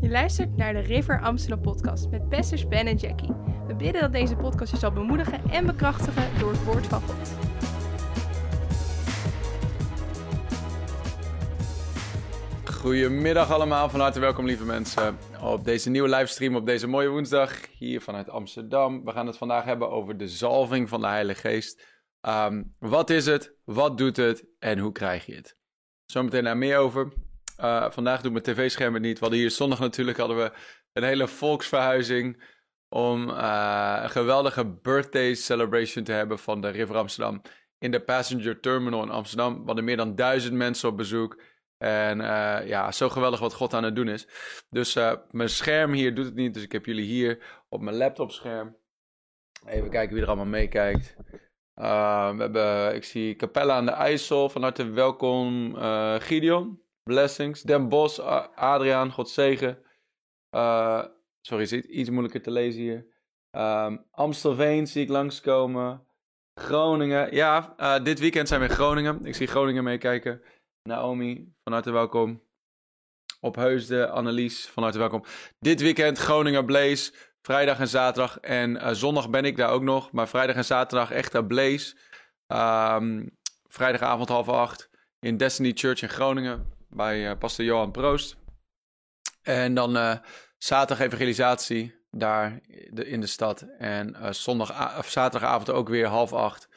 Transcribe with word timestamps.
Je 0.00 0.08
luistert 0.08 0.56
naar 0.56 0.72
de 0.72 0.80
River 0.80 1.20
Amsterdam 1.20 1.60
podcast 1.60 2.10
met 2.10 2.28
pastors 2.28 2.68
Ben 2.68 2.86
en 2.86 2.96
Jackie. 2.96 3.32
We 3.66 3.74
bidden 3.74 4.00
dat 4.00 4.12
deze 4.12 4.36
podcast 4.36 4.72
je 4.72 4.78
zal 4.78 4.92
bemoedigen 4.92 5.50
en 5.50 5.66
bekrachtigen 5.66 6.38
door 6.38 6.50
het 6.50 6.64
woord 6.64 6.86
van 6.86 7.00
God. 7.00 7.28
Goedemiddag 12.64 13.50
allemaal, 13.50 13.88
van 13.88 14.00
harte 14.00 14.20
welkom 14.20 14.46
lieve 14.46 14.64
mensen 14.64 15.18
op 15.42 15.64
deze 15.64 15.90
nieuwe 15.90 16.08
livestream 16.08 16.56
op 16.56 16.66
deze 16.66 16.86
mooie 16.86 17.08
woensdag 17.08 17.52
hier 17.78 18.00
vanuit 18.00 18.28
Amsterdam. 18.28 19.04
We 19.04 19.10
gaan 19.10 19.26
het 19.26 19.36
vandaag 19.36 19.64
hebben 19.64 19.90
over 19.90 20.16
de 20.16 20.28
zalving 20.28 20.88
van 20.88 21.00
de 21.00 21.06
Heilige 21.06 21.40
Geest. 21.40 22.02
Ehm, 22.20 22.62
wat 22.78 23.10
is 23.10 23.26
het, 23.26 23.54
wat 23.64 23.98
doet 23.98 24.16
het 24.16 24.44
en 24.58 24.78
hoe 24.78 24.92
krijg 24.92 25.26
je 25.26 25.34
het? 25.34 25.56
Zometeen 26.04 26.44
daar 26.44 26.56
meer 26.56 26.78
over. 26.78 27.12
Uh, 27.60 27.90
vandaag 27.90 28.20
doet 28.20 28.32
mijn 28.32 28.44
tv-scherm 28.44 28.94
het 28.94 29.02
niet. 29.02 29.18
Hadden 29.18 29.38
hier 29.38 29.50
zondag 29.50 29.78
natuurlijk 29.78 30.18
hadden 30.18 30.36
we 30.36 30.52
een 30.92 31.02
hele 31.02 31.28
volksverhuizing 31.28 32.42
om 32.88 33.28
uh, 33.28 33.98
een 34.02 34.10
geweldige 34.10 34.66
birthday 34.66 35.34
celebration 35.34 36.04
te 36.04 36.12
hebben 36.12 36.38
van 36.38 36.60
de 36.60 36.68
River 36.68 36.96
Amsterdam 36.96 37.42
in 37.78 37.90
de 37.90 38.00
Passenger 38.00 38.60
Terminal 38.60 39.02
in 39.02 39.10
Amsterdam. 39.10 39.58
We 39.58 39.66
hadden 39.66 39.84
meer 39.84 39.96
dan 39.96 40.14
duizend 40.14 40.54
mensen 40.54 40.88
op 40.88 40.96
bezoek. 40.96 41.42
En 41.78 42.20
uh, 42.20 42.66
ja, 42.66 42.92
zo 42.92 43.08
geweldig 43.08 43.40
wat 43.40 43.54
God 43.54 43.74
aan 43.74 43.84
het 43.84 43.96
doen 43.96 44.08
is. 44.08 44.28
Dus 44.70 44.94
mijn 45.30 45.48
scherm 45.48 45.92
hier 45.92 46.14
doet 46.14 46.24
het 46.24 46.34
niet. 46.34 46.54
Dus 46.54 46.62
ik 46.62 46.72
heb 46.72 46.86
jullie 46.86 47.04
hier 47.04 47.62
op 47.68 47.80
mijn 47.80 47.96
laptopscherm. 47.96 48.76
Even 49.66 49.90
kijken 49.90 50.14
wie 50.14 50.22
er 50.22 50.28
allemaal 50.28 50.46
meekijkt. 50.46 51.16
we 51.74 52.36
hebben, 52.38 52.94
ik 52.94 53.04
zie 53.04 53.36
Capella 53.36 53.76
aan 53.76 53.86
de 53.86 53.92
IJssel. 53.92 54.48
Van 54.48 54.62
harte 54.62 54.90
welkom 54.90 55.74
Gideon. 56.20 56.88
Blessings. 57.02 57.62
Den 57.62 57.88
Bos, 57.88 58.20
Adriaan, 58.54 59.12
God 59.12 59.28
zegen. 59.28 59.78
Uh, 60.56 61.04
sorry, 61.40 61.62
is 61.62 61.72
iets 61.72 62.10
moeilijker 62.10 62.42
te 62.42 62.50
lezen 62.50 62.80
hier. 62.80 63.06
Um, 63.56 64.06
Amstelveen 64.10 64.86
zie 64.86 65.02
ik 65.02 65.08
langskomen. 65.08 66.06
Groningen. 66.54 67.34
Ja, 67.34 67.74
uh, 67.78 68.04
dit 68.04 68.18
weekend 68.18 68.48
zijn 68.48 68.60
we 68.60 68.66
in 68.66 68.74
Groningen. 68.74 69.26
Ik 69.26 69.34
zie 69.34 69.46
Groningen 69.46 69.84
meekijken. 69.84 70.42
Naomi, 70.82 71.54
van 71.62 71.72
harte 71.72 71.90
welkom. 71.90 72.42
Op 73.40 73.54
Heusden, 73.54 74.10
Annelies, 74.10 74.66
van 74.66 74.82
harte 74.82 74.98
welkom. 74.98 75.24
Dit 75.58 75.80
weekend 75.80 76.18
Groningen 76.18 76.64
Blaze. 76.64 77.12
Vrijdag 77.42 77.78
en 77.78 77.88
zaterdag. 77.88 78.38
En 78.38 78.70
uh, 78.76 78.90
zondag 78.90 79.30
ben 79.30 79.44
ik 79.44 79.56
daar 79.56 79.70
ook 79.70 79.82
nog. 79.82 80.12
Maar 80.12 80.28
vrijdag 80.28 80.56
en 80.56 80.64
zaterdag 80.64 81.10
echt 81.10 81.46
Blaze. 81.46 81.96
Um, 82.46 83.38
vrijdagavond 83.68 84.28
half 84.28 84.48
acht. 84.48 84.90
In 85.18 85.36
Destiny 85.36 85.72
Church 85.74 86.02
in 86.02 86.08
Groningen 86.08 86.78
bij 86.90 87.30
uh, 87.30 87.38
pastor 87.38 87.64
Johan 87.64 87.90
Proost. 87.90 88.36
En 89.42 89.74
dan 89.74 89.96
uh, 89.96 90.16
zaterdag 90.58 91.06
evangelisatie 91.06 91.94
daar 92.10 92.60
in 92.94 93.20
de 93.20 93.26
stad. 93.26 93.66
En 93.78 94.16
uh, 94.16 94.30
zondag, 94.32 94.98
of 94.98 95.10
zaterdagavond 95.10 95.70
ook 95.70 95.88
weer 95.88 96.06
half 96.06 96.32
acht 96.32 96.68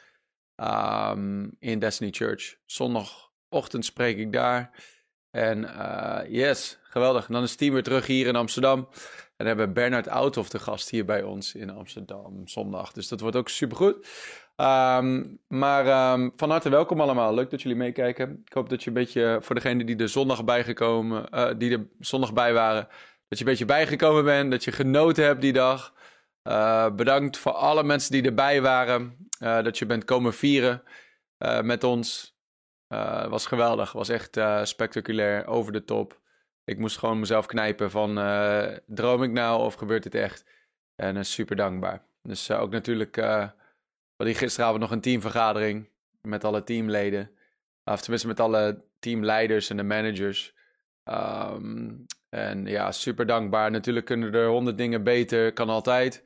um, 0.56 1.56
in 1.58 1.78
Destiny 1.78 2.10
Church. 2.10 2.56
Zondagochtend 2.64 3.84
spreek 3.84 4.18
ik 4.18 4.32
daar. 4.32 4.70
En 5.30 5.60
yes, 6.28 6.78
geweldig. 6.82 7.26
En 7.26 7.32
dan 7.32 7.42
is 7.42 7.56
team 7.56 7.72
weer 7.72 7.82
terug 7.82 8.06
hier 8.06 8.26
in 8.26 8.36
Amsterdam. 8.36 8.88
En 9.36 9.46
hebben 9.46 9.72
Bernard 9.72 10.08
Outhoff 10.08 10.48
de 10.48 10.58
gast 10.58 10.90
hier 10.90 11.04
bij 11.04 11.22
ons 11.22 11.54
in 11.54 11.70
Amsterdam 11.70 12.48
zondag. 12.48 12.92
Dus 12.92 13.08
dat 13.08 13.20
wordt 13.20 13.36
ook 13.36 13.48
supergoed. 13.48 14.06
Um, 14.56 15.38
maar 15.48 16.12
um, 16.12 16.32
van 16.36 16.50
harte 16.50 16.68
welkom 16.68 17.00
allemaal. 17.00 17.34
Leuk 17.34 17.50
dat 17.50 17.62
jullie 17.62 17.78
meekijken. 17.78 18.42
Ik 18.44 18.52
hoop 18.52 18.68
dat 18.68 18.82
je 18.82 18.88
een 18.88 18.94
beetje, 18.94 19.38
voor 19.40 19.54
degenen 19.54 19.86
die 19.86 19.96
er 19.96 20.08
zondag 20.08 20.44
bijgekomen, 20.44 21.26
uh, 21.34 21.50
die 21.58 21.72
er 21.72 21.86
zondag 21.98 22.32
bij 22.32 22.52
waren, 22.52 22.88
dat 23.28 23.38
je 23.38 23.44
een 23.44 23.50
beetje 23.50 23.64
bijgekomen 23.64 24.24
bent, 24.24 24.50
dat 24.50 24.64
je 24.64 24.72
genoten 24.72 25.24
hebt 25.24 25.40
die 25.40 25.52
dag. 25.52 25.94
Uh, 26.48 26.90
bedankt 26.90 27.36
voor 27.36 27.52
alle 27.52 27.82
mensen 27.82 28.12
die 28.12 28.22
erbij 28.22 28.62
waren, 28.62 29.28
dat 29.38 29.78
je 29.78 29.86
bent 29.86 30.04
komen 30.04 30.34
vieren 30.34 30.82
met 31.62 31.84
ons. 31.84 32.38
Was 33.28 33.46
geweldig, 33.46 33.92
was 33.92 34.08
echt 34.08 34.40
spectaculair, 34.62 35.46
over 35.46 35.72
de 35.72 35.84
top. 35.84 36.20
Ik 36.64 36.78
moest 36.78 36.98
gewoon 36.98 37.18
mezelf 37.18 37.46
knijpen 37.46 37.90
van, 37.90 38.14
droom 38.86 39.22
ik 39.22 39.30
nou 39.30 39.60
of 39.60 39.74
gebeurt 39.74 40.02
dit 40.02 40.14
echt? 40.14 40.44
En 40.96 41.24
super 41.24 41.56
dankbaar. 41.56 42.02
Dus 42.22 42.50
ook 42.50 42.70
natuurlijk 42.70 43.16
hadden 44.24 44.48
gisteravond 44.48 44.80
nog 44.80 44.90
een 44.90 45.00
teamvergadering 45.00 45.88
met 46.20 46.44
alle 46.44 46.64
teamleden. 46.64 47.30
Of 47.84 48.00
tenminste 48.00 48.28
met 48.28 48.40
alle 48.40 48.84
teamleiders 48.98 49.70
en 49.70 49.76
de 49.76 49.82
managers. 49.82 50.54
Um, 51.04 52.06
en 52.28 52.66
ja, 52.66 52.92
super 52.92 53.26
dankbaar. 53.26 53.70
Natuurlijk 53.70 54.06
kunnen 54.06 54.34
er 54.34 54.48
honderd 54.48 54.78
dingen 54.78 55.02
beter, 55.02 55.52
kan 55.52 55.68
altijd. 55.68 56.24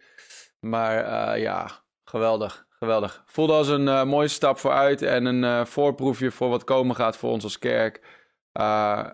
Maar 0.60 1.04
uh, 1.04 1.42
ja, 1.42 1.70
geweldig, 2.04 2.66
geweldig. 2.70 3.22
Voelde 3.26 3.53
als 3.53 3.69
een 3.69 3.87
uh, 3.87 4.04
mooie 4.04 4.28
stap 4.28 4.58
vooruit 4.58 5.03
en 5.03 5.25
een 5.25 5.42
uh, 5.42 5.64
voorproefje 5.64 6.31
voor 6.31 6.48
wat 6.48 6.64
komen 6.64 6.97
gaat 6.97 7.16
voor 7.16 7.31
ons 7.31 7.44
als 7.44 7.58
kerk. 7.58 8.00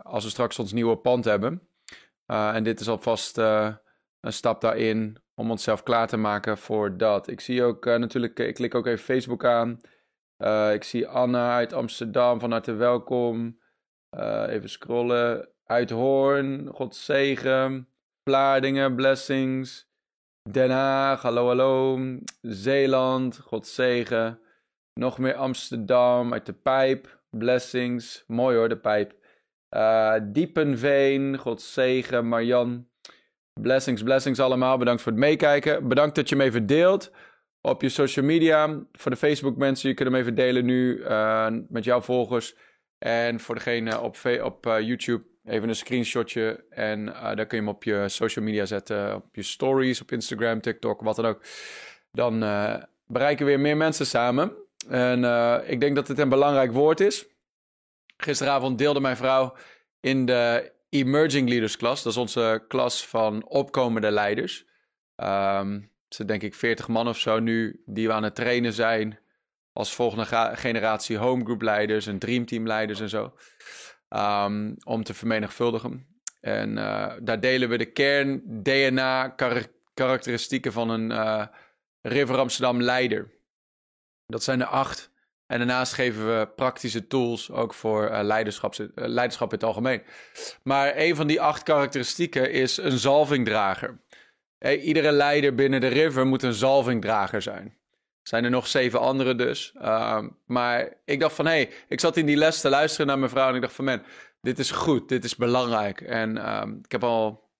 als 0.02 0.24
we 0.24 0.30
straks 0.30 0.58
ons 0.58 0.72
nieuwe 0.72 0.96
pand 0.96 1.24
hebben. 1.24 1.68
en 2.26 2.64
dit 2.64 2.80
is 2.80 2.88
alvast 2.88 3.36
een 4.24 4.32
stap 4.32 4.60
daarin 4.60 5.16
om 5.34 5.50
onszelf 5.50 5.82
klaar 5.82 6.06
te 6.06 6.16
maken 6.16 6.58
voor 6.58 6.96
dat. 6.96 7.28
Ik 7.28 7.40
zie 7.40 7.62
ook 7.62 7.86
uh, 7.86 7.96
natuurlijk, 7.96 8.38
ik 8.38 8.54
klik 8.54 8.74
ook 8.74 8.86
even 8.86 9.04
Facebook 9.04 9.44
aan. 9.44 9.80
Uh, 10.38 10.72
ik 10.72 10.84
zie 10.84 11.08
Anna 11.08 11.54
uit 11.54 11.72
Amsterdam, 11.72 12.40
van 12.40 12.50
harte 12.50 12.72
welkom. 12.72 13.58
Even 14.48 14.68
scrollen. 14.68 15.48
Uit 15.64 15.90
Hoorn, 15.90 16.68
God 16.68 16.94
zegen. 16.94 17.88
Vlaardingen, 18.24 18.94
blessings. 18.94 19.88
Den 20.50 20.70
Haag, 20.70 21.22
hallo 21.22 21.46
hallo. 21.46 21.98
Zeeland, 22.40 23.38
God 23.38 23.66
zegen. 23.66 24.40
Nog 24.92 25.18
meer 25.18 25.34
Amsterdam, 25.34 26.32
uit 26.32 26.46
de 26.46 26.52
Pijp, 26.52 27.22
blessings. 27.30 28.24
Mooi 28.26 28.56
hoor, 28.56 28.68
de 28.68 28.78
Pijp. 28.78 29.14
Diepenveen, 30.32 31.38
God 31.38 31.62
zegen. 31.62 32.28
Marjan, 32.28 32.88
Blessings, 33.60 34.02
blessings 34.02 34.40
allemaal. 34.40 34.78
Bedankt 34.78 35.02
voor 35.02 35.12
het 35.12 35.20
meekijken. 35.20 35.88
Bedankt 35.88 36.14
dat 36.14 36.28
je 36.28 36.36
me 36.36 36.44
even 36.44 36.66
deelt 36.66 37.10
op 37.60 37.82
je 37.82 37.88
social 37.88 38.24
media. 38.24 38.82
Voor 38.92 39.10
de 39.10 39.16
Facebook 39.16 39.56
mensen, 39.56 39.88
je 39.88 39.94
kunt 39.94 40.08
hem 40.08 40.18
even 40.18 40.34
delen 40.34 40.64
nu 40.64 40.98
uh, 40.98 41.46
met 41.68 41.84
jouw 41.84 42.00
volgers. 42.00 42.56
En 42.98 43.40
voor 43.40 43.54
degene 43.54 44.00
op, 44.00 44.16
op 44.42 44.66
uh, 44.66 44.80
YouTube, 44.80 45.24
even 45.44 45.68
een 45.68 45.74
screenshotje. 45.74 46.64
En 46.70 47.06
uh, 47.06 47.22
dan 47.22 47.46
kun 47.46 47.58
je 47.58 47.64
hem 47.64 47.68
op 47.68 47.84
je 47.84 48.08
social 48.08 48.44
media 48.44 48.64
zetten. 48.64 49.14
Op 49.14 49.34
je 49.34 49.42
stories, 49.42 50.00
op 50.00 50.12
Instagram, 50.12 50.60
TikTok, 50.60 51.00
wat 51.00 51.16
dan 51.16 51.26
ook. 51.26 51.42
Dan 52.12 52.38
bereiken 53.06 53.44
we 53.46 53.50
weer 53.50 53.60
meer 53.60 53.76
mensen 53.76 54.06
samen. 54.06 54.52
En 54.88 55.24
ik 55.66 55.80
denk 55.80 55.94
dat 55.94 56.08
het 56.08 56.18
een 56.18 56.28
belangrijk 56.28 56.72
woord 56.72 57.00
is. 57.00 57.26
Gisteravond 58.16 58.78
deelde 58.78 59.00
mijn 59.00 59.16
vrouw 59.16 59.54
in 60.00 60.26
de 60.26 60.72
Emerging 60.94 61.48
Leaders 61.48 61.76
Klas. 61.76 62.02
Dat 62.02 62.12
is 62.12 62.18
onze 62.18 62.64
klas 62.68 63.06
van 63.06 63.46
opkomende 63.48 64.10
leiders. 64.10 64.64
Um, 65.16 65.72
het 66.04 66.14
zijn 66.14 66.28
denk 66.28 66.42
ik 66.42 66.54
40 66.54 66.88
man 66.88 67.08
of 67.08 67.18
zo 67.18 67.38
nu 67.38 67.82
die 67.86 68.06
we 68.06 68.12
aan 68.12 68.22
het 68.22 68.34
trainen 68.34 68.72
zijn. 68.72 69.18
Als 69.72 69.94
volgende 69.94 70.52
generatie 70.56 71.16
homegroup 71.16 71.62
leiders 71.62 72.06
en 72.06 72.18
dreamteam 72.18 72.66
leiders 72.66 73.00
en 73.00 73.08
zo. 73.08 73.34
Um, 74.08 74.76
om 74.84 75.04
te 75.04 75.14
vermenigvuldigen. 75.14 76.06
En 76.40 76.76
uh, 76.76 77.12
daar 77.22 77.40
delen 77.40 77.68
we 77.68 77.78
de 77.78 77.92
kern 77.92 78.42
DNA 78.62 79.28
karakteristieken 79.94 80.72
van 80.72 80.88
een 80.90 81.10
uh, 81.10 81.46
River 82.00 82.38
Amsterdam 82.38 82.82
leider. 82.82 83.30
Dat 84.26 84.42
zijn 84.42 84.60
er 84.60 84.66
acht. 84.66 85.10
En 85.46 85.58
daarnaast 85.58 85.92
geven 85.92 86.26
we 86.26 86.48
praktische 86.56 87.06
tools 87.06 87.50
ook 87.50 87.74
voor 87.74 88.10
uh, 88.10 88.18
leiderschap, 88.22 88.74
uh, 88.74 88.86
leiderschap 88.94 89.48
in 89.48 89.54
het 89.54 89.64
algemeen. 89.64 90.02
Maar 90.62 90.92
een 90.96 91.16
van 91.16 91.26
die 91.26 91.40
acht 91.40 91.62
karakteristieken 91.62 92.50
is 92.52 92.76
een 92.76 92.98
zalvingdrager. 92.98 94.00
Hey, 94.58 94.78
iedere 94.78 95.12
leider 95.12 95.54
binnen 95.54 95.80
de 95.80 95.86
river 95.86 96.26
moet 96.26 96.42
een 96.42 96.52
zalvingdrager 96.52 97.42
zijn. 97.42 97.76
Zijn 98.22 98.44
er 98.44 98.50
nog 98.50 98.66
zeven 98.66 99.00
andere 99.00 99.34
dus. 99.34 99.74
Uh, 99.76 100.22
maar 100.46 100.92
ik 101.04 101.20
dacht 101.20 101.34
van, 101.34 101.46
hé, 101.46 101.52
hey, 101.52 101.70
ik 101.88 102.00
zat 102.00 102.16
in 102.16 102.26
die 102.26 102.36
les 102.36 102.60
te 102.60 102.68
luisteren 102.68 103.06
naar 103.06 103.18
mijn 103.18 103.30
vrouw 103.30 103.48
en 103.48 103.54
ik 103.54 103.60
dacht 103.60 103.74
van, 103.74 103.84
man, 103.84 104.02
dit 104.40 104.58
is 104.58 104.70
goed, 104.70 105.08
dit 105.08 105.24
is 105.24 105.36
belangrijk. 105.36 106.00
En 106.00 106.38
ehm, 106.38 106.72
ik 106.82 106.92
heb 106.92 107.04
al, 107.04 107.50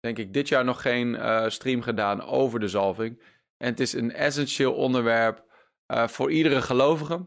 denk 0.00 0.18
ik, 0.18 0.32
dit 0.32 0.48
jaar 0.48 0.64
nog 0.64 0.82
geen 0.82 1.18
stream 1.50 1.82
gedaan 1.82 2.22
over 2.22 2.60
de 2.60 2.68
zalving. 2.68 3.22
En 3.56 3.70
het 3.70 3.80
is 3.80 3.92
een 3.92 4.12
essentieel 4.12 4.74
onderwerp 4.74 5.44
uh, 5.88 6.08
voor 6.08 6.30
iedere 6.30 6.62
gelovige. 6.62 7.26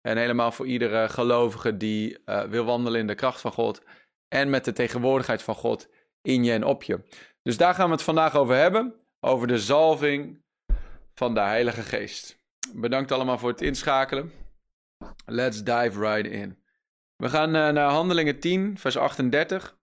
En 0.00 0.16
helemaal 0.16 0.52
voor 0.52 0.66
iedere 0.66 1.08
gelovige 1.08 1.76
die 1.76 2.18
uh, 2.26 2.42
wil 2.42 2.64
wandelen 2.64 3.00
in 3.00 3.06
de 3.06 3.14
kracht 3.14 3.40
van 3.40 3.52
God. 3.52 3.82
En 4.28 4.50
met 4.50 4.64
de 4.64 4.72
tegenwoordigheid 4.72 5.42
van 5.42 5.54
God 5.54 5.88
in 6.22 6.44
je 6.44 6.52
en 6.52 6.64
op 6.64 6.82
je. 6.82 7.04
Dus 7.42 7.56
daar 7.56 7.74
gaan 7.74 7.86
we 7.86 7.92
het 7.92 8.02
vandaag 8.02 8.36
over 8.36 8.54
hebben. 8.54 8.94
Over 9.20 9.46
de 9.46 9.58
zalving 9.58 10.42
van 11.14 11.34
de 11.34 11.40
Heilige 11.40 11.82
Geest. 11.82 12.38
Bedankt 12.74 13.12
allemaal 13.12 13.38
voor 13.38 13.50
het 13.50 13.62
inschakelen. 13.62 14.32
Let's 15.26 15.64
dive 15.64 16.00
right 16.00 16.26
in. 16.26 16.58
We 17.16 17.28
gaan 17.28 17.56
uh, 17.56 17.68
naar 17.68 17.90
Handelingen 17.90 18.40
10, 18.40 18.78
vers 18.78 18.96
38. 18.96 19.78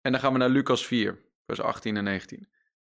en 0.00 0.12
dan 0.12 0.20
gaan 0.20 0.32
we 0.32 0.38
naar 0.38 0.48
Lucas 0.48 0.86
4, 0.86 1.18
vers 1.46 1.60
18 1.60 1.96
en 1.96 2.04
19. 2.04 2.48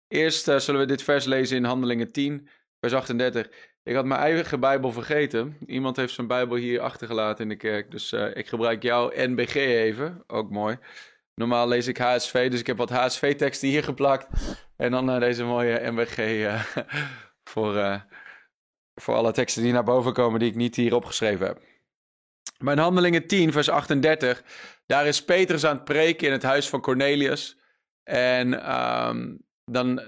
Eerst 0.09 0.45
zullen 0.45 0.81
we 0.81 0.87
dit 0.87 1.03
vers 1.03 1.25
lezen 1.25 1.57
in 1.57 1.65
Handelingen 1.65 2.13
10, 2.13 2.49
vers 2.81 2.93
38. 2.93 3.51
Ik 3.83 3.95
had 3.95 4.05
mijn 4.05 4.21
eigen 4.21 4.61
Bijbel 4.61 4.93
vergeten. 4.93 5.57
Iemand 5.67 5.97
heeft 5.97 6.15
zijn 6.15 6.27
Bijbel 6.27 6.57
hier 6.57 6.81
achtergelaten 6.81 7.43
in 7.43 7.49
de 7.49 7.57
kerk. 7.57 7.91
Dus 7.91 8.13
uh, 8.13 8.37
ik 8.37 8.49
gebruik 8.49 8.83
jouw 8.83 9.11
NBG 9.15 9.55
even. 9.55 10.25
Ook 10.27 10.51
mooi. 10.51 10.79
Normaal 11.35 11.69
lees 11.69 11.87
ik 11.87 11.99
HSV, 11.99 12.51
dus 12.51 12.61
ik 12.61 12.67
heb 12.67 12.77
wat 12.77 12.91
HSV-teksten 12.91 13.69
hier 13.69 13.85
geplakt. 13.85 14.27
En 14.77 14.91
dan 14.91 15.11
uh, 15.11 15.21
deze 15.21 15.45
mooie 15.45 15.91
NBG 15.91 16.49
voor, 17.51 18.05
voor 18.95 19.15
alle 19.15 19.33
teksten 19.33 19.63
die 19.63 19.73
naar 19.73 19.85
boven 19.85 20.13
komen 20.13 20.41
die 20.41 20.49
ik 20.49 20.57
niet 20.57 20.77
hier 20.77 20.95
opgeschreven 20.95 21.47
heb. 21.47 21.61
In 22.59 22.79
Handelingen 22.79 23.27
10, 23.27 23.53
vers 23.53 23.69
38, 23.69 24.43
daar 24.87 25.07
is 25.07 25.25
Petrus 25.25 25.65
aan 25.65 25.77
het 25.77 25.85
preken 25.85 26.27
in 26.27 26.33
het 26.33 26.43
huis 26.43 26.69
van 26.69 26.81
Cornelius. 26.81 27.59
En 28.03 28.75
um, 29.09 29.39
dan 29.65 30.01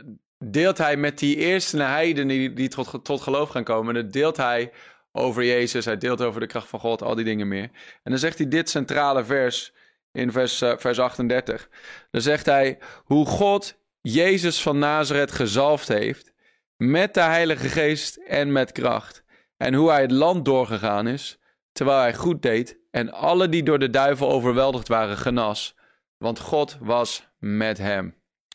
deelt 0.44 0.78
hij 0.78 0.96
met 0.96 1.18
die 1.18 1.36
eerste 1.36 1.82
heiden 1.82 2.28
die, 2.28 2.52
die 2.52 2.68
tot, 2.68 3.04
tot 3.04 3.20
geloof 3.20 3.48
gaan 3.48 3.64
komen, 3.64 3.94
dan 3.94 4.08
deelt 4.08 4.36
hij 4.36 4.72
over 5.12 5.44
Jezus, 5.44 5.84
hij 5.84 5.98
deelt 5.98 6.20
over 6.20 6.40
de 6.40 6.46
kracht 6.46 6.68
van 6.68 6.80
God, 6.80 7.02
al 7.02 7.14
die 7.14 7.24
dingen 7.24 7.48
meer. 7.48 7.70
En 8.02 8.10
dan 8.10 8.18
zegt 8.18 8.38
hij 8.38 8.48
dit 8.48 8.70
centrale 8.70 9.24
vers 9.24 9.72
in 10.12 10.32
vers, 10.32 10.62
uh, 10.62 10.72
vers 10.76 10.98
38. 10.98 11.68
Dan 12.10 12.20
zegt 12.20 12.46
hij, 12.46 12.78
hoe 13.04 13.26
God 13.26 13.78
Jezus 14.00 14.62
van 14.62 14.78
Nazareth 14.78 15.32
gezalfd 15.32 15.88
heeft 15.88 16.32
met 16.76 17.14
de 17.14 17.20
Heilige 17.20 17.68
Geest 17.68 18.16
en 18.16 18.52
met 18.52 18.72
kracht. 18.72 19.24
En 19.56 19.74
hoe 19.74 19.90
hij 19.90 20.00
het 20.00 20.10
land 20.10 20.44
doorgegaan 20.44 21.06
is, 21.06 21.38
terwijl 21.72 22.00
hij 22.00 22.14
goed 22.14 22.42
deed 22.42 22.78
en 22.90 23.12
alle 23.12 23.48
die 23.48 23.62
door 23.62 23.78
de 23.78 23.90
duivel 23.90 24.30
overweldigd 24.30 24.88
waren 24.88 25.16
genas. 25.16 25.76
Want 26.16 26.38
God 26.38 26.76
was 26.80 27.28
met 27.38 27.78
hem. 27.78 28.14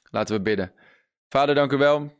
Laten 0.09 0.35
we 0.35 0.41
bidden. 0.41 0.71
Vader, 1.29 1.55
dank 1.55 1.71
u 1.71 1.77
wel 1.77 2.17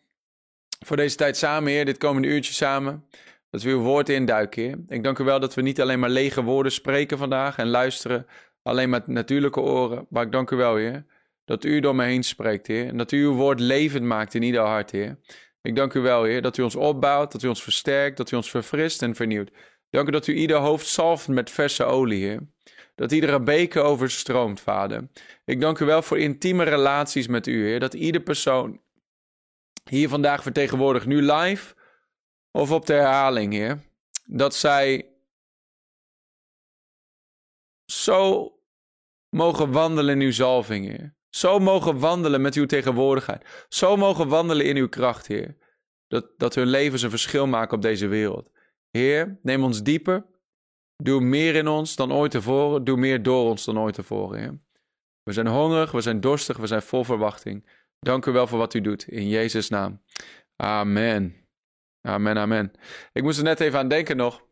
voor 0.85 0.97
deze 0.97 1.15
tijd 1.15 1.37
samen, 1.37 1.71
Heer, 1.71 1.85
dit 1.85 1.97
komende 1.97 2.27
uurtje 2.27 2.53
samen. 2.53 3.05
Dat 3.49 3.61
we 3.61 3.69
uw 3.69 3.79
woord 3.79 4.09
induiken, 4.09 4.63
Heer. 4.63 4.77
Ik 4.87 5.03
dank 5.03 5.19
u 5.19 5.23
wel 5.23 5.39
dat 5.39 5.53
we 5.53 5.61
niet 5.61 5.81
alleen 5.81 5.99
maar 5.99 6.09
lege 6.09 6.43
woorden 6.43 6.71
spreken 6.71 7.17
vandaag 7.17 7.57
en 7.57 7.67
luisteren, 7.67 8.27
alleen 8.61 8.89
met 8.89 9.07
natuurlijke 9.07 9.59
oren. 9.59 10.05
Maar 10.09 10.23
ik 10.23 10.31
dank 10.31 10.51
u 10.51 10.55
wel, 10.55 10.75
Heer, 10.75 11.05
dat 11.45 11.63
u 11.63 11.79
door 11.79 11.95
me 11.95 12.03
heen 12.03 12.23
spreekt, 12.23 12.67
Heer. 12.67 12.87
En 12.87 12.97
dat 12.97 13.11
u 13.11 13.23
uw 13.23 13.33
woord 13.33 13.59
levend 13.59 14.03
maakt 14.03 14.33
in 14.33 14.41
ieder 14.41 14.61
hart, 14.61 14.91
Heer. 14.91 15.19
Ik 15.61 15.75
dank 15.75 15.93
u 15.93 15.99
wel, 15.99 16.23
Heer, 16.23 16.41
dat 16.41 16.57
u 16.57 16.63
ons 16.63 16.75
opbouwt, 16.75 17.31
dat 17.31 17.43
u 17.43 17.47
ons 17.47 17.63
versterkt, 17.63 18.17
dat 18.17 18.31
u 18.31 18.35
ons 18.35 18.49
verfrist 18.49 19.01
en 19.01 19.15
vernieuwt. 19.15 19.51
Dank 19.89 20.07
u 20.07 20.11
dat 20.11 20.27
u 20.27 20.33
ieder 20.33 20.57
hoofd 20.57 20.87
zalft 20.87 21.27
met 21.27 21.49
verse 21.49 21.83
olie, 21.83 22.25
Heer. 22.25 22.47
Dat 22.95 23.11
iedere 23.11 23.39
beker 23.39 23.81
overstroomt, 23.81 24.59
Vader. 24.59 25.07
Ik 25.45 25.61
dank 25.61 25.79
u 25.79 25.85
wel 25.85 26.01
voor 26.01 26.19
intieme 26.19 26.63
relaties 26.63 27.27
met 27.27 27.47
u, 27.47 27.65
Heer. 27.65 27.79
Dat 27.79 27.93
ieder 27.93 28.21
persoon 28.21 28.81
hier 29.89 30.09
vandaag 30.09 30.41
vertegenwoordigd, 30.41 31.05
nu 31.05 31.21
live 31.21 31.75
of 32.51 32.71
op 32.71 32.85
de 32.85 32.93
herhaling, 32.93 33.53
Heer. 33.53 33.79
Dat 34.25 34.55
zij 34.55 35.09
zo 37.85 38.51
mogen 39.29 39.71
wandelen 39.71 40.15
in 40.15 40.21
uw 40.21 40.31
zalving, 40.31 40.85
Heer. 40.85 41.15
Zo 41.29 41.59
mogen 41.59 41.99
wandelen 41.99 42.41
met 42.41 42.55
uw 42.55 42.65
tegenwoordigheid. 42.65 43.65
Zo 43.69 43.97
mogen 43.97 44.27
wandelen 44.27 44.65
in 44.65 44.75
uw 44.75 44.89
kracht, 44.89 45.27
Heer. 45.27 45.57
Dat, 46.07 46.25
dat 46.37 46.55
hun 46.55 46.67
levens 46.67 47.01
een 47.01 47.09
verschil 47.09 47.47
maken 47.47 47.75
op 47.75 47.81
deze 47.81 48.07
wereld. 48.07 48.51
Heer, 48.89 49.39
neem 49.41 49.63
ons 49.63 49.83
dieper. 49.83 50.25
Doe 51.03 51.21
meer 51.21 51.55
in 51.55 51.67
ons 51.67 51.95
dan 51.95 52.13
ooit 52.13 52.31
tevoren. 52.31 52.83
Doe 52.83 52.97
meer 52.97 53.23
door 53.23 53.49
ons 53.49 53.65
dan 53.65 53.79
ooit 53.79 53.93
tevoren, 53.93 54.39
Heer. 54.39 54.59
We 55.23 55.33
zijn 55.33 55.47
hongerig, 55.47 55.91
we 55.91 56.01
zijn 56.01 56.19
dorstig, 56.19 56.57
we 56.57 56.67
zijn 56.67 56.81
vol 56.81 57.03
verwachting. 57.03 57.69
Dank 57.99 58.25
u 58.25 58.31
wel 58.31 58.47
voor 58.47 58.57
wat 58.57 58.73
u 58.73 58.81
doet. 58.81 59.07
In 59.07 59.27
Jezus' 59.27 59.69
naam. 59.69 60.01
Amen. 60.55 61.47
Amen, 62.01 62.37
amen. 62.37 62.71
Ik 63.13 63.23
moest 63.23 63.37
er 63.37 63.43
net 63.43 63.59
even 63.59 63.79
aan 63.79 63.87
denken 63.87 64.17
nog. 64.17 64.45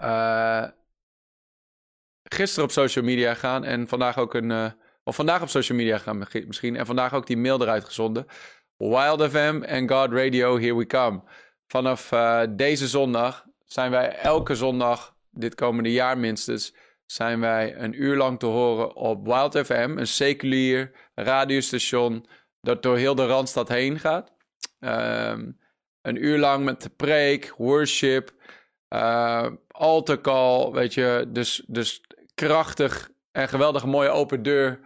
Uh, 0.00 0.68
gisteren 2.22 2.64
op 2.64 2.70
social 2.70 3.04
media 3.04 3.34
gaan 3.34 3.64
en 3.64 3.88
vandaag 3.88 4.18
ook 4.18 4.34
een. 4.34 4.50
Uh, 4.50 4.70
of 5.04 5.16
vandaag 5.16 5.42
op 5.42 5.48
social 5.48 5.78
media 5.78 5.98
gaan 5.98 6.26
misschien. 6.46 6.76
En 6.76 6.86
vandaag 6.86 7.14
ook 7.14 7.26
die 7.26 7.36
mail 7.36 7.62
eruit 7.62 7.84
gezonden. 7.84 8.26
Wild 8.76 9.30
FM 9.30 9.62
en 9.62 9.88
God 9.88 10.12
Radio, 10.12 10.58
here 10.58 10.76
we 10.76 10.86
come. 10.86 11.22
Vanaf 11.66 12.12
uh, 12.12 12.42
deze 12.50 12.88
zondag 12.88 13.46
zijn 13.64 13.90
wij 13.90 14.16
elke 14.16 14.54
zondag, 14.54 15.16
dit 15.30 15.54
komende 15.54 15.92
jaar 15.92 16.18
minstens, 16.18 16.74
zijn 17.10 17.40
wij 17.40 17.76
een 17.76 18.02
uur 18.02 18.16
lang 18.16 18.38
te 18.38 18.46
horen 18.46 18.96
op 18.96 19.26
Wild 19.26 19.66
FM, 19.66 19.94
een 19.96 20.06
seculier 20.06 20.92
radiostation 21.14 22.26
dat 22.60 22.82
door 22.82 22.96
heel 22.96 23.14
de 23.14 23.26
Randstad 23.26 23.68
heen 23.68 23.98
gaat. 23.98 24.32
Um, 24.80 25.58
een 26.02 26.24
uur 26.24 26.38
lang 26.38 26.64
met 26.64 26.82
de 26.82 26.88
preek, 26.88 27.54
worship, 27.56 28.32
uh, 28.88 29.46
altar 29.68 30.20
call, 30.20 30.70
weet 30.70 30.94
je, 30.94 31.26
dus, 31.28 31.64
dus 31.66 32.00
krachtig 32.34 33.10
en 33.32 33.48
geweldig 33.48 33.84
mooie 33.84 34.08
open 34.08 34.42
deur 34.42 34.80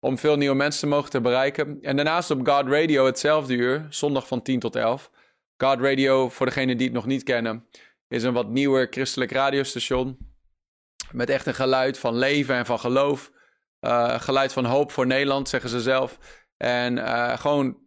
om 0.00 0.18
veel 0.18 0.36
nieuwe 0.36 0.56
mensen 0.56 0.80
te 0.80 0.94
mogen 0.94 1.10
te 1.10 1.20
bereiken. 1.20 1.78
En 1.82 1.96
daarnaast 1.96 2.30
op 2.30 2.48
God 2.48 2.68
Radio 2.68 3.06
hetzelfde 3.06 3.54
uur, 3.54 3.86
zondag 3.90 4.26
van 4.26 4.42
10 4.42 4.60
tot 4.60 4.76
11. 4.76 5.10
God 5.56 5.80
Radio, 5.80 6.28
voor 6.28 6.46
degenen 6.46 6.76
die 6.76 6.86
het 6.86 6.96
nog 6.96 7.06
niet 7.06 7.22
kennen, 7.22 7.66
is 8.08 8.22
een 8.22 8.32
wat 8.32 8.48
nieuwer 8.48 8.86
christelijk 8.90 9.30
radiostation. 9.30 10.31
Met 11.12 11.30
echt 11.30 11.46
een 11.46 11.54
geluid 11.54 11.98
van 11.98 12.16
leven 12.16 12.54
en 12.54 12.66
van 12.66 12.78
geloof. 12.78 13.32
Uh, 13.80 14.20
geluid 14.20 14.52
van 14.52 14.64
hoop 14.64 14.92
voor 14.92 15.06
Nederland, 15.06 15.48
zeggen 15.48 15.70
ze 15.70 15.80
zelf. 15.80 16.18
En 16.56 16.96
uh, 16.96 17.38
gewoon, 17.38 17.78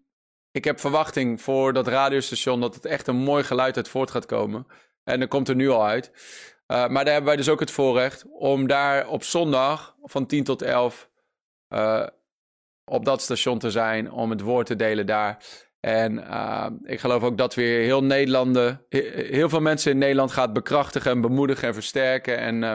ik 0.51 0.63
heb 0.63 0.79
verwachting 0.79 1.41
voor 1.41 1.73
dat 1.73 1.87
radiostation 1.87 2.61
dat 2.61 2.75
het 2.75 2.85
echt 2.85 3.07
een 3.07 3.15
mooi 3.15 3.43
geluid 3.43 3.77
uit 3.77 3.89
voort 3.89 4.11
gaat 4.11 4.25
komen. 4.25 4.67
En 5.03 5.19
dat 5.19 5.29
komt 5.29 5.49
er 5.49 5.55
nu 5.55 5.69
al 5.69 5.85
uit. 5.85 6.11
Uh, 6.67 6.87
maar 6.87 7.03
daar 7.03 7.13
hebben 7.13 7.25
wij 7.25 7.35
dus 7.35 7.49
ook 7.49 7.59
het 7.59 7.71
voorrecht 7.71 8.25
om 8.31 8.67
daar 8.67 9.07
op 9.07 9.23
zondag 9.23 9.95
van 10.03 10.25
10 10.25 10.43
tot 10.43 10.61
11 10.61 11.09
op 12.85 13.05
dat 13.05 13.21
station 13.21 13.59
te 13.59 13.71
zijn, 13.71 14.11
om 14.11 14.29
het 14.29 14.41
woord 14.41 14.65
te 14.65 14.75
delen 14.75 15.05
daar. 15.05 15.43
En 15.85 16.13
uh, 16.13 16.67
ik 16.83 16.99
geloof 16.99 17.23
ook 17.23 17.37
dat 17.37 17.53
weer 17.53 17.83
heel 17.83 18.03
Nederlanden, 18.03 18.85
heel 18.89 19.49
veel 19.49 19.61
mensen 19.61 19.91
in 19.91 19.97
Nederland 19.97 20.31
gaat 20.31 20.53
bekrachtigen 20.53 21.11
en 21.11 21.21
bemoedigen 21.21 21.67
en 21.67 21.73
versterken. 21.73 22.37
En 22.37 22.61
uh, 22.61 22.73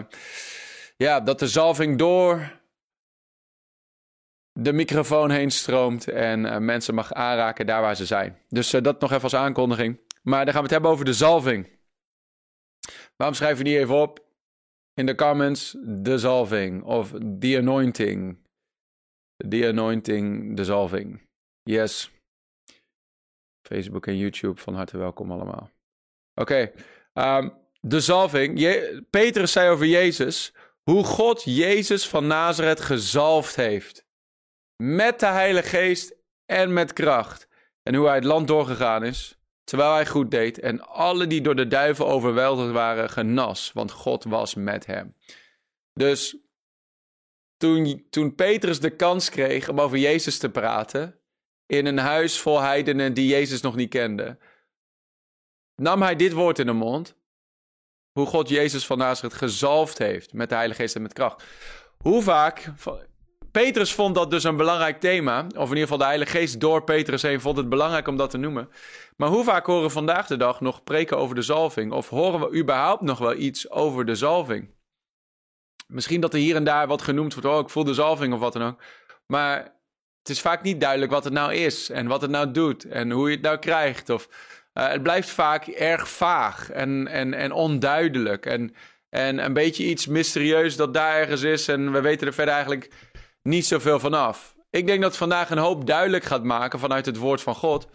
ja, 0.97 1.21
dat 1.21 1.39
de 1.39 1.49
zalving 1.49 1.99
door 1.99 2.61
de 4.53 4.73
microfoon 4.73 5.31
heen 5.31 5.51
stroomt 5.51 6.09
en 6.09 6.45
uh, 6.45 6.57
mensen 6.57 6.95
mag 6.95 7.13
aanraken 7.13 7.67
daar 7.67 7.81
waar 7.81 7.97
ze 7.97 8.07
zijn. 8.07 8.39
Dus 8.49 8.71
dat 8.71 9.01
nog 9.01 9.11
even 9.11 9.23
als 9.23 9.35
aankondiging. 9.35 10.01
Maar 10.23 10.45
dan 10.45 10.55
gaan 10.55 10.63
we 10.63 10.69
het 10.69 10.71
hebben 10.71 10.91
over 10.91 11.05
de 11.05 11.15
zalving. 11.15 11.69
Waarom 13.17 13.37
schrijf 13.37 13.59
je 13.59 13.65
niet 13.65 13.77
even 13.77 13.95
op 13.95 14.27
in 14.95 15.07
de 15.07 15.15
comments 15.15 15.77
de 15.83 16.19
zalving 16.19 16.83
of 16.83 17.11
the 17.39 17.57
anointing? 17.59 18.39
The 19.49 19.67
anointing, 19.67 20.57
de 20.57 20.65
zalving. 20.65 21.29
Yes. 21.63 22.20
Facebook 23.63 24.07
en 24.07 24.17
YouTube, 24.17 24.61
van 24.61 24.75
harte 24.75 24.99
welkom 24.99 25.33
allemaal. 25.33 25.71
Oké, 26.35 26.73
um, 27.15 27.53
de 27.81 28.01
zalving. 28.01 28.61
Je, 28.61 29.05
Petrus 29.11 29.53
zei 29.53 29.71
over 29.71 29.87
Jezus, 29.87 30.53
hoe 30.83 31.05
God 31.05 31.43
Jezus 31.45 32.09
van 32.09 32.27
Nazareth 32.27 32.81
gezalfd 32.81 33.57
heeft. 33.57 34.07
Met 34.77 35.21
de 35.21 35.27
Heilige 35.27 35.69
Geest 35.69 36.15
en 36.47 36.73
met 36.73 36.93
kracht. 36.93 37.49
En 37.83 37.95
hoe 37.95 38.07
hij 38.07 38.15
het 38.15 38.25
land 38.25 38.49
doorgegaan 38.49 39.05
is, 39.05 39.39
terwijl 39.65 39.93
hij 39.93 40.07
goed 40.07 40.31
deed. 40.31 40.59
En 40.59 40.81
alle 40.81 41.27
die 41.27 41.41
door 41.41 41.57
de 41.57 41.69
duivel 41.69 42.09
overweldigd 42.09 42.71
waren, 42.71 43.11
genas, 43.11 43.73
want 43.73 43.91
God 43.91 44.25
was 44.25 44.55
met 44.55 44.87
hem. 44.87 45.15
Dus 45.93 46.37
toen, 47.57 48.07
toen 48.11 48.35
Petrus 48.35 48.81
de 48.81 48.97
kans 48.97 49.31
kreeg 49.31 49.69
om 49.69 49.81
over 49.81 49.99
Jezus 49.99 50.39
te 50.39 50.51
praten, 50.51 51.20
in 51.71 51.87
een 51.87 51.99
huis 51.99 52.41
vol 52.41 52.61
heidenen 52.61 53.15
die 53.15 53.29
Jezus 53.29 53.61
nog 53.61 53.77
niet 53.77 53.89
kenden. 53.89 54.39
Nam 55.75 56.03
hij 56.03 56.17
dit 56.17 56.33
woord 56.33 56.59
in 56.59 56.67
de 56.67 56.73
mond, 56.73 57.17
hoe 58.13 58.27
God 58.27 58.49
Jezus 58.49 58.87
van 58.87 58.99
Nazareth 58.99 59.35
gezalfd 59.35 59.99
heeft 59.99 60.33
met 60.33 60.49
de 60.49 60.55
Heilige 60.55 60.81
Geest 60.81 60.95
en 60.95 61.03
met 61.03 61.13
kracht. 61.13 61.45
Hoe 61.99 62.23
vaak, 62.23 62.73
Petrus 63.51 63.95
vond 63.95 64.15
dat 64.15 64.31
dus 64.31 64.45
een 64.45 64.57
belangrijk 64.57 65.01
thema, 65.01 65.41
of 65.41 65.49
in 65.49 65.69
ieder 65.69 65.83
geval 65.83 65.99
de 65.99 66.05
Heilige 66.05 66.31
Geest 66.31 66.61
door 66.61 66.85
Petrus 66.85 67.23
heen 67.23 67.41
vond 67.41 67.57
het 67.57 67.69
belangrijk 67.69 68.09
om 68.09 68.17
dat 68.17 68.31
te 68.31 68.39
noemen. 68.39 68.69
Maar 69.17 69.29
hoe 69.29 69.45
vaak 69.45 69.67
horen 69.67 69.83
we 69.83 69.91
vandaag 69.91 70.27
de 70.27 70.37
dag 70.37 70.61
nog 70.61 70.85
preken 70.85 71.19
over 71.19 71.35
de 71.35 71.43
zalving? 71.43 71.93
Of 71.93 72.09
horen 72.09 72.41
we 72.41 72.59
überhaupt 72.59 73.03
nog 73.03 73.19
wel 73.19 73.35
iets 73.35 73.71
over 73.71 74.05
de 74.05 74.15
zalving? 74.15 74.75
Misschien 75.87 76.21
dat 76.21 76.33
er 76.33 76.41
hier 76.41 76.57
en 76.57 76.65
daar 76.65 76.87
wat 76.87 77.03
genoemd 77.03 77.35
wordt, 77.35 77.49
oh 77.49 77.59
ik 77.59 77.71
voel 77.71 77.85
de 77.85 77.95
zalving 77.95 78.35
of 78.35 78.41
wat 78.41 78.53
dan 78.53 78.63
ook. 78.63 78.83
Maar 79.27 79.80
het 80.21 80.29
is 80.29 80.41
vaak 80.41 80.63
niet 80.63 80.81
duidelijk 80.81 81.13
wat 81.13 81.25
het 81.25 81.33
nou 81.33 81.55
is 81.55 81.91
en 81.91 82.07
wat 82.07 82.21
het 82.21 82.31
nou 82.31 82.51
doet 82.51 82.85
en 82.85 83.11
hoe 83.11 83.29
je 83.29 83.35
het 83.35 83.45
nou 83.45 83.59
krijgt. 83.59 84.11
Of, 84.11 84.29
uh, 84.75 84.89
het 84.89 85.03
blijft 85.03 85.31
vaak 85.31 85.67
erg 85.67 86.09
vaag 86.09 86.71
en, 86.71 87.07
en, 87.07 87.35
en 87.35 87.53
onduidelijk 87.53 88.47
en, 88.47 88.75
en 89.09 89.45
een 89.45 89.53
beetje 89.53 89.85
iets 89.85 90.07
mysterieus 90.07 90.77
dat 90.77 90.95
daar 90.95 91.17
ergens 91.17 91.43
is 91.43 91.69
en 91.69 91.93
we 91.93 92.01
weten 92.01 92.27
er 92.27 92.35
verder 92.35 92.55
eigenlijk 92.55 92.91
niet 93.43 93.67
zoveel 93.67 94.01
van 94.01 94.15
af. 94.15 94.55
ik 94.71 94.87
denk 94.87 95.03
dat 95.03 95.17
vandaag 95.17 95.51
een 95.51 95.59
hoop 95.59 95.87
duidelijk 95.87 96.25
gaat 96.25 96.45
maken 96.45 96.79
vanuit 96.79 97.07
het 97.07 97.17
woord 97.17 97.41
van 97.43 97.55
God. 97.55 97.89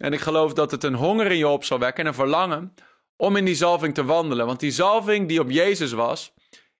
En 0.00 0.12
ik 0.12 0.20
geloof 0.20 0.52
dat 0.52 0.70
het 0.70 0.84
een 0.84 0.94
honger 0.94 1.26
in 1.26 1.36
je 1.36 1.48
op 1.48 1.64
zal 1.64 1.78
wekken 1.78 2.02
en 2.02 2.08
een 2.08 2.14
verlangen 2.14 2.74
om 3.16 3.36
in 3.36 3.44
die 3.44 3.54
zalving 3.54 3.94
te 3.94 4.04
wandelen. 4.04 4.46
Want 4.46 4.60
die 4.60 4.70
zalving 4.70 5.28
die 5.28 5.40
op 5.40 5.50
Jezus 5.50 5.92
was, 5.92 6.34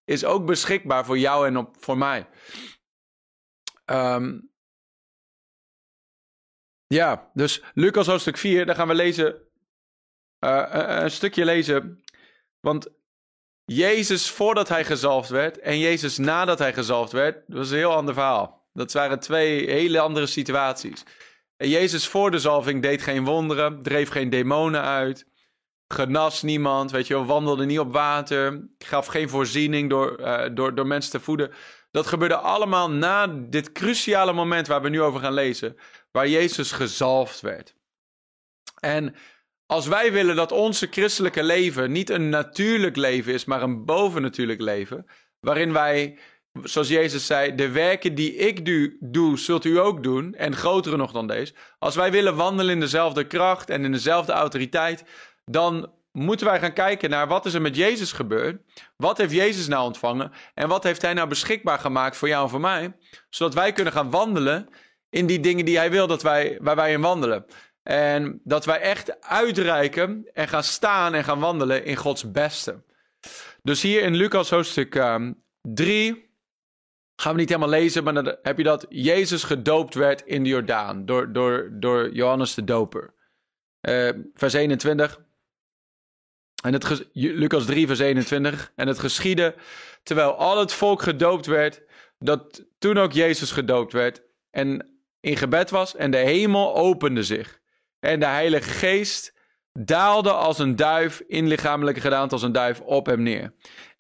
is 0.05 0.25
ook 0.25 0.47
beschikbaar 0.47 1.05
voor 1.05 1.19
jou 1.19 1.47
en 1.47 1.57
op, 1.57 1.77
voor 1.79 1.99
mij. 1.99 2.27
Um, 3.87 4.50
ja, 6.95 7.31
dus 7.35 7.63
Lucas 7.75 8.07
hoofdstuk 8.07 8.37
4, 8.37 8.67
daar 8.67 8.75
gaan 8.75 8.89
we 8.89 8.95
lezen. 8.95 9.35
Uh, 10.45 10.65
een 10.71 11.11
stukje 11.11 11.45
lezen. 11.45 12.05
Want 12.61 12.89
Jezus 13.65 14.31
voordat 14.31 14.69
hij 14.69 14.85
gezalfd 14.85 15.29
werd 15.29 15.59
en 15.59 15.79
Jezus 15.79 16.19
nadat 16.19 16.59
hij 16.59 16.73
gezalfd 16.73 17.13
werd, 17.13 17.43
dat 17.47 17.59
was 17.59 17.71
een 17.71 17.77
heel 17.77 17.95
ander 17.95 18.15
verhaal. 18.15 18.69
Dat 18.73 18.93
waren 18.93 19.21
twee 19.21 19.71
hele 19.71 20.01
andere 20.01 20.27
situaties. 20.27 21.03
En 21.57 21.69
Jezus 21.69 22.07
voor 22.07 22.31
de 22.31 22.39
zalving 22.39 22.83
deed 22.83 23.03
geen 23.03 23.25
wonderen, 23.25 23.83
dreef 23.83 24.09
geen 24.09 24.31
demonen 24.31 24.83
uit, 24.83 25.27
genas 25.89 26.43
niemand, 26.43 26.91
weet 26.91 27.07
je 27.07 27.25
wandelde 27.25 27.65
niet 27.65 27.79
op 27.79 27.93
water, 27.93 28.69
gaf 28.79 29.07
geen 29.07 29.29
voorziening 29.29 29.91
door, 29.91 30.17
door, 30.55 30.75
door 30.75 30.87
mensen 30.87 31.11
te 31.11 31.21
voeden. 31.21 31.53
Dat 31.91 32.07
gebeurde 32.07 32.37
allemaal 32.37 32.91
na 32.91 33.27
dit 33.27 33.73
cruciale 33.73 34.33
moment 34.33 34.67
waar 34.67 34.83
we 34.83 34.89
nu 34.89 35.03
over 35.03 35.21
gaan 35.21 35.33
lezen, 35.33 35.77
waar 36.13 36.29
Jezus 36.29 36.73
gezalfd 36.73 37.41
werd. 37.41 37.75
En 38.81 39.15
als 39.67 39.87
wij 39.87 40.13
willen 40.13 40.37
dat 40.37 40.53
onze 40.53 40.89
christelijke 40.91 41.43
leven 41.43 41.93
niet 41.93 42.11
een 42.11 42.29
natuurlijk 42.29 42.97
leven 42.97 43.33
is, 43.33 43.45
maar 43.45 43.63
een 43.63 43.85
bovennatuurlijk 43.85 44.61
leven, 44.61 45.07
waarin 45.41 45.73
wij, 45.73 46.19
zoals 46.63 46.89
Jezus 46.89 47.27
zei, 47.27 47.55
de 47.55 47.69
werken 47.69 48.15
die 48.15 48.35
ik 48.35 48.65
doe, 48.65 48.97
doe, 49.01 49.39
zult 49.39 49.65
u 49.65 49.79
ook 49.79 50.03
doen, 50.03 50.35
en 50.35 50.57
grotere 50.57 50.97
nog 50.97 51.13
dan 51.13 51.27
deze. 51.27 51.55
Als 51.79 51.95
wij 51.95 52.11
willen 52.11 52.37
wandelen 52.37 52.75
in 52.75 52.81
dezelfde 52.81 53.27
kracht 53.27 53.71
en 53.71 53.85
in 53.85 53.93
dezelfde 53.93 54.33
autoriteit, 54.33 55.05
dan 55.45 55.93
moeten 56.13 56.47
wij 56.47 56.61
gaan 56.61 56.73
kijken 56.73 57.11
naar 57.11 57.29
wat 57.29 57.47
is 57.47 57.55
er 57.55 57.61
met 57.61 57.77
Jezus 57.77 58.13
gebeurd. 58.13 58.63
Wat 58.97 59.19
heeft 59.19 59.33
Jezus 59.33 59.69
nou 59.69 59.85
ontvangen? 59.85 60.33
En 60.55 60.69
wat 60.69 60.85
heeft 60.85 61.03
hij 61.03 61.13
nou 61.13 61.29
beschikbaar 61.29 61.79
gemaakt 61.79 62.17
voor 62.17 62.29
jou 62.29 62.45
en 62.45 62.51
voor 62.51 62.61
mij? 62.61 62.97
Zodat 63.29 63.55
wij 63.55 63.73
kunnen 63.73 63.93
gaan 63.93 64.11
wandelen 64.11 64.69
in 65.11 65.27
die 65.27 65.41
dingen 65.41 65.65
die 65.65 65.77
hij 65.77 65.91
wil 65.91 66.07
dat 66.07 66.23
wij, 66.23 66.59
waar 66.61 66.77
wij 66.77 66.93
in 66.93 67.01
wandelen. 67.01 67.47
En 67.83 68.41
dat 68.45 68.65
wij 68.65 68.81
echt 68.81 69.21
uitreiken 69.21 70.29
en 70.33 70.49
gaan 70.49 70.65
staan 70.65 71.15
en 71.15 71.25
gaan 71.25 71.41
wandelen 71.41 71.85
in 71.85 71.97
Gods 71.97 72.31
beste. 72.31 72.83
Dus 73.63 73.83
hier 73.83 74.03
in 74.03 74.15
Lucas 74.15 74.51
hoofdstuk 74.51 74.91
3 75.61 76.11
ehm, 76.11 76.19
gaan 77.17 77.33
we 77.33 77.41
niet 77.41 77.49
helemaal 77.49 77.69
lezen, 77.69 78.05
maar 78.05 78.15
dan 78.15 78.37
heb 78.43 78.59
je 78.59 78.65
dat 78.65 78.87
Jezus 78.89 79.45
gedoopt 79.45 79.95
werd 79.95 80.23
in 80.23 80.43
de 80.43 80.49
Jordaan 80.49 81.05
door, 81.07 81.33
door, 81.33 81.71
door 81.73 82.13
Johannes 82.13 82.55
de 82.55 82.65
Doper. 82.65 83.15
Uh, 83.89 84.11
vers 84.35 84.53
21. 84.53 85.21
En 86.63 86.73
het 86.73 87.09
Lucas 87.13 87.65
3, 87.65 87.87
vers 87.87 87.99
21. 87.99 88.73
En 88.77 88.89
het 88.89 88.99
geschiedde 88.99 89.55
terwijl 90.03 90.35
al 90.35 90.59
het 90.59 90.73
volk 90.73 91.03
gedoopt 91.03 91.47
werd, 91.47 91.83
dat 92.19 92.65
toen 92.79 92.99
ook 92.99 93.13
Jezus 93.13 93.51
gedoopt 93.51 93.93
werd 93.93 94.23
en 94.51 94.90
in 95.21 95.37
gebed 95.37 95.71
was 95.71 95.97
en 95.97 96.11
de 96.11 96.17
hemel 96.17 96.75
opende 96.75 97.23
zich. 97.23 97.61
En 97.99 98.21
de 98.21 98.27
Heilige 98.27 98.71
Geest 98.71 99.35
daalde 99.73 100.33
als 100.33 100.59
een 100.59 100.77
duif 100.77 101.23
in 101.27 101.47
lichamelijke 101.47 102.01
gedaante 102.01 102.35
als 102.35 102.43
een 102.43 102.53
duif 102.53 102.81
op 102.81 103.07
hem 103.07 103.23
neer. 103.23 103.55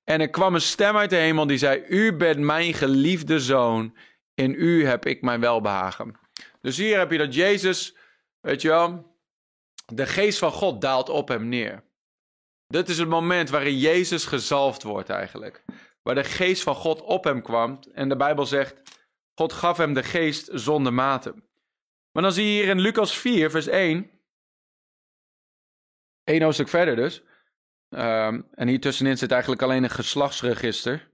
En 0.04 0.20
er 0.20 0.30
kwam 0.30 0.54
een 0.54 0.60
stem 0.60 0.96
uit 0.96 1.10
de 1.10 1.16
hemel 1.16 1.46
die 1.46 1.58
zei: 1.58 1.84
U 1.88 2.16
bent 2.16 2.38
mijn 2.38 2.74
geliefde 2.74 3.40
zoon, 3.40 3.96
in 4.34 4.54
u 4.58 4.86
heb 4.86 5.06
ik 5.06 5.22
mijn 5.22 5.40
welbehagen. 5.40 6.18
Dus 6.60 6.76
hier 6.76 6.98
heb 6.98 7.10
je 7.10 7.18
dat 7.18 7.34
Jezus, 7.34 7.96
weet 8.40 8.62
je 8.62 8.68
wel, 8.68 9.16
de 9.86 10.06
geest 10.06 10.38
van 10.38 10.52
God 10.52 10.80
daalt 10.80 11.08
op 11.08 11.28
hem 11.28 11.48
neer. 11.48 11.84
Dit 12.66 12.88
is 12.88 12.98
het 12.98 13.08
moment 13.08 13.50
waarin 13.50 13.78
Jezus 13.78 14.24
gezalfd 14.24 14.82
wordt 14.82 15.08
eigenlijk. 15.08 15.64
Waar 16.02 16.14
de 16.14 16.24
geest 16.24 16.62
van 16.62 16.74
God 16.74 17.00
op 17.00 17.24
hem 17.24 17.42
kwam. 17.42 17.78
En 17.92 18.08
de 18.08 18.16
Bijbel 18.16 18.46
zegt, 18.46 18.82
God 19.40 19.52
gaf 19.52 19.76
hem 19.76 19.94
de 19.94 20.02
geest 20.02 20.48
zonder 20.52 20.92
mate. 20.92 21.34
Maar 22.12 22.22
dan 22.22 22.32
zie 22.32 22.44
je 22.44 22.50
hier 22.50 22.68
in 22.68 22.80
Lucas 22.80 23.18
4, 23.18 23.50
vers 23.50 23.66
1. 23.66 24.10
Eén 26.24 26.42
hoofdstuk 26.42 26.68
verder 26.68 26.96
dus. 26.96 27.22
Um, 27.88 28.48
en 28.54 28.68
hier 28.68 28.80
tussenin 28.80 29.18
zit 29.18 29.30
eigenlijk 29.30 29.62
alleen 29.62 29.84
een 29.84 29.90
geslachtsregister. 29.90 31.08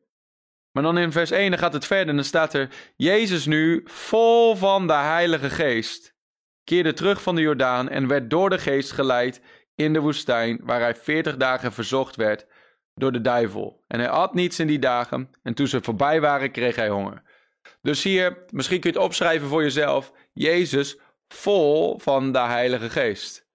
Maar 0.73 0.83
dan 0.83 0.99
in 0.99 1.13
vers 1.13 1.31
1 1.31 1.51
dan 1.51 1.59
gaat 1.59 1.73
het 1.73 1.87
verder 1.87 2.09
en 2.09 2.15
dan 2.15 2.25
staat 2.25 2.55
er... 2.55 2.69
Jezus 2.97 3.47
nu, 3.47 3.83
vol 3.85 4.57
van 4.57 4.87
de 4.87 4.93
Heilige 4.93 5.51
Geest, 5.51 6.15
keerde 6.65 6.93
terug 6.93 7.23
van 7.23 7.35
de 7.35 7.41
Jordaan 7.41 7.89
en 7.89 8.09
werd 8.09 8.31
door 8.31 8.51
de 8.51 8.59
Geest 8.59 8.93
geleid 8.93 9.41
in 9.75 9.93
de 9.93 10.01
woestijn, 10.01 10.61
waar 10.63 10.81
hij 10.81 10.97
veertig 10.97 11.37
dagen 11.37 11.73
verzocht 11.73 12.17
werd 12.17 12.47
door 12.95 13.13
de 13.13 13.21
duivel. 13.21 13.85
En 13.87 13.99
hij 13.99 14.09
at 14.09 14.35
niets 14.35 14.59
in 14.59 14.67
die 14.67 14.79
dagen 14.79 15.31
en 15.43 15.55
toen 15.55 15.67
ze 15.67 15.83
voorbij 15.83 16.21
waren 16.21 16.51
kreeg 16.51 16.77
hij 16.77 16.89
honger. 16.89 17.23
Dus 17.87 18.03
hier, 18.03 18.45
misschien 18.51 18.81
kun 18.81 18.91
je 18.93 18.97
het 18.97 19.07
opschrijven 19.07 19.49
voor 19.49 19.63
jezelf. 19.63 20.13
Jezus 20.33 20.99
vol 21.29 21.99
van 21.99 22.33
de 22.33 22.39
Heilige 22.39 22.91
Geest. 22.91 23.47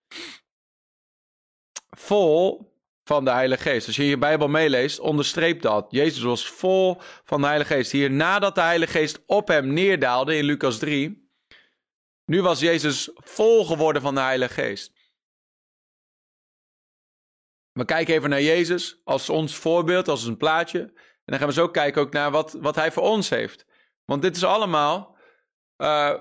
Vol 1.89 2.71
van 3.03 3.25
de 3.25 3.31
Heilige 3.31 3.61
Geest. 3.61 3.87
Als 3.87 3.95
je 3.95 4.05
je 4.05 4.17
Bijbel 4.17 4.47
meeleest, 4.47 4.99
onderstreep 4.99 5.61
dat. 5.61 5.87
Jezus 5.89 6.23
was 6.23 6.49
vol 6.49 7.01
van 7.23 7.41
de 7.41 7.47
Heilige 7.47 7.73
Geest. 7.73 7.91
Hier 7.91 8.11
nadat 8.11 8.55
de 8.55 8.61
Heilige 8.61 8.91
Geest 8.91 9.23
op 9.25 9.47
hem 9.47 9.73
neerdaalde 9.73 10.37
in 10.37 10.43
Lucas 10.43 10.77
3. 10.77 11.29
Nu 12.25 12.41
was 12.41 12.59
Jezus 12.59 13.09
vol 13.13 13.65
geworden 13.65 14.01
van 14.01 14.15
de 14.15 14.21
Heilige 14.21 14.53
Geest. 14.53 14.93
We 17.71 17.85
kijken 17.85 18.13
even 18.13 18.29
naar 18.29 18.41
Jezus 18.41 19.01
als 19.03 19.29
ons 19.29 19.55
voorbeeld, 19.55 20.07
als 20.07 20.23
een 20.23 20.37
plaatje. 20.37 20.79
En 20.79 21.23
dan 21.25 21.37
gaan 21.37 21.47
we 21.47 21.53
zo 21.53 21.69
kijken 21.69 22.01
ook 22.01 22.13
naar 22.13 22.31
wat, 22.31 22.57
wat 22.59 22.75
hij 22.75 22.91
voor 22.91 23.03
ons 23.03 23.29
heeft. 23.29 23.69
Want 24.11 24.23
dit 24.23 24.35
is 24.35 24.43
allemaal 24.43 25.15
uh, 25.77 26.19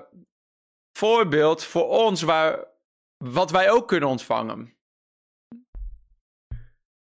voorbeeld 0.97 1.63
voor 1.63 1.87
ons 1.87 2.21
waar, 2.21 2.67
wat 3.17 3.51
wij 3.51 3.71
ook 3.71 3.87
kunnen 3.87 4.09
ontvangen. 4.09 4.77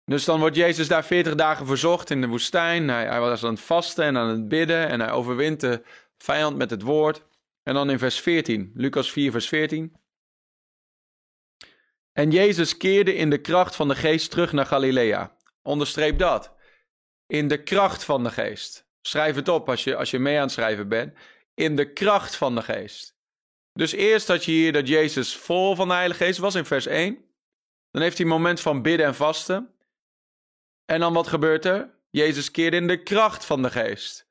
Dus 0.04 0.24
dan 0.24 0.40
wordt 0.40 0.56
Jezus 0.56 0.88
daar 0.88 1.04
40 1.04 1.34
dagen 1.34 1.66
verzocht 1.66 2.10
in 2.10 2.20
de 2.20 2.26
woestijn. 2.26 2.88
Hij, 2.88 3.06
hij, 3.06 3.20
was 3.20 3.44
aan 3.44 3.54
het 3.54 3.60
vasten 3.60 4.04
en 4.04 4.16
aan 4.16 4.28
het 4.28 4.48
bidden 4.48 4.88
en 4.88 5.00
hij 5.00 5.10
overwint 5.10 5.60
de 5.60 5.82
vijand 6.16 6.56
met 6.56 6.70
het 6.70 6.82
woord. 6.82 7.26
En 7.62 7.74
dan 7.74 7.90
in 7.90 7.98
vers 7.98 8.20
14, 8.20 8.72
Lucas 8.74 9.12
4, 9.12 9.30
vers 9.30 9.48
14. 9.48 9.96
En 12.12 12.30
Jezus 12.30 12.76
keerde 12.76 13.14
in 13.14 13.30
de 13.30 13.40
kracht 13.40 13.76
van 13.76 13.88
de 13.88 13.96
geest 13.96 14.30
terug 14.30 14.52
naar 14.52 14.66
Galilea. 14.66 15.36
Onderstreep 15.62 16.18
dat. 16.18 16.54
In 17.26 17.48
de 17.48 17.62
kracht 17.62 18.04
van 18.04 18.22
de 18.22 18.30
geest. 18.30 18.81
Schrijf 19.02 19.35
het 19.35 19.49
op 19.49 19.68
als 19.68 19.85
je, 19.85 19.97
als 19.97 20.11
je 20.11 20.18
mee 20.18 20.37
aan 20.37 20.42
het 20.42 20.52
schrijven 20.52 20.88
bent. 20.88 21.18
In 21.54 21.76
de 21.76 21.92
kracht 21.92 22.37
van 22.37 22.54
de 22.54 22.62
geest. 22.62 23.16
Dus 23.73 23.92
eerst 23.92 24.28
had 24.28 24.44
je 24.44 24.50
hier 24.50 24.73
dat 24.73 24.88
Jezus 24.88 25.37
vol 25.37 25.75
van 25.75 25.88
de 25.88 25.94
Heilige 25.94 26.25
Geest 26.25 26.38
was 26.38 26.54
in 26.54 26.64
vers 26.64 26.87
1. 26.87 27.25
Dan 27.90 28.02
heeft 28.02 28.16
hij 28.16 28.26
een 28.26 28.32
moment 28.32 28.61
van 28.61 28.82
bidden 28.82 29.06
en 29.06 29.14
vasten. 29.14 29.75
En 30.85 31.00
dan 31.00 31.12
wat 31.12 31.26
gebeurt 31.26 31.64
er? 31.64 31.94
Jezus 32.11 32.50
keerde 32.50 32.76
in 32.76 32.87
de 32.87 33.02
kracht 33.02 33.44
van 33.44 33.62
de 33.62 33.71
geest. 33.71 34.28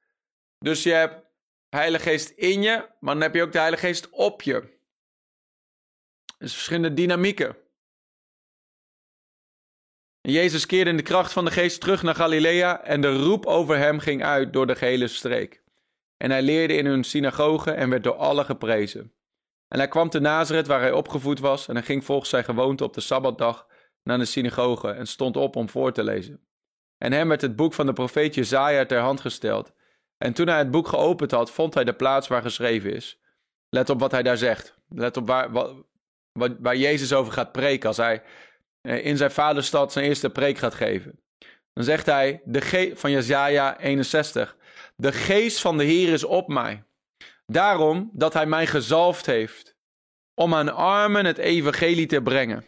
Dus 0.58 0.84
je 0.84 0.92
hebt 0.92 1.26
Heilige 1.70 2.10
Geest 2.10 2.30
in 2.30 2.62
je, 2.62 2.90
maar 3.00 3.14
dan 3.14 3.24
heb 3.24 3.36
je 3.36 3.42
ook 3.42 3.52
de 3.52 3.58
Heilige 3.58 3.86
Geest 3.86 4.10
op 4.10 4.42
je. 4.42 4.80
Dus 6.38 6.54
verschillende 6.54 6.94
dynamieken. 6.94 7.61
Jezus 10.22 10.66
keerde 10.66 10.90
in 10.90 10.98
de 10.98 11.04
kracht 11.04 11.34
van 11.34 11.46
de 11.46 11.52
geest 11.52 11.82
terug 11.82 12.04
naar 12.04 12.16
Galilea 12.16 12.84
en 12.84 13.02
de 13.02 13.16
roep 13.16 13.46
over 13.46 13.78
hem 13.78 14.00
ging 14.00 14.24
uit 14.24 14.54
door 14.54 14.68
de 14.68 14.76
gehele 14.76 15.08
streek. 15.08 15.64
En 16.18 16.32
hij 16.32 16.42
leerde 16.42 16.74
in 16.74 16.86
hun 16.86 17.04
synagoge 17.04 17.72
en 17.72 17.90
werd 17.90 18.04
door 18.04 18.16
allen 18.16 18.46
geprezen. 18.46 19.14
En 19.68 19.78
hij 19.78 19.88
kwam 19.88 20.10
te 20.10 20.20
Nazareth 20.20 20.68
waar 20.68 20.80
hij 20.80 20.92
opgevoed 20.92 21.40
was 21.40 21.68
en 21.68 21.76
hij 21.76 21.84
ging 21.84 22.06
volgens 22.06 22.30
zijn 22.30 22.44
gewoonte 22.44 22.84
op 22.84 22.94
de 22.94 23.02
Sabbatdag 23.02 23.68
naar 24.04 24.18
de 24.18 24.26
synagoge 24.26 24.90
en 24.90 25.08
stond 25.08 25.38
op 25.38 25.56
om 25.56 25.70
voor 25.70 25.92
te 25.92 26.04
lezen. 26.04 26.46
En 26.98 27.12
hem 27.12 27.28
werd 27.28 27.42
het 27.42 27.56
boek 27.56 27.74
van 27.74 27.86
de 27.86 27.94
profeet 27.94 28.36
Jezaja 28.36 28.86
ter 28.86 29.00
hand 29.00 29.22
gesteld. 29.22 29.74
En 30.18 30.34
toen 30.34 30.48
hij 30.48 30.58
het 30.58 30.72
boek 30.72 30.88
geopend 30.88 31.32
had, 31.32 31.52
vond 31.52 31.74
hij 31.74 31.84
de 31.84 31.94
plaats 31.94 32.28
waar 32.28 32.42
geschreven 32.42 32.94
is. 32.94 33.20
Let 33.70 33.90
op 33.90 34.00
wat 34.00 34.12
hij 34.12 34.24
daar 34.24 34.38
zegt. 34.38 34.76
Let 34.90 35.18
op 35.18 35.28
waar, 35.28 35.52
waar 36.60 36.76
Jezus 36.76 37.14
over 37.14 37.34
gaat 37.34 37.52
preken 37.52 37.88
als 37.88 37.98
hij 37.98 38.24
in 38.82 39.18
zijn 39.18 39.32
vaderstad 39.32 39.92
zijn 39.92 40.06
eerste 40.06 40.30
preek 40.30 40.58
gaat 40.58 40.74
geven. 40.74 41.20
Dan 41.74 41.84
zegt 41.84 42.06
hij 42.06 42.42
de 42.46 42.92
van 42.96 43.12
Jesaja 43.12 43.80
61. 43.80 44.56
De 44.96 45.12
geest 45.12 45.62
van 45.62 45.78
de 45.78 45.84
Heer 45.84 46.14
is 46.14 46.24
op 46.24 46.48
mij. 46.48 46.84
Daarom 47.46 48.10
dat 48.14 48.34
hij 48.34 48.46
mij 48.46 48.68
gezalfd 48.68 49.26
heeft 49.26 49.76
om 50.34 50.54
aan 50.54 50.76
armen 50.76 51.26
het 51.26 51.38
evangelie 51.38 52.06
te 52.06 52.22
brengen. 52.22 52.66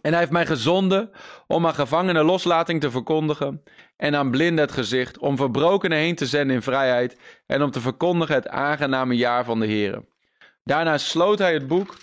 En 0.00 0.10
hij 0.10 0.20
heeft 0.20 0.32
mij 0.32 0.46
gezonden 0.46 1.10
om 1.46 1.66
aan 1.66 1.74
gevangenen 1.74 2.24
loslating 2.24 2.80
te 2.80 2.90
verkondigen 2.90 3.62
en 3.96 4.14
aan 4.14 4.30
blinden 4.30 4.64
het 4.64 4.74
gezicht, 4.74 5.18
om 5.18 5.36
verbrokenen 5.36 5.98
heen 5.98 6.14
te 6.14 6.26
zenden 6.26 6.56
in 6.56 6.62
vrijheid 6.62 7.16
en 7.46 7.62
om 7.62 7.70
te 7.70 7.80
verkondigen 7.80 8.34
het 8.34 8.48
aangename 8.48 9.16
jaar 9.16 9.44
van 9.44 9.60
de 9.60 9.66
Heer. 9.66 10.04
Daarna 10.64 10.98
sloot 10.98 11.38
hij 11.38 11.52
het 11.52 11.66
boek, 11.66 11.96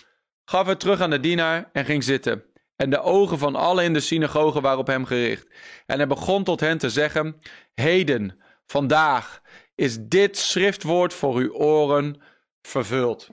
gaf 0.46 0.68
het 0.68 0.80
terug 0.80 1.02
aan 1.02 1.10
de 1.10 1.20
dienaar 1.20 1.70
en 1.74 1.86
ging 1.86 2.04
zitten. 2.04 2.44
En 2.76 2.90
de 2.90 3.02
ogen 3.02 3.38
van 3.38 3.56
allen 3.56 3.84
in 3.84 3.94
de 3.94 4.00
synagoge 4.00 4.62
waren 4.62 4.80
op 4.80 4.88
hem 4.88 5.06
gericht. 5.06 5.48
En 5.86 5.98
hij 5.98 6.08
begon 6.08 6.44
tot 6.44 6.60
hen 6.60 6.78
te 6.78 6.90
zeggen: 6.90 7.40
Heden, 7.74 8.42
vandaag, 8.66 9.42
is 9.76 9.98
dit 10.00 10.38
schriftwoord 10.38 11.14
voor 11.14 11.36
uw 11.36 11.54
oren 11.54 12.22
vervuld. 12.62 13.30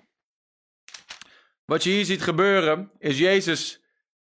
Wat 1.64 1.82
je 1.82 1.90
hier 1.90 2.04
ziet 2.04 2.22
gebeuren, 2.22 2.90
is 2.98 3.18
Jezus 3.18 3.82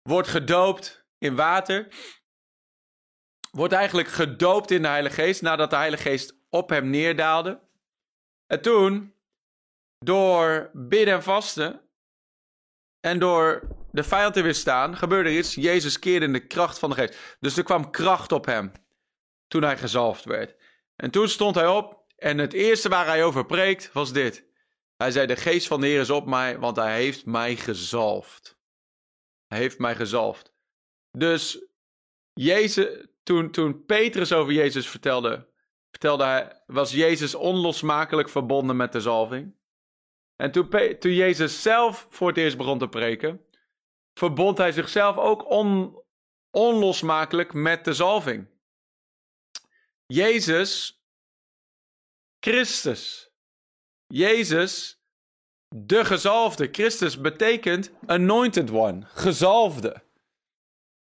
wordt 0.02 0.28
gedoopt 0.28 1.06
in 1.18 1.36
water. 1.36 1.88
Wordt 3.50 3.72
eigenlijk 3.72 4.08
gedoopt 4.08 4.70
in 4.70 4.82
de 4.82 4.88
Heilige 4.88 5.22
Geest 5.22 5.42
nadat 5.42 5.70
de 5.70 5.76
Heilige 5.76 6.02
Geest 6.02 6.38
op 6.50 6.68
hem 6.68 6.90
neerdaalde. 6.90 7.60
En 8.46 8.62
toen, 8.62 9.14
door 9.98 10.70
bidden 10.72 11.14
en 11.14 11.22
vasten 11.22 11.80
en 13.00 13.18
door 13.18 13.68
de 13.94 14.02
vijand 14.02 14.34
te 14.34 14.42
weerstaan, 14.42 14.96
gebeurde 14.96 15.28
er 15.28 15.38
iets. 15.38 15.54
Jezus 15.54 15.98
keerde 15.98 16.26
in 16.26 16.32
de 16.32 16.46
kracht 16.46 16.78
van 16.78 16.90
de 16.90 16.96
Geest. 16.96 17.36
Dus 17.40 17.56
er 17.56 17.62
kwam 17.62 17.90
kracht 17.90 18.32
op 18.32 18.46
hem 18.46 18.72
toen 19.48 19.62
hij 19.62 19.78
gezalfd 19.78 20.24
werd. 20.24 20.56
En 20.96 21.10
toen 21.10 21.28
stond 21.28 21.54
hij 21.54 21.66
op 21.66 22.04
en 22.16 22.38
het 22.38 22.52
eerste 22.52 22.88
waar 22.88 23.06
hij 23.06 23.24
over 23.24 23.46
preekt 23.46 23.92
was 23.92 24.12
dit. 24.12 24.46
Hij 24.96 25.10
zei, 25.10 25.26
de 25.26 25.36
geest 25.36 25.66
van 25.66 25.80
de 25.80 25.86
Heer 25.86 26.00
is 26.00 26.10
op 26.10 26.26
mij, 26.26 26.58
want 26.58 26.76
hij 26.76 26.94
heeft 26.94 27.26
mij 27.26 27.56
gezalfd. 27.56 28.58
Hij 29.46 29.58
heeft 29.58 29.78
mij 29.78 29.94
gezalfd. 29.94 30.54
Dus 31.10 31.66
Jezus, 32.32 33.06
toen, 33.22 33.50
toen 33.50 33.84
Petrus 33.84 34.32
over 34.32 34.52
Jezus 34.52 34.88
vertelde, 34.88 35.48
vertelde 35.90 36.24
hij, 36.24 36.62
was 36.66 36.92
Jezus 36.92 37.34
onlosmakelijk 37.34 38.28
verbonden 38.28 38.76
met 38.76 38.92
de 38.92 39.00
zalving. 39.00 39.56
En 40.36 40.52
toen, 40.52 40.68
toen 40.98 41.14
Jezus 41.14 41.62
zelf 41.62 42.06
voor 42.10 42.28
het 42.28 42.36
eerst 42.36 42.56
begon 42.56 42.78
te 42.78 42.88
preken, 42.88 43.44
verbond 44.14 44.58
hij 44.58 44.72
zichzelf 44.72 45.16
ook 45.16 45.50
on, 45.50 46.02
onlosmakelijk 46.50 47.52
met 47.52 47.84
de 47.84 47.92
zalving. 47.92 48.46
Jezus, 50.06 51.02
Christus, 52.40 53.30
Jezus, 54.06 55.02
de 55.68 56.04
gezalfde. 56.04 56.68
Christus 56.72 57.20
betekent 57.20 57.90
anointed 58.06 58.70
one, 58.70 59.06
gezalfde. 59.06 60.02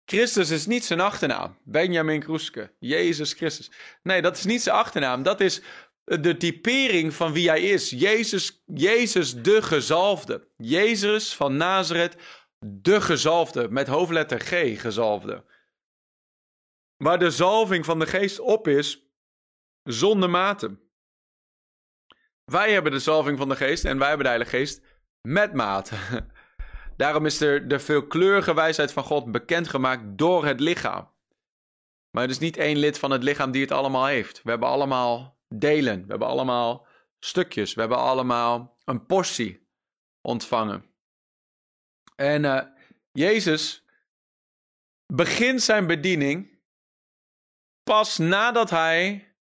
Christus 0.06 0.50
is 0.50 0.66
niet 0.66 0.86
zijn 0.86 1.00
achternaam. 1.00 1.58
Benjamin 1.64 2.20
Kroeske, 2.20 2.74
Jezus 2.80 3.34
Christus. 3.34 3.72
Nee, 4.04 4.22
dat 4.22 4.38
is 4.38 4.46
niet 4.46 4.62
zijn 4.62 4.76
achternaam. 4.76 5.24
Dat 5.24 5.42
is 5.42 5.62
de 6.04 6.38
typering 6.38 7.14
van 7.14 7.32
wie 7.32 7.50
hij 7.50 7.62
is. 7.62 7.90
Jezus, 7.90 8.64
Jezus 8.66 9.36
de 9.36 9.62
gezalfde. 9.62 10.48
Jezus 10.58 11.34
van 11.34 11.58
Nazareth, 11.58 12.16
de 12.60 13.02
gezalfde. 13.02 13.70
Met 13.70 13.88
hoofdletter 13.88 14.40
G, 14.40 14.82
gezalfde. 14.82 15.46
Waar 16.98 17.20
de 17.20 17.32
zalving 17.32 17.86
van 17.86 18.00
de 18.00 18.08
geest 18.08 18.40
op 18.40 18.68
is, 18.68 19.08
zonder 19.84 20.30
mate. 20.30 20.80
Wij 22.52 22.74
hebben 22.74 22.92
de 22.92 23.00
zalving 23.00 23.38
van 23.38 23.50
de 23.50 23.56
geest 23.56 23.86
en 23.86 23.98
wij 23.98 24.08
hebben 24.08 24.26
de 24.26 24.32
Heilige 24.32 24.58
Geest 24.58 24.82
met 25.22 25.54
mate. 25.54 25.96
Daarom 26.98 27.26
is 27.26 27.42
er 27.42 27.68
de 27.68 27.80
veelkleurige 27.80 28.54
wijsheid 28.54 28.92
van 28.92 29.04
God 29.04 29.32
bekendgemaakt 29.32 30.18
door 30.18 30.46
het 30.46 30.60
lichaam. 30.60 31.16
Maar 32.12 32.22
het 32.22 32.32
is 32.32 32.40
niet 32.40 32.58
één 32.58 32.78
lid 32.78 33.00
van 33.00 33.12
het 33.12 33.24
lichaam 33.24 33.52
die 33.52 33.62
het 33.62 33.72
allemaal 33.72 34.06
heeft. 34.06 34.44
We 34.44 34.50
hebben 34.50 34.70
allemaal 34.70 35.40
delen. 35.48 36.02
We 36.02 36.10
hebben 36.10 36.28
allemaal 36.28 36.88
stukjes. 37.20 37.74
We 37.74 37.80
hebben 37.80 37.98
allemaal 37.98 38.78
een 38.86 39.06
portie 39.06 39.68
ontvangen. 40.22 40.86
En 42.18 42.44
uh, 42.44 42.62
Jezus 43.12 43.84
begint 45.14 45.62
zijn 45.62 45.88
bediening 45.88 46.60
pas 47.84 48.18
nadat 48.18 48.70
hij 48.70 49.32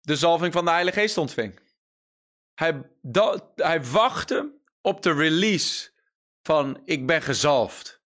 de 0.00 0.16
zalving 0.16 0.52
van 0.52 0.64
de 0.64 0.70
Heilige 0.70 1.00
Geest 1.00 1.18
ontving. 1.18 1.60
Hij, 2.54 2.82
hij 3.54 3.84
wachtte 3.84 4.60
op 4.80 5.02
de 5.02 5.12
release 5.12 5.90
van 6.42 6.80
ik 6.84 7.06
ben 7.06 7.22
gezalfd. 7.22 8.02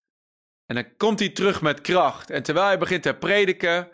En 0.65 0.75
dan 0.75 0.97
komt 0.97 1.19
hij 1.19 1.29
terug 1.29 1.61
met 1.61 1.81
kracht. 1.81 2.29
En 2.29 2.43
terwijl 2.43 2.65
hij 2.65 2.77
begint 2.77 3.03
te 3.03 3.13
prediken, 3.13 3.89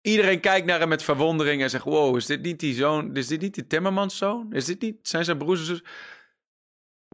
iedereen 0.00 0.40
kijkt 0.40 0.66
naar 0.66 0.78
hem 0.78 0.88
met 0.88 1.02
verwondering 1.02 1.62
en 1.62 1.70
zegt: 1.70 1.84
Wow, 1.84 2.16
is 2.16 2.26
dit 2.26 2.42
niet 2.42 2.60
die 2.60 2.74
zoon? 2.74 3.16
Is 3.16 3.26
dit 3.26 3.40
niet 3.40 3.54
die 3.54 3.66
Timmermans 3.66 4.16
zoon? 4.16 4.52
Is 4.52 4.64
dit 4.64 4.80
niet 4.80 5.08
zijn 5.08 5.24
zijn 5.24 5.38
broers 5.38 5.60
en 5.60 5.66
zus? 5.66 5.82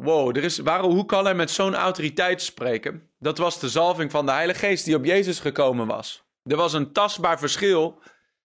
Wow, 0.02 0.36
er 0.36 0.44
is, 0.44 0.58
waarom, 0.58 0.92
hoe 0.92 1.04
kan 1.04 1.24
hij 1.24 1.34
met 1.34 1.50
zo'n 1.50 1.74
autoriteit 1.74 2.42
spreken? 2.42 3.10
Dat 3.18 3.38
was 3.38 3.60
de 3.60 3.68
zalving 3.68 4.10
van 4.10 4.26
de 4.26 4.32
Heilige 4.32 4.58
Geest 4.58 4.84
die 4.84 4.96
op 4.96 5.04
Jezus 5.04 5.40
gekomen 5.40 5.86
was. 5.86 6.24
Er 6.42 6.56
was 6.56 6.72
een 6.72 6.92
tastbaar 6.92 7.38
verschil 7.38 8.02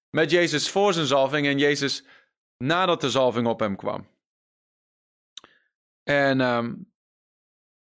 met 0.10 0.32
Jezus 0.32 0.70
voor 0.70 0.94
zijn 0.94 1.06
zalving 1.06 1.48
en 1.48 1.58
Jezus 1.58 2.06
nadat 2.58 3.02
de 3.02 3.10
zalving 3.10 3.48
op 3.48 3.60
hem 3.60 3.76
kwam. 3.76 4.08
En 6.04 6.42
um, 6.42 6.92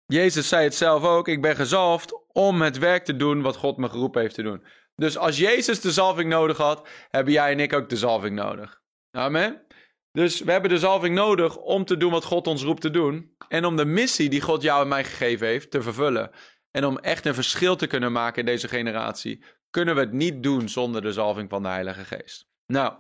Jezus 0.07 0.49
zei 0.49 0.65
het 0.65 0.75
zelf 0.75 1.05
ook: 1.05 1.29
Ik 1.29 1.43
ben 1.43 1.57
gezalfd 1.57 2.23
om 2.33 2.63
het 2.63 2.79
werk 2.79 3.05
te 3.05 3.17
doen 3.17 3.43
wat 3.43 3.57
God 3.57 3.77
me 3.77 3.89
geroepen 3.89 4.21
heeft 4.21 4.35
te 4.35 4.43
doen. 4.43 4.65
Dus 4.95 5.17
als 5.17 5.39
Jezus 5.39 5.81
de 5.81 5.93
zalving 5.93 6.31
nodig 6.31 6.57
had, 6.57 6.89
hebben 7.09 7.33
jij 7.33 7.53
en 7.53 7.61
ik 7.61 7.73
ook 7.73 7.89
de 7.89 7.97
zalving 7.97 8.37
nodig. 8.37 8.81
Amen. 9.11 9.67
Dus 10.13 10.41
we 10.41 10.53
hebben 10.53 10.71
de 10.71 10.79
zalving 10.79 11.15
nodig 11.15 11.57
om 11.57 11.85
te 11.85 11.97
doen 11.97 12.11
wat 12.11 12.25
God 12.25 12.47
ons 12.47 12.63
roept 12.63 12.81
te 12.81 12.91
doen. 12.91 13.35
En 13.49 13.65
om 13.65 13.77
de 13.77 13.85
missie 13.85 14.29
die 14.29 14.41
God 14.41 14.63
jou 14.63 14.83
en 14.83 14.89
mij 14.89 15.05
gegeven 15.05 15.47
heeft 15.47 15.71
te 15.71 15.83
vervullen. 15.83 16.31
En 16.71 16.85
om 16.85 16.99
echt 16.99 17.27
een 17.27 17.35
verschil 17.35 17.77
te 17.77 17.87
kunnen 17.87 18.13
maken 18.13 18.39
in 18.39 18.47
deze 18.47 18.69
generatie, 18.69 19.45
kunnen 19.71 19.95
we 19.95 20.01
het 20.01 20.13
niet 20.13 20.43
doen 20.43 20.69
zonder 20.69 21.03
de 21.03 21.13
zalving 21.13 21.51
van 21.51 21.63
de 21.63 21.69
Heilige 21.69 22.05
Geest. 22.05 22.49
Nou, 22.67 22.95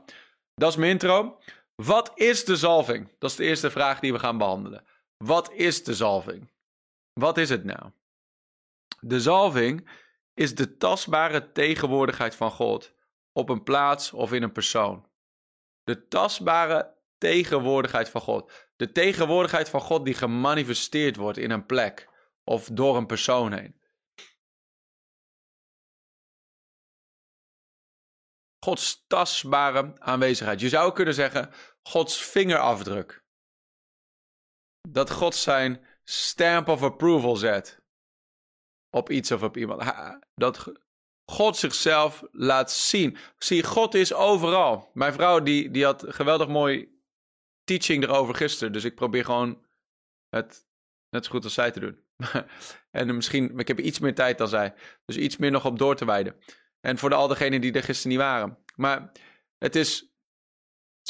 dat 0.55 0.71
is 0.71 0.77
mijn 0.77 0.91
intro. 0.91 1.41
Wat 1.75 2.13
is 2.15 2.45
de 2.45 2.57
zalving? 2.57 3.15
Dat 3.19 3.31
is 3.31 3.37
de 3.37 3.45
eerste 3.45 3.71
vraag 3.71 4.01
die 4.01 4.13
we 4.13 4.19
gaan 4.19 4.39
behandelen. 4.39 4.85
Wat 5.17 5.53
is 5.53 5.85
de 5.85 5.95
zalving? 5.95 6.51
Wat 7.13 7.39
is 7.39 7.49
het 7.49 7.65
nou? 7.65 7.91
De 9.01 9.21
zalving 9.21 9.89
is 10.35 10.55
de 10.55 10.77
tastbare 10.77 11.53
tegenwoordigheid 11.53 12.35
van 12.35 12.51
God 12.51 12.95
op 13.33 13.49
een 13.49 13.63
plaats 13.63 14.13
of 14.13 14.33
in 14.33 14.43
een 14.43 14.53
persoon. 14.53 15.07
De 15.85 16.09
tastbare 16.09 16.97
tegenwoordigheid 17.19 18.09
van 18.09 18.21
God. 18.21 18.53
De 18.77 18.93
tegenwoordigheid 18.93 19.69
van 19.69 19.81
God 19.81 20.05
die 20.05 20.15
gemanifesteerd 20.15 21.17
wordt 21.17 21.39
in 21.39 21.51
een 21.51 21.67
plek 21.67 22.09
of 22.45 22.69
door 22.73 22.97
een 22.97 23.07
persoon 23.07 23.53
heen. 23.53 23.77
Gods 28.65 29.05
tastbare 29.07 30.01
aanwezigheid. 30.01 30.61
Je 30.61 30.69
zou 30.69 30.93
kunnen 30.93 31.15
zeggen 31.15 31.51
Gods 31.83 32.23
vingerafdruk. 32.23 33.25
Dat 34.89 35.11
God 35.11 35.35
zijn 35.35 35.87
stamp 36.05 36.69
of 36.69 36.83
approval 36.83 37.37
zet 37.37 37.83
op 38.91 39.11
iets 39.11 39.31
of 39.31 39.43
op 39.43 39.57
iemand. 39.57 39.93
Dat 40.35 40.73
God 41.31 41.57
zichzelf 41.57 42.23
laat 42.31 42.73
zien. 42.73 43.17
Zie, 43.39 43.63
God 43.63 43.95
is 43.95 44.13
overal. 44.13 44.91
Mijn 44.93 45.13
vrouw 45.13 45.41
die, 45.41 45.71
die 45.71 45.85
had 45.85 46.05
geweldig 46.09 46.49
mooi 46.49 46.98
teaching 47.69 48.03
erover 48.03 48.35
gisteren. 48.35 48.73
Dus 48.73 48.85
ik 48.85 48.95
probeer 48.95 49.25
gewoon 49.25 49.67
het 50.29 50.67
net 51.11 51.25
zo 51.25 51.31
goed 51.31 51.45
als 51.45 51.55
zij 51.55 51.71
te 51.71 51.81
doen. 51.81 52.05
en 52.91 53.15
misschien, 53.15 53.59
ik 53.59 53.69
heb 53.69 53.81
iets 53.81 53.99
meer 53.99 54.15
tijd 54.15 54.39
dan 54.39 54.49
zij. 54.49 54.75
Dus 55.05 55.17
iets 55.17 55.37
meer 55.37 55.51
nog 55.51 55.65
op 55.65 55.79
door 55.79 55.97
te 55.97 56.05
wijden. 56.05 56.37
En 56.81 56.99
voor 56.99 57.09
de, 57.09 57.15
al 57.15 57.29
degenen 57.29 57.61
die 57.61 57.73
er 57.73 57.83
gisteren 57.83 58.11
niet 58.11 58.21
waren. 58.21 58.59
Maar 58.77 59.13
het 59.59 59.77
is 59.77 60.13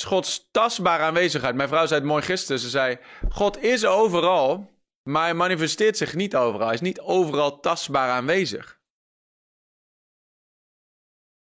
Gods 0.05 0.49
tastbare 0.51 1.03
aanwezigheid. 1.03 1.55
Mijn 1.55 1.69
vrouw 1.69 1.87
zei 1.87 2.01
het 2.01 2.09
mooi 2.09 2.23
gisteren. 2.23 2.61
Ze 2.61 2.69
zei: 2.69 2.99
God 3.29 3.63
is 3.63 3.85
overal, 3.85 4.71
maar 5.03 5.23
hij 5.23 5.35
manifesteert 5.35 5.97
zich 5.97 6.15
niet 6.15 6.37
overal. 6.37 6.67
Hij 6.67 6.75
is 6.75 6.81
niet 6.81 7.01
overal 7.01 7.61
tastbaar 7.61 8.11
aanwezig. 8.11 8.81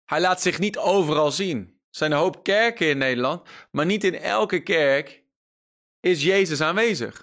Hij 0.04 0.20
laat 0.20 0.42
zich 0.42 0.58
niet 0.58 0.78
overal 0.78 1.30
zien. 1.30 1.79
Er 1.90 1.96
zijn 1.96 2.12
een 2.12 2.18
hoop 2.18 2.42
kerken 2.42 2.88
in 2.88 2.98
Nederland, 2.98 3.48
maar 3.70 3.86
niet 3.86 4.04
in 4.04 4.14
elke 4.14 4.62
kerk 4.62 5.24
is 6.00 6.22
Jezus 6.22 6.60
aanwezig. 6.60 7.18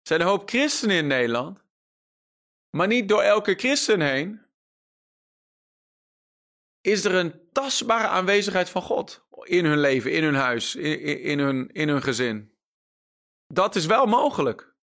Er 0.00 0.10
zijn 0.10 0.20
een 0.20 0.26
hoop 0.26 0.48
christenen 0.48 0.96
in 0.96 1.06
Nederland, 1.06 1.64
maar 2.70 2.86
niet 2.86 3.08
door 3.08 3.22
elke 3.22 3.54
christen 3.54 4.00
heen 4.00 4.42
is 6.80 7.04
er 7.04 7.14
een 7.14 7.48
tastbare 7.52 8.06
aanwezigheid 8.06 8.68
van 8.70 8.82
God 8.82 9.26
in 9.42 9.64
hun 9.64 9.78
leven, 9.78 10.12
in 10.12 10.22
hun 10.22 10.34
huis, 10.34 10.74
in, 10.74 11.20
in, 11.20 11.38
hun, 11.38 11.70
in 11.72 11.88
hun 11.88 12.02
gezin. 12.02 12.58
Dat 13.46 13.74
is 13.74 13.86
wel 13.86 14.06
mogelijk. 14.06 14.74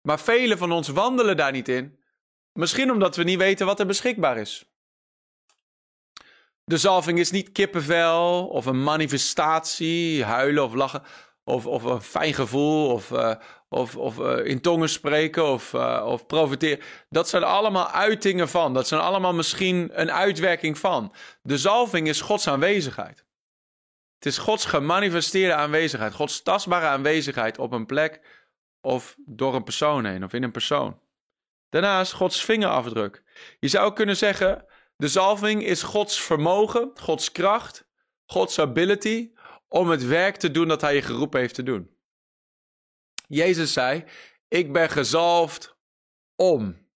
Maar 0.00 0.20
velen 0.20 0.58
van 0.58 0.72
ons 0.72 0.88
wandelen 0.88 1.36
daar 1.36 1.52
niet 1.52 1.68
in. 1.68 1.98
Misschien 2.52 2.90
omdat 2.90 3.16
we 3.16 3.22
niet 3.22 3.38
weten 3.38 3.66
wat 3.66 3.80
er 3.80 3.86
beschikbaar 3.86 4.38
is. 4.38 4.67
De 6.68 6.76
zalving 6.76 7.18
is 7.18 7.30
niet 7.30 7.52
kippenvel 7.52 8.46
of 8.46 8.66
een 8.66 8.82
manifestatie, 8.82 10.24
huilen 10.24 10.64
of 10.64 10.74
lachen. 10.74 11.02
Of, 11.44 11.66
of 11.66 11.82
een 11.82 12.02
fijn 12.02 12.34
gevoel, 12.34 12.92
of, 12.92 13.10
uh, 13.10 13.34
of, 13.68 13.96
of 13.96 14.18
uh, 14.18 14.46
in 14.46 14.60
tongen 14.60 14.88
spreken, 14.88 15.46
of, 15.46 15.72
uh, 15.72 16.04
of 16.06 16.26
profiteren. 16.26 16.84
Dat 17.08 17.28
zijn 17.28 17.42
allemaal 17.42 17.90
uitingen 17.90 18.48
van. 18.48 18.74
Dat 18.74 18.88
zijn 18.88 19.00
allemaal 19.00 19.34
misschien 19.34 19.90
een 19.92 20.12
uitwerking 20.12 20.78
van. 20.78 21.14
De 21.42 21.58
zalving 21.58 22.08
is 22.08 22.20
Gods 22.20 22.48
aanwezigheid. 22.48 23.26
Het 24.14 24.26
is 24.26 24.38
Gods 24.38 24.64
gemanifesteerde 24.64 25.54
aanwezigheid. 25.54 26.14
Gods 26.14 26.42
tastbare 26.42 26.86
aanwezigheid 26.86 27.58
op 27.58 27.72
een 27.72 27.86
plek 27.86 28.20
of 28.80 29.16
door 29.18 29.54
een 29.54 29.64
persoon 29.64 30.04
heen 30.04 30.24
of 30.24 30.32
in 30.32 30.42
een 30.42 30.50
persoon. 30.50 31.00
Daarnaast 31.68 32.12
Gods 32.12 32.44
vingerafdruk. 32.44 33.22
Je 33.58 33.68
zou 33.68 33.92
kunnen 33.92 34.16
zeggen, 34.16 34.64
de 34.98 35.08
zalving 35.08 35.64
is 35.64 35.82
Gods 35.82 36.20
vermogen, 36.20 36.90
Gods 36.94 37.32
kracht, 37.32 37.88
Gods 38.26 38.58
ability 38.58 39.32
om 39.68 39.90
het 39.90 40.06
werk 40.06 40.36
te 40.36 40.50
doen 40.50 40.68
dat 40.68 40.80
hij 40.80 40.94
je 40.94 41.02
geroepen 41.02 41.40
heeft 41.40 41.54
te 41.54 41.62
doen. 41.62 41.90
Jezus 43.28 43.72
zei: 43.72 44.04
Ik 44.48 44.72
ben 44.72 44.90
gezalfd 44.90 45.76
om. 46.36 46.86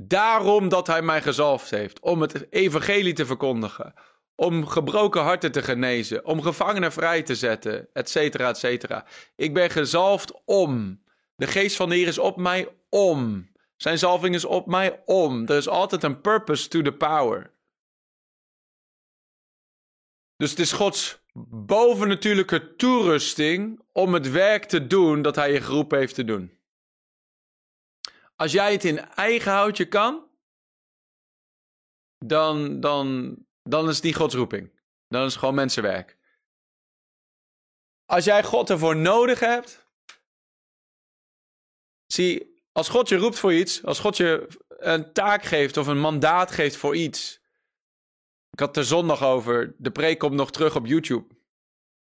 Daarom 0.00 0.68
dat 0.68 0.86
hij 0.86 1.02
mij 1.02 1.22
gezalfd 1.22 1.70
heeft. 1.70 2.00
Om 2.00 2.20
het 2.20 2.52
evangelie 2.52 3.12
te 3.12 3.26
verkondigen. 3.26 3.94
Om 4.34 4.66
gebroken 4.66 5.22
harten 5.22 5.52
te 5.52 5.62
genezen. 5.62 6.24
Om 6.24 6.42
gevangenen 6.42 6.92
vrij 6.92 7.22
te 7.22 7.34
zetten. 7.34 7.88
Etcetera, 7.92 8.48
etcetera. 8.48 9.06
Ik 9.36 9.54
ben 9.54 9.70
gezalfd 9.70 10.32
om. 10.44 11.02
De 11.36 11.46
geest 11.46 11.76
van 11.76 11.88
de 11.88 11.94
Heer 11.94 12.06
is 12.06 12.18
op 12.18 12.36
mij 12.36 12.68
om. 12.88 13.48
Zijn 13.76 13.98
zalving 13.98 14.34
is 14.34 14.44
op 14.44 14.66
mij 14.66 15.02
om. 15.04 15.46
Er 15.46 15.56
is 15.56 15.68
altijd 15.68 16.02
een 16.02 16.20
purpose 16.20 16.68
to 16.68 16.82
the 16.82 16.92
power. 16.92 17.52
Dus 20.36 20.50
het 20.50 20.58
is 20.58 20.72
Gods 20.72 21.22
bovennatuurlijke 21.66 22.76
toerusting 22.76 23.82
om 23.92 24.14
het 24.14 24.30
werk 24.30 24.64
te 24.64 24.86
doen 24.86 25.22
dat 25.22 25.36
hij 25.36 25.52
je 25.52 25.60
geroepen 25.60 25.98
heeft 25.98 26.14
te 26.14 26.24
doen. 26.24 26.58
Als 28.36 28.52
jij 28.52 28.72
het 28.72 28.84
in 28.84 28.98
eigen 28.98 29.52
houtje 29.52 29.88
kan, 29.88 30.30
dan, 32.18 32.80
dan, 32.80 33.36
dan 33.62 33.88
is 33.88 34.00
niet 34.00 34.16
Gods 34.16 34.34
roeping. 34.34 34.80
Dan 35.08 35.24
is 35.24 35.30
het 35.30 35.38
gewoon 35.38 35.54
mensenwerk. 35.54 36.18
Als 38.04 38.24
jij 38.24 38.44
God 38.44 38.70
ervoor 38.70 38.96
nodig 38.96 39.40
hebt. 39.40 39.88
Zie, 42.06 42.53
als 42.74 42.88
God 42.88 43.08
je 43.08 43.16
roept 43.16 43.38
voor 43.38 43.52
iets, 43.52 43.84
als 43.84 43.98
God 43.98 44.16
je 44.16 44.46
een 44.78 45.12
taak 45.12 45.44
geeft 45.44 45.76
of 45.76 45.86
een 45.86 46.00
mandaat 46.00 46.50
geeft 46.50 46.76
voor 46.76 46.96
iets, 46.96 47.40
ik 48.50 48.58
had 48.60 48.68
het 48.68 48.76
er 48.76 48.84
zondag 48.84 49.22
over. 49.24 49.74
De 49.78 49.90
preek 49.90 50.18
komt 50.18 50.34
nog 50.34 50.50
terug 50.50 50.76
op 50.76 50.86
YouTube. 50.86 51.34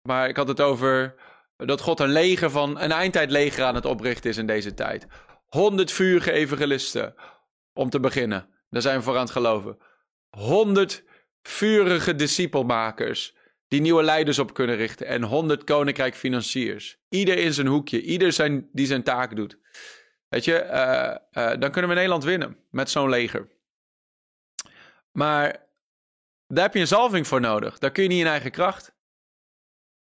Maar 0.01 0.29
ik 0.29 0.35
had 0.35 0.47
het 0.47 0.61
over 0.61 1.15
dat 1.55 1.81
God 1.81 1.99
een 1.99 2.11
leger 2.11 2.49
van 2.49 2.79
een 2.79 2.91
eindtijdleger 2.91 3.63
aan 3.63 3.75
het 3.75 3.85
oprichten 3.85 4.29
is 4.29 4.37
in 4.37 4.45
deze 4.45 4.73
tijd. 4.73 5.07
Honderd 5.47 5.91
vurige 5.91 6.31
evangelisten 6.31 7.15
om 7.73 7.89
te 7.89 7.99
beginnen. 7.99 8.47
Daar 8.69 8.81
zijn 8.81 8.97
we 8.97 9.03
voor 9.03 9.15
aan 9.15 9.21
het 9.21 9.31
geloven. 9.31 9.77
Honderd 10.29 11.03
vurige 11.41 12.15
discipelmakers 12.15 13.35
die 13.67 13.81
nieuwe 13.81 14.03
leiders 14.03 14.39
op 14.39 14.53
kunnen 14.53 14.75
richten. 14.75 15.07
En 15.07 15.23
honderd 15.23 15.63
koninkrijk 15.63 16.15
financiers. 16.15 16.97
Ieder 17.09 17.37
in 17.37 17.53
zijn 17.53 17.67
hoekje. 17.67 18.01
Ieder 18.01 18.33
zijn, 18.33 18.69
die 18.71 18.85
zijn 18.85 19.03
taak 19.03 19.35
doet. 19.35 19.57
Weet 20.29 20.45
je, 20.45 20.63
uh, 20.63 21.43
uh, 21.43 21.59
dan 21.59 21.71
kunnen 21.71 21.89
we 21.89 21.95
Nederland 21.95 22.23
winnen 22.23 22.57
met 22.69 22.89
zo'n 22.89 23.09
leger. 23.09 23.49
Maar 25.11 25.67
daar 26.47 26.63
heb 26.63 26.73
je 26.73 26.79
een 26.79 26.87
zalving 26.87 27.27
voor 27.27 27.41
nodig. 27.41 27.77
Daar 27.77 27.91
kun 27.91 28.03
je 28.03 28.09
niet 28.09 28.19
in 28.19 28.27
eigen 28.27 28.51
kracht. 28.51 28.97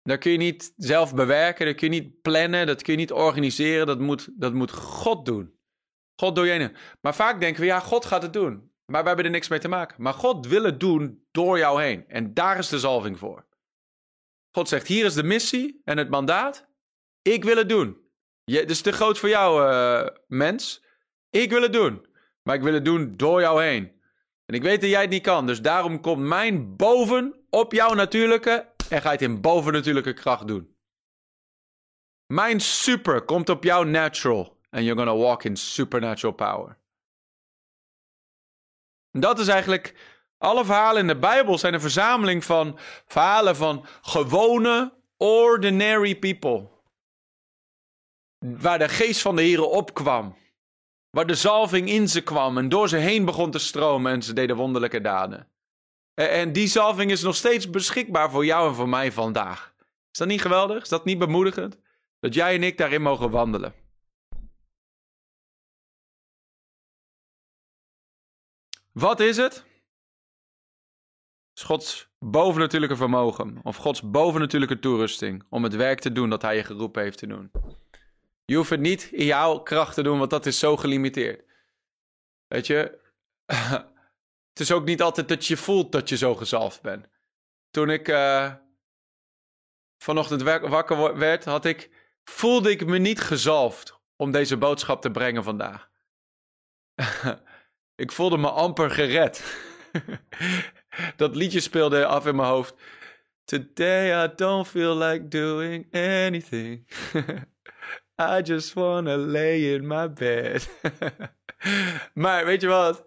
Daar 0.02 0.18
kun 0.18 0.32
je 0.32 0.38
niet 0.38 0.74
zelf 0.78 1.16
bewerken, 1.16 1.66
dat 1.66 1.76
kun 1.76 1.92
je 1.92 2.02
niet 2.02 2.22
plannen, 2.22 2.68
dat 2.68 2.82
kun 2.82 2.94
je 2.94 3.00
niet 3.00 3.12
organiseren. 3.12 3.88
Dat 3.88 4.00
moet, 4.00 4.30
dat 4.40 4.54
moet 4.54 4.72
God 4.72 5.26
doen. 5.26 5.60
God 6.16 6.36
door 6.36 6.48
je 6.48 6.72
Maar 7.02 7.16
vaak 7.16 7.40
denken 7.40 7.62
we, 7.62 7.68
ja, 7.68 7.80
God 7.80 8.06
gaat 8.06 8.22
het 8.22 8.34
doen. 8.34 8.72
Maar 8.86 9.02
we 9.02 9.08
hebben 9.08 9.26
er 9.26 9.32
niks 9.32 9.48
mee 9.48 9.60
te 9.60 9.68
maken. 9.68 10.02
Maar 10.02 10.14
God 10.14 10.48
wil 10.48 10.64
het 10.64 10.80
doen 10.80 11.28
door 11.32 11.58
jou 11.58 11.82
heen. 11.82 12.08
En 12.08 12.34
daar 12.34 12.58
is 12.58 12.70
de 12.70 12.80
zalving 12.80 13.20
voor. 13.20 13.46
God 14.52 14.68
zegt, 14.68 14.88
hier 14.88 15.06
is 15.06 15.14
de 15.14 15.24
missie 15.24 15.82
en 15.84 15.98
het 15.98 16.10
mandaat. 16.10 16.68
Ik 17.22 17.44
wil 17.44 17.58
het 17.58 17.70
doen. 17.70 18.07
Je, 18.52 18.60
het 18.60 18.70
is 18.70 18.82
te 18.82 18.92
groot 18.92 19.18
voor 19.18 19.30
jou, 19.30 19.72
uh, 19.72 20.08
mens. 20.28 20.84
Ik 21.30 21.50
wil 21.50 21.62
het 21.62 21.74
doen. 21.74 22.06
Maar 22.44 22.56
ik 22.56 22.62
wil 22.62 22.74
het 22.74 22.86
doen 22.86 23.18
door 23.18 23.42
jou 23.42 23.64
heen. 23.64 24.02
En 24.46 24.56
ik 24.56 24.62
weet 24.62 24.82
dat 24.82 24.90
jij 24.90 25.02
het 25.02 25.10
niet 25.10 25.24
kan, 25.24 25.46
dus 25.46 25.62
daarom 25.62 26.02
komt 26.02 26.22
mijn 26.22 26.76
boven 26.76 27.46
op 27.50 27.74
jouw 27.74 27.94
natuurlijke 27.94 28.74
en 28.90 29.02
ga 29.02 29.12
je 29.12 29.18
het 29.18 29.22
in 29.22 29.42
bovennatuurlijke 29.42 30.14
kracht 30.14 30.48
doen. 30.48 30.76
Mijn 32.26 32.60
super 32.60 33.22
komt 33.22 33.50
op 33.50 33.64
jouw 33.64 33.84
natural 33.84 34.58
en 34.70 34.84
you're 34.84 35.04
gonna 35.04 35.24
walk 35.24 35.44
in 35.44 35.56
supernatural 35.56 36.36
power. 36.36 36.78
Dat 39.12 39.40
is 39.40 39.48
eigenlijk, 39.48 39.96
alle 40.38 40.66
verhalen 40.66 41.02
in 41.02 41.08
de 41.08 41.20
Bijbel 41.20 41.58
zijn 41.58 41.74
een 41.74 41.82
verzameling 41.82 42.44
van 42.44 42.80
verhalen 43.06 43.56
van 43.56 43.86
gewone, 44.02 44.94
ordinary 45.18 46.20
people. 46.20 46.77
Waar 48.38 48.80
de 48.80 48.90
geest 48.90 49.22
van 49.22 49.36
de 49.36 49.42
Heer 49.42 49.62
opkwam. 49.62 50.36
Waar 51.10 51.28
de 51.28 51.36
zalving 51.36 51.90
in 51.90 52.10
ze 52.10 52.22
kwam 52.22 52.58
en 52.58 52.70
door 52.70 52.90
ze 52.90 52.98
heen 52.98 53.26
begon 53.26 53.52
te 53.52 53.60
stromen 53.60 54.12
en 54.12 54.22
ze 54.22 54.34
deden 54.34 54.56
wonderlijke 54.56 55.02
daden. 55.02 55.52
En 56.14 56.54
die 56.54 56.68
zalving 56.68 57.12
is 57.12 57.22
nog 57.22 57.36
steeds 57.36 57.70
beschikbaar 57.70 58.32
voor 58.32 58.46
jou 58.46 58.70
en 58.70 58.76
voor 58.76 58.90
mij 58.90 59.12
vandaag. 59.12 59.74
Is 60.12 60.20
dat 60.20 60.28
niet 60.28 60.42
geweldig? 60.42 60.84
Is 60.84 60.90
dat 60.90 61.06
niet 61.06 61.20
bemoedigend? 61.20 61.80
Dat 62.20 62.34
jij 62.34 62.56
en 62.56 62.64
ik 62.64 62.78
daarin 62.78 63.02
mogen 63.02 63.30
wandelen. 63.30 63.74
Wat 68.92 69.20
is 69.20 69.38
het? 69.38 69.66
Gods 71.54 72.10
bovennatuurlijke 72.20 72.96
vermogen 72.96 73.60
of 73.64 73.76
Gods 73.76 74.02
bovennatuurlijke 74.02 74.80
toerusting 74.80 75.44
om 75.50 75.64
het 75.64 75.76
werk 75.76 76.00
te 76.00 76.12
doen 76.12 76.30
dat 76.30 76.42
Hij 76.42 76.56
je 76.56 76.64
geroepen 76.64 77.02
heeft 77.02 77.18
te 77.18 77.28
doen. 77.28 77.52
Je 78.52 78.56
hoeft 78.56 78.70
het 78.70 78.80
niet 78.80 79.10
in 79.12 79.26
jouw 79.26 79.60
kracht 79.60 79.94
te 79.94 80.04
doen, 80.04 80.18
want 80.18 80.30
dat 80.30 80.46
is 80.46 80.60
zo 80.60 80.78
gelimiteerd. 80.78 81.44
Weet 82.48 82.68
je, 82.68 83.00
het 84.52 84.60
is 84.60 84.72
ook 84.72 84.86
niet 84.86 85.02
altijd 85.02 85.28
dat 85.28 85.46
je 85.46 85.58
voelt 85.58 85.92
dat 85.92 86.10
je 86.10 86.18
zo 86.18 86.36
gezalfd 86.36 86.82
bent. 86.82 87.08
Toen 87.70 87.90
ik 87.90 88.08
uh, 88.08 88.54
vanochtend 89.98 90.42
wakker 90.42 91.18
werd, 91.18 91.46
had 91.46 91.66
ik, 91.66 91.90
voelde 92.24 92.72
ik 92.72 92.86
me 92.86 92.98
niet 92.98 93.22
gezalfd 93.22 94.00
om 94.16 94.32
deze 94.32 94.58
boodschap 94.58 95.02
te 95.02 95.12
brengen 95.12 95.44
vandaag. 95.44 95.90
ik 97.96 98.12
voelde 98.12 98.38
me 98.38 98.50
amper 98.50 98.92
gered. 98.92 99.44
dat 101.16 101.36
liedje 101.36 101.60
speelde 101.60 102.06
af 102.06 102.26
in 102.26 102.36
mijn 102.36 102.50
hoofd. 102.50 102.76
Today 103.44 104.26
I 104.26 104.34
don't 104.36 104.68
feel 104.68 104.98
like 104.98 105.28
doing 105.28 105.94
anything. 105.94 106.88
I 108.22 108.42
just 108.42 108.74
wanna 108.74 109.18
lay 109.18 109.74
in 109.74 109.88
my 109.88 110.14
bed. 110.14 110.70
maar 112.14 112.46
weet 112.46 112.62
je 112.62 112.68
wat? 112.68 113.06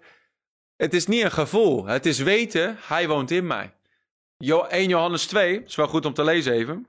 Het 0.77 0.95
is 0.95 1.07
niet 1.07 1.23
een 1.23 1.31
gevoel. 1.31 1.87
Het 1.87 2.07
is 2.07 2.19
weten, 2.19 2.77
hij 2.79 3.09
woont 3.09 3.31
in 3.31 3.47
mij. 3.47 3.75
1 4.39 4.89
Johannes 4.89 5.27
2, 5.27 5.63
is 5.63 5.75
wel 5.75 5.89
goed 5.89 6.07
om 6.07 6.15
te 6.15 6.25
lezen 6.25 6.53
even. 6.53 6.87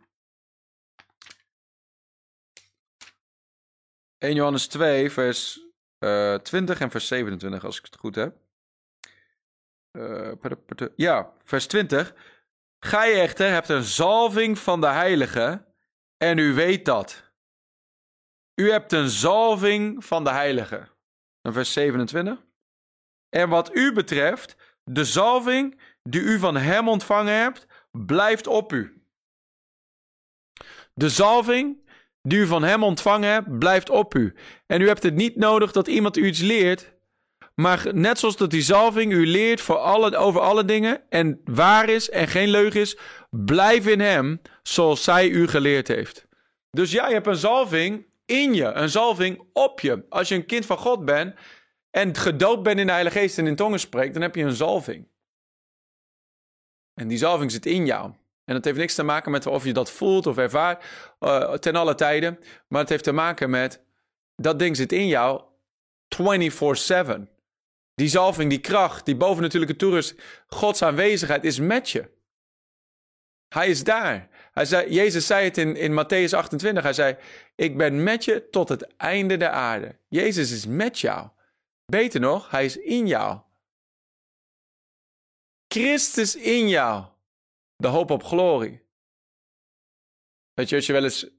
1 4.17 4.35
Johannes 4.35 4.67
2, 4.67 5.11
vers 5.11 5.59
uh, 5.99 6.33
eh, 6.33 6.41
20 6.41 6.79
en 6.79 6.91
vers 6.91 7.07
27, 7.07 7.65
als 7.65 7.77
ik 7.77 7.85
het 7.85 7.95
goed 7.95 8.15
heb. 8.15 8.35
Uh, 9.91 10.31
ja, 10.95 11.33
vers 11.43 11.67
20. 11.67 12.13
Gij 12.79 13.21
echter 13.21 13.49
hebt 13.49 13.69
een 13.69 13.83
zalving 13.83 14.59
van 14.59 14.81
de 14.81 14.87
heilige 14.87 15.65
en 16.17 16.37
u 16.37 16.53
weet 16.53 16.85
dat. 16.85 17.30
U 18.61 18.71
hebt 18.71 18.91
een 18.91 19.09
zalving 19.09 20.05
van 20.05 20.23
de 20.23 20.29
heilige. 20.29 20.87
En 21.41 21.53
vers 21.53 21.73
27. 21.73 22.45
En 23.29 23.49
wat 23.49 23.75
u 23.75 23.93
betreft, 23.93 24.55
de 24.83 25.05
zalving 25.05 25.81
die 26.03 26.21
u 26.21 26.39
van 26.39 26.55
hem 26.55 26.89
ontvangen 26.89 27.33
hebt, 27.33 27.67
blijft 27.91 28.47
op 28.47 28.73
u. 28.73 29.03
De 30.93 31.09
zalving 31.09 31.89
die 32.21 32.39
u 32.39 32.47
van 32.47 32.63
hem 32.63 32.83
ontvangen 32.83 33.29
hebt, 33.29 33.59
blijft 33.59 33.89
op 33.89 34.15
u. 34.15 34.35
En 34.65 34.81
u 34.81 34.87
hebt 34.87 35.03
het 35.03 35.15
niet 35.15 35.35
nodig 35.35 35.71
dat 35.71 35.87
iemand 35.87 36.17
u 36.17 36.25
iets 36.25 36.41
leert, 36.41 36.93
maar 37.55 37.87
net 37.93 38.19
zoals 38.19 38.37
dat 38.37 38.51
die 38.51 38.61
zalving 38.61 39.11
u 39.11 39.27
leert 39.27 39.61
voor 39.61 39.77
alle, 39.77 40.17
over 40.17 40.41
alle 40.41 40.65
dingen 40.65 41.09
en 41.09 41.41
waar 41.43 41.89
is 41.89 42.09
en 42.09 42.27
geen 42.27 42.49
leugen 42.49 42.79
is, 42.79 42.97
blijf 43.29 43.87
in 43.87 43.99
hem 43.99 44.41
zoals 44.63 45.03
zij 45.03 45.29
u 45.29 45.47
geleerd 45.47 45.87
heeft. 45.87 46.27
Dus 46.69 46.91
jij 46.91 47.11
hebt 47.11 47.27
een 47.27 47.35
zalving 47.35 48.09
in 48.25 48.53
je, 48.53 48.65
een 48.65 48.89
zalving 48.89 49.49
op 49.53 49.79
je. 49.79 50.05
Als 50.09 50.27
je 50.27 50.35
een 50.35 50.45
kind 50.45 50.65
van 50.65 50.77
God 50.77 51.05
bent 51.05 51.35
en 51.89 52.15
gedoopt 52.15 52.63
bent 52.63 52.79
in 52.79 52.85
de 52.85 52.91
Heilige 52.91 53.19
Geest 53.19 53.37
en 53.37 53.47
in 53.47 53.55
tongen 53.55 53.79
spreekt, 53.79 54.13
dan 54.13 54.21
heb 54.21 54.35
je 54.35 54.43
een 54.43 54.55
zalving. 54.55 55.07
En 56.93 57.07
die 57.07 57.17
zalving 57.17 57.51
zit 57.51 57.65
in 57.65 57.85
jou. 57.85 58.13
En 58.45 58.53
dat 58.55 58.65
heeft 58.65 58.77
niks 58.77 58.95
te 58.95 59.03
maken 59.03 59.31
met 59.31 59.45
of 59.45 59.63
je 59.65 59.73
dat 59.73 59.91
voelt 59.91 60.27
of 60.27 60.37
ervaart 60.37 60.83
uh, 61.19 61.53
ten 61.53 61.75
alle 61.75 61.95
tijden. 61.95 62.39
Maar 62.67 62.79
het 62.79 62.89
heeft 62.89 63.03
te 63.03 63.11
maken 63.11 63.49
met 63.49 63.83
dat 64.35 64.59
ding 64.59 64.75
zit 64.75 64.91
in 64.91 65.07
jou 65.07 65.43
24/7. 66.07 67.29
Die 67.95 68.09
zalving, 68.09 68.49
die 68.49 68.59
kracht, 68.59 69.05
die 69.05 69.15
bovennatuurlijke 69.15 69.75
toerust, 69.75 70.21
Gods 70.47 70.81
aanwezigheid 70.81 71.43
is 71.43 71.59
met 71.59 71.89
je. 71.89 72.09
Hij 73.47 73.69
is 73.69 73.83
daar. 73.83 74.29
Hij 74.51 74.65
zei, 74.65 74.93
Jezus 74.93 75.25
zei 75.25 75.45
het 75.45 75.57
in, 75.57 75.75
in 75.75 75.91
Matthäus 75.91 76.33
28. 76.33 76.83
Hij 76.83 76.93
zei: 76.93 77.17
Ik 77.55 77.77
ben 77.77 78.03
met 78.03 78.25
je 78.25 78.49
tot 78.49 78.69
het 78.69 78.95
einde 78.97 79.37
der 79.37 79.49
aarde. 79.49 79.95
Jezus 80.07 80.51
is 80.51 80.65
met 80.65 80.99
jou. 80.99 81.29
Beter 81.85 82.19
nog, 82.19 82.49
hij 82.49 82.65
is 82.65 82.77
in 82.77 83.07
jou. 83.07 83.39
Christus 85.67 86.35
in 86.35 86.69
jou. 86.69 87.05
De 87.75 87.87
hoop 87.87 88.09
op 88.11 88.23
glorie. 88.23 88.81
Weet 90.53 90.69
je, 90.69 90.75
als 90.75 90.85
je 90.85 90.93
wel 90.93 91.03
eens. 91.03 91.29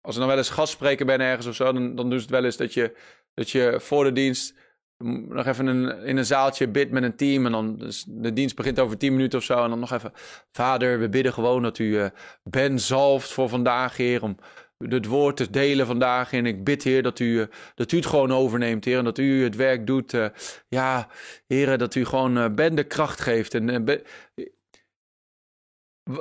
Als 0.00 0.14
er 0.14 0.20
dan 0.20 0.30
wel 0.30 0.38
eens 0.38 0.50
gastspreker 0.50 1.06
bent 1.06 1.20
ergens 1.20 1.46
of 1.46 1.54
zo, 1.54 1.72
dan, 1.72 1.94
dan 1.94 2.10
doet 2.10 2.20
het 2.20 2.30
wel 2.30 2.44
eens 2.44 2.56
dat 2.56 2.74
je, 2.74 2.96
dat 3.34 3.50
je 3.50 3.80
voor 3.80 4.04
de 4.04 4.12
dienst 4.12 4.54
nog 4.98 5.46
even 5.46 5.68
in 6.04 6.16
een 6.16 6.26
zaaltje 6.26 6.68
bidt 6.68 6.90
met 6.90 7.02
een 7.02 7.16
team. 7.16 7.46
En 7.46 7.52
dan 7.52 7.76
dus 7.76 8.04
de 8.08 8.32
dienst 8.32 8.56
begint 8.56 8.80
over 8.80 8.98
tien 8.98 9.12
minuten 9.12 9.38
of 9.38 9.44
zo. 9.44 9.62
En 9.62 9.70
dan 9.70 9.78
nog 9.78 9.92
even, 9.92 10.12
vader, 10.52 10.98
we 10.98 11.08
bidden 11.08 11.32
gewoon 11.32 11.62
dat 11.62 11.78
u 11.78 11.84
uh, 11.84 12.06
Ben 12.42 12.80
zalft 12.80 13.32
voor 13.32 13.48
vandaag, 13.48 13.96
Heer. 13.96 14.22
Om 14.22 14.36
het 14.78 15.06
woord 15.06 15.36
te 15.36 15.50
delen 15.50 15.86
vandaag. 15.86 16.32
En 16.32 16.46
ik 16.46 16.64
bid, 16.64 16.82
Heer, 16.82 17.02
dat 17.02 17.18
u, 17.18 17.40
uh, 17.40 17.46
dat 17.74 17.92
u 17.92 17.96
het 17.96 18.06
gewoon 18.06 18.32
overneemt, 18.32 18.84
Heer. 18.84 18.98
En 18.98 19.04
dat 19.04 19.18
u 19.18 19.44
het 19.44 19.56
werk 19.56 19.86
doet. 19.86 20.12
Uh, 20.12 20.28
ja, 20.68 21.08
Heer, 21.46 21.78
dat 21.78 21.94
u 21.94 22.04
gewoon 22.04 22.54
Ben 22.54 22.74
de 22.74 22.84
kracht 22.84 23.20
geeft. 23.20 23.54
En, 23.54 23.84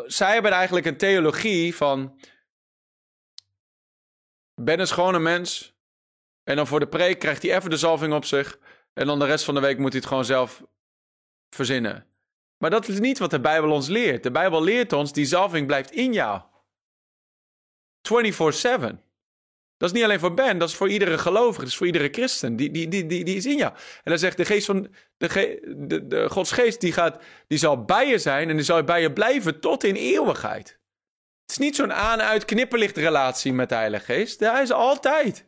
zij 0.06 0.34
hebben 0.34 0.52
eigenlijk 0.52 0.86
een 0.86 0.98
theologie 0.98 1.76
van. 1.76 2.20
Ben 4.62 4.80
is 4.80 4.92
gewoon 4.92 5.14
een 5.14 5.24
mens. 5.24 5.76
En 6.44 6.56
dan 6.56 6.68
voor 6.68 6.80
de 6.80 6.88
preek 6.88 7.20
krijgt 7.20 7.42
hij 7.42 7.56
even 7.56 7.70
de 7.70 7.78
zalving 7.78 8.14
op 8.14 8.26
zich. 8.26 8.60
En 8.95 9.05
dan 9.05 9.19
de 9.19 9.25
rest 9.25 9.45
van 9.45 9.53
de 9.53 9.60
week 9.60 9.77
moet 9.77 9.91
hij 9.91 9.99
het 9.99 10.08
gewoon 10.08 10.25
zelf 10.25 10.63
verzinnen. 11.49 12.08
Maar 12.58 12.69
dat 12.69 12.88
is 12.88 12.99
niet 12.99 13.17
wat 13.17 13.29
de 13.29 13.39
Bijbel 13.39 13.71
ons 13.71 13.88
leert. 13.88 14.23
De 14.23 14.31
Bijbel 14.31 14.63
leert 14.63 14.93
ons, 14.93 15.13
die 15.13 15.25
zalving 15.25 15.67
blijft 15.67 15.91
in 15.91 16.13
jou. 16.13 16.41
24-7. 18.01 19.03
Dat 19.77 19.89
is 19.89 19.91
niet 19.91 20.03
alleen 20.03 20.19
voor 20.19 20.34
Ben, 20.34 20.58
dat 20.58 20.69
is 20.69 20.75
voor 20.75 20.89
iedere 20.89 21.17
gelovige, 21.17 21.60
dat 21.60 21.69
is 21.69 21.77
voor 21.77 21.86
iedere 21.86 22.10
christen. 22.12 22.55
Die, 22.55 22.71
die, 22.71 22.88
die, 22.88 23.05
die, 23.05 23.23
die 23.23 23.36
is 23.36 23.45
in 23.45 23.58
jou. 23.58 23.73
En 23.73 24.12
dan 24.12 24.17
zegt 24.17 24.38
de 24.38 24.45
geest 24.45 24.65
van 24.65 24.88
de, 25.17 25.60
de, 25.77 26.08
de 26.08 26.29
Gods 26.29 26.51
geest, 26.51 26.81
die, 26.81 26.93
gaat, 26.93 27.23
die 27.47 27.58
zal 27.58 27.86
bij 27.86 28.08
je 28.08 28.17
zijn 28.17 28.49
en 28.49 28.55
die 28.55 28.65
zal 28.65 28.84
bij 28.84 29.01
je 29.01 29.13
blijven 29.13 29.60
tot 29.60 29.84
in 29.84 29.95
eeuwigheid. 29.95 30.79
Het 31.41 31.51
is 31.51 31.58
niet 31.58 31.75
zo'n 31.75 31.93
aan-uit 31.93 32.45
knipperlicht 32.45 32.97
relatie 32.97 33.53
met 33.53 33.69
de 33.69 33.75
Heilige 33.75 34.05
Geest. 34.05 34.39
Hij 34.39 34.62
is 34.62 34.71
altijd. 34.71 35.45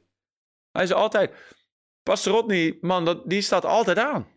Hij 0.71 0.83
is 0.83 0.93
altijd. 0.93 1.33
Pastor 2.07 2.33
Rodney, 2.33 2.77
man, 2.81 3.05
dat, 3.05 3.29
die 3.29 3.41
staat 3.41 3.65
altijd 3.65 3.97
aan. 3.97 4.27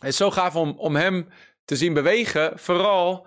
Het 0.00 0.08
is 0.08 0.16
zo 0.16 0.30
gaaf 0.30 0.56
om, 0.56 0.70
om 0.78 0.96
hem 0.96 1.28
te 1.64 1.76
zien 1.76 1.94
bewegen. 1.94 2.58
Vooral 2.58 3.26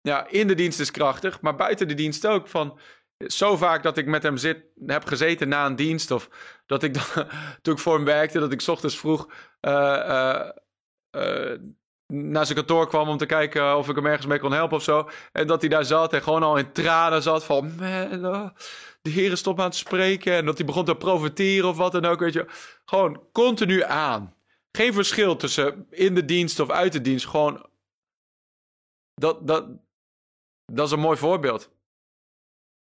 ja, 0.00 0.26
in 0.26 0.46
de 0.46 0.54
dienst 0.54 0.80
is 0.80 0.90
krachtig, 0.90 1.40
maar 1.40 1.56
buiten 1.56 1.88
de 1.88 1.94
dienst 1.94 2.26
ook. 2.26 2.48
Van, 2.48 2.78
zo 3.26 3.56
vaak 3.56 3.82
dat 3.82 3.96
ik 3.96 4.06
met 4.06 4.22
hem 4.22 4.36
zit, 4.36 4.64
heb 4.86 5.04
gezeten 5.04 5.48
na 5.48 5.66
een 5.66 5.76
dienst. 5.76 6.10
Of 6.10 6.28
dat 6.66 6.82
ik 6.82 6.94
dan, 6.94 7.28
toen 7.62 7.74
ik 7.74 7.80
voor 7.80 7.94
hem 7.94 8.04
werkte, 8.04 8.38
dat 8.38 8.52
ik 8.52 8.66
ochtends 8.66 8.98
vroeg 8.98 9.32
uh, 9.60 10.50
uh, 11.10 11.56
naar 12.12 12.44
zijn 12.44 12.58
kantoor 12.58 12.88
kwam 12.88 13.08
om 13.08 13.16
te 13.16 13.26
kijken 13.26 13.76
of 13.76 13.88
ik 13.88 13.94
hem 13.94 14.06
ergens 14.06 14.26
mee 14.26 14.38
kon 14.38 14.52
helpen 14.52 14.76
of 14.76 14.82
zo. 14.82 15.10
En 15.32 15.46
dat 15.46 15.60
hij 15.60 15.70
daar 15.70 15.84
zat 15.84 16.12
en 16.12 16.22
gewoon 16.22 16.42
al 16.42 16.56
in 16.56 16.72
tranen 16.72 17.22
zat 17.22 17.44
van... 17.44 17.76
Man, 17.76 18.26
oh, 18.26 18.48
de 19.02 19.10
heren 19.10 19.38
stopt 19.38 19.60
aan 19.60 19.70
te 19.70 19.76
spreken 19.76 20.32
en 20.32 20.44
dat 20.44 20.56
hij 20.56 20.66
begon 20.66 20.84
te 20.84 20.96
profiteren 20.96 21.68
of 21.68 21.76
wat 21.76 21.92
dan 21.92 22.04
ook, 22.04 22.20
weet 22.20 22.32
je. 22.32 22.46
Gewoon 22.84 23.22
continu 23.32 23.82
aan. 23.82 24.34
Geen 24.70 24.92
verschil 24.92 25.36
tussen 25.36 25.86
in 25.90 26.14
de 26.14 26.24
dienst 26.24 26.60
of 26.60 26.70
uit 26.70 26.92
de 26.92 27.00
dienst. 27.00 27.26
Gewoon, 27.26 27.66
dat, 29.14 29.46
dat, 29.46 29.68
dat 30.64 30.86
is 30.86 30.92
een 30.92 31.00
mooi 31.00 31.16
voorbeeld. 31.16 31.70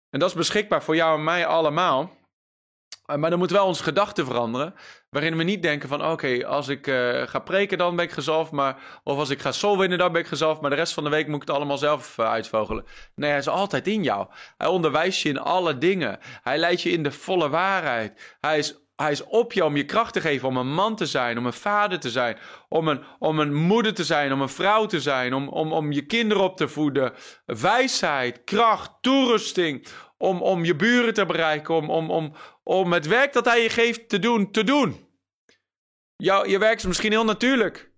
En 0.10 0.20
dat 0.20 0.30
is 0.30 0.36
beschikbaar 0.36 0.84
voor 0.84 0.96
jou 0.96 1.18
en 1.18 1.24
mij 1.24 1.46
allemaal. 1.46 2.18
Eh, 3.06 3.16
maar 3.16 3.30
dan 3.30 3.40
moet 3.40 3.52
wel 3.52 3.66
onze 3.66 3.84
gedachten 3.84 4.26
veranderen. 4.26 4.74
Waarin 5.16 5.38
we 5.38 5.44
niet 5.44 5.62
denken 5.62 5.90
van 5.90 6.06
oké, 6.06 6.46
als 6.46 6.68
ik 6.68 6.88
uh, 6.88 7.22
ga 7.22 7.40
preken 7.40 7.78
dan 7.78 7.96
ben 7.96 8.06
ik 8.06 8.12
gezalfd. 8.12 8.52
Maar, 8.52 8.78
of 9.04 9.18
als 9.18 9.30
ik 9.30 9.42
ga 9.42 9.52
sol 9.52 9.78
winnen 9.78 9.98
dan 9.98 10.12
ben 10.12 10.22
ik 10.22 10.28
gezalfd. 10.28 10.62
Maar 10.62 10.70
de 10.70 10.76
rest 10.76 10.94
van 10.94 11.04
de 11.04 11.10
week 11.10 11.28
moet 11.28 11.42
ik 11.42 11.48
het 11.48 11.56
allemaal 11.56 11.78
zelf 11.78 12.18
uh, 12.18 12.30
uitvogelen. 12.30 12.86
Nee, 13.16 13.30
hij 13.30 13.40
is 13.40 13.48
altijd 13.48 13.88
in 13.88 14.04
jou. 14.04 14.28
Hij 14.58 14.68
onderwijst 14.68 15.22
je 15.22 15.30
in 15.30 15.40
alle 15.40 15.78
dingen. 15.78 16.20
Hij 16.44 16.58
leidt 16.58 16.82
je 16.82 16.90
in 16.90 17.04
de 17.04 17.12
volle 17.12 17.50
waarheid. 17.50 18.36
Hij 18.40 18.58
is, 18.58 18.76
hij 18.96 19.12
is 19.12 19.24
op 19.24 19.54
je 19.54 19.66
om 19.66 19.76
je 19.76 19.86
kracht 19.86 20.14
te 20.14 20.22
geven. 20.22 20.48
Om 20.48 20.58
een 20.58 20.74
man 20.74 20.96
te 20.96 21.06
zijn. 21.06 21.38
Om 21.38 21.46
een 21.46 21.54
vader 21.54 22.00
te 22.00 22.10
zijn. 22.10 22.38
Om 22.70 22.88
een, 22.88 23.04
om 23.20 23.40
een 23.40 23.54
moeder 23.54 23.94
te 23.94 24.04
zijn. 24.04 24.34
Om 24.34 24.42
een 24.42 24.50
vrouw 24.50 24.86
te 24.86 25.02
zijn. 25.02 25.34
Om, 25.34 25.48
om, 25.48 25.74
om 25.74 25.92
je 25.92 26.06
kinderen 26.06 26.44
op 26.44 26.58
te 26.58 26.68
voeden. 26.68 27.14
Wijsheid, 27.46 28.44
kracht, 28.44 28.92
toerusting 29.02 29.88
om, 30.18 30.42
om 30.42 30.66
je 30.66 30.76
buren 30.76 31.14
te 31.14 31.26
bereiken, 31.26 31.76
om, 31.76 31.90
om, 31.90 32.10
om, 32.12 32.34
om 32.64 32.94
het 32.94 33.08
werk 33.08 33.34
dat 33.34 33.46
hij 33.46 33.62
je 33.62 33.70
geeft 33.70 34.10
te 34.10 34.20
doen, 34.20 34.52
te 34.52 34.64
doen. 34.64 35.10
Jou, 36.16 36.50
je 36.50 36.60
werk 36.60 36.78
is 36.78 36.86
misschien 36.86 37.12
heel 37.12 37.26
natuurlijk. 37.26 37.94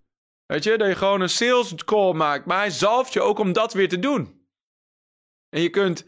Weet 0.46 0.64
je, 0.64 0.78
dat 0.78 0.88
je 0.88 0.94
gewoon 0.94 1.20
een 1.20 1.28
sales 1.28 1.74
call 1.74 2.12
maakt, 2.12 2.46
maar 2.46 2.58
hij 2.58 2.70
zalft 2.70 3.12
je 3.12 3.20
ook 3.20 3.38
om 3.38 3.52
dat 3.52 3.72
weer 3.72 3.88
te 3.88 3.98
doen. 3.98 4.46
En 5.48 5.62
je 5.62 5.70
kunt 5.70 6.04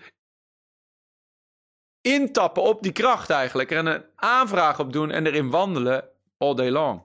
intappen 2.00 2.62
op 2.62 2.82
die 2.82 2.92
kracht 2.92 3.30
eigenlijk, 3.30 3.70
er 3.70 3.86
een 3.86 4.04
aanvraag 4.14 4.80
op 4.80 4.92
doen 4.92 5.10
en 5.10 5.26
erin 5.26 5.50
wandelen 5.50 6.08
all 6.36 6.54
day 6.54 6.70
long. 6.70 7.02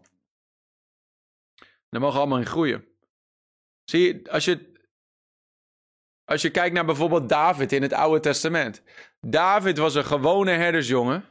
Daar 1.89 2.01
mogen 2.01 2.19
allemaal 2.19 2.38
in 2.38 2.45
groeien. 2.45 2.88
Zie 3.84 4.01
je, 4.01 4.31
als 4.31 4.45
je 4.45 4.73
als 6.25 6.41
je 6.41 6.49
kijkt 6.49 6.75
naar 6.75 6.86
bijvoorbeeld 6.86 7.29
David 7.29 7.71
in 7.71 7.81
het 7.81 7.93
Oude 7.93 8.19
Testament. 8.19 8.81
David 9.21 9.77
was 9.77 9.95
een 9.95 10.05
gewone 10.05 10.51
herdersjongen. 10.51 11.25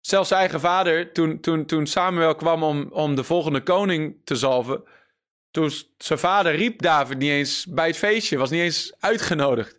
Zelfs 0.00 0.28
zijn 0.28 0.40
eigen 0.40 0.60
vader, 0.60 1.12
toen, 1.12 1.40
toen, 1.40 1.66
toen 1.66 1.86
Samuel 1.86 2.34
kwam 2.34 2.62
om, 2.62 2.88
om 2.92 3.14
de 3.14 3.24
volgende 3.24 3.62
koning 3.62 4.20
te 4.24 4.36
zalven. 4.36 4.84
Toen 5.50 5.70
zijn 5.98 6.18
vader 6.18 6.54
riep 6.54 6.82
David 6.82 7.18
niet 7.18 7.30
eens 7.30 7.66
bij 7.66 7.86
het 7.86 7.96
feestje, 7.96 8.38
was 8.38 8.50
niet 8.50 8.60
eens 8.60 8.94
uitgenodigd. 8.98 9.78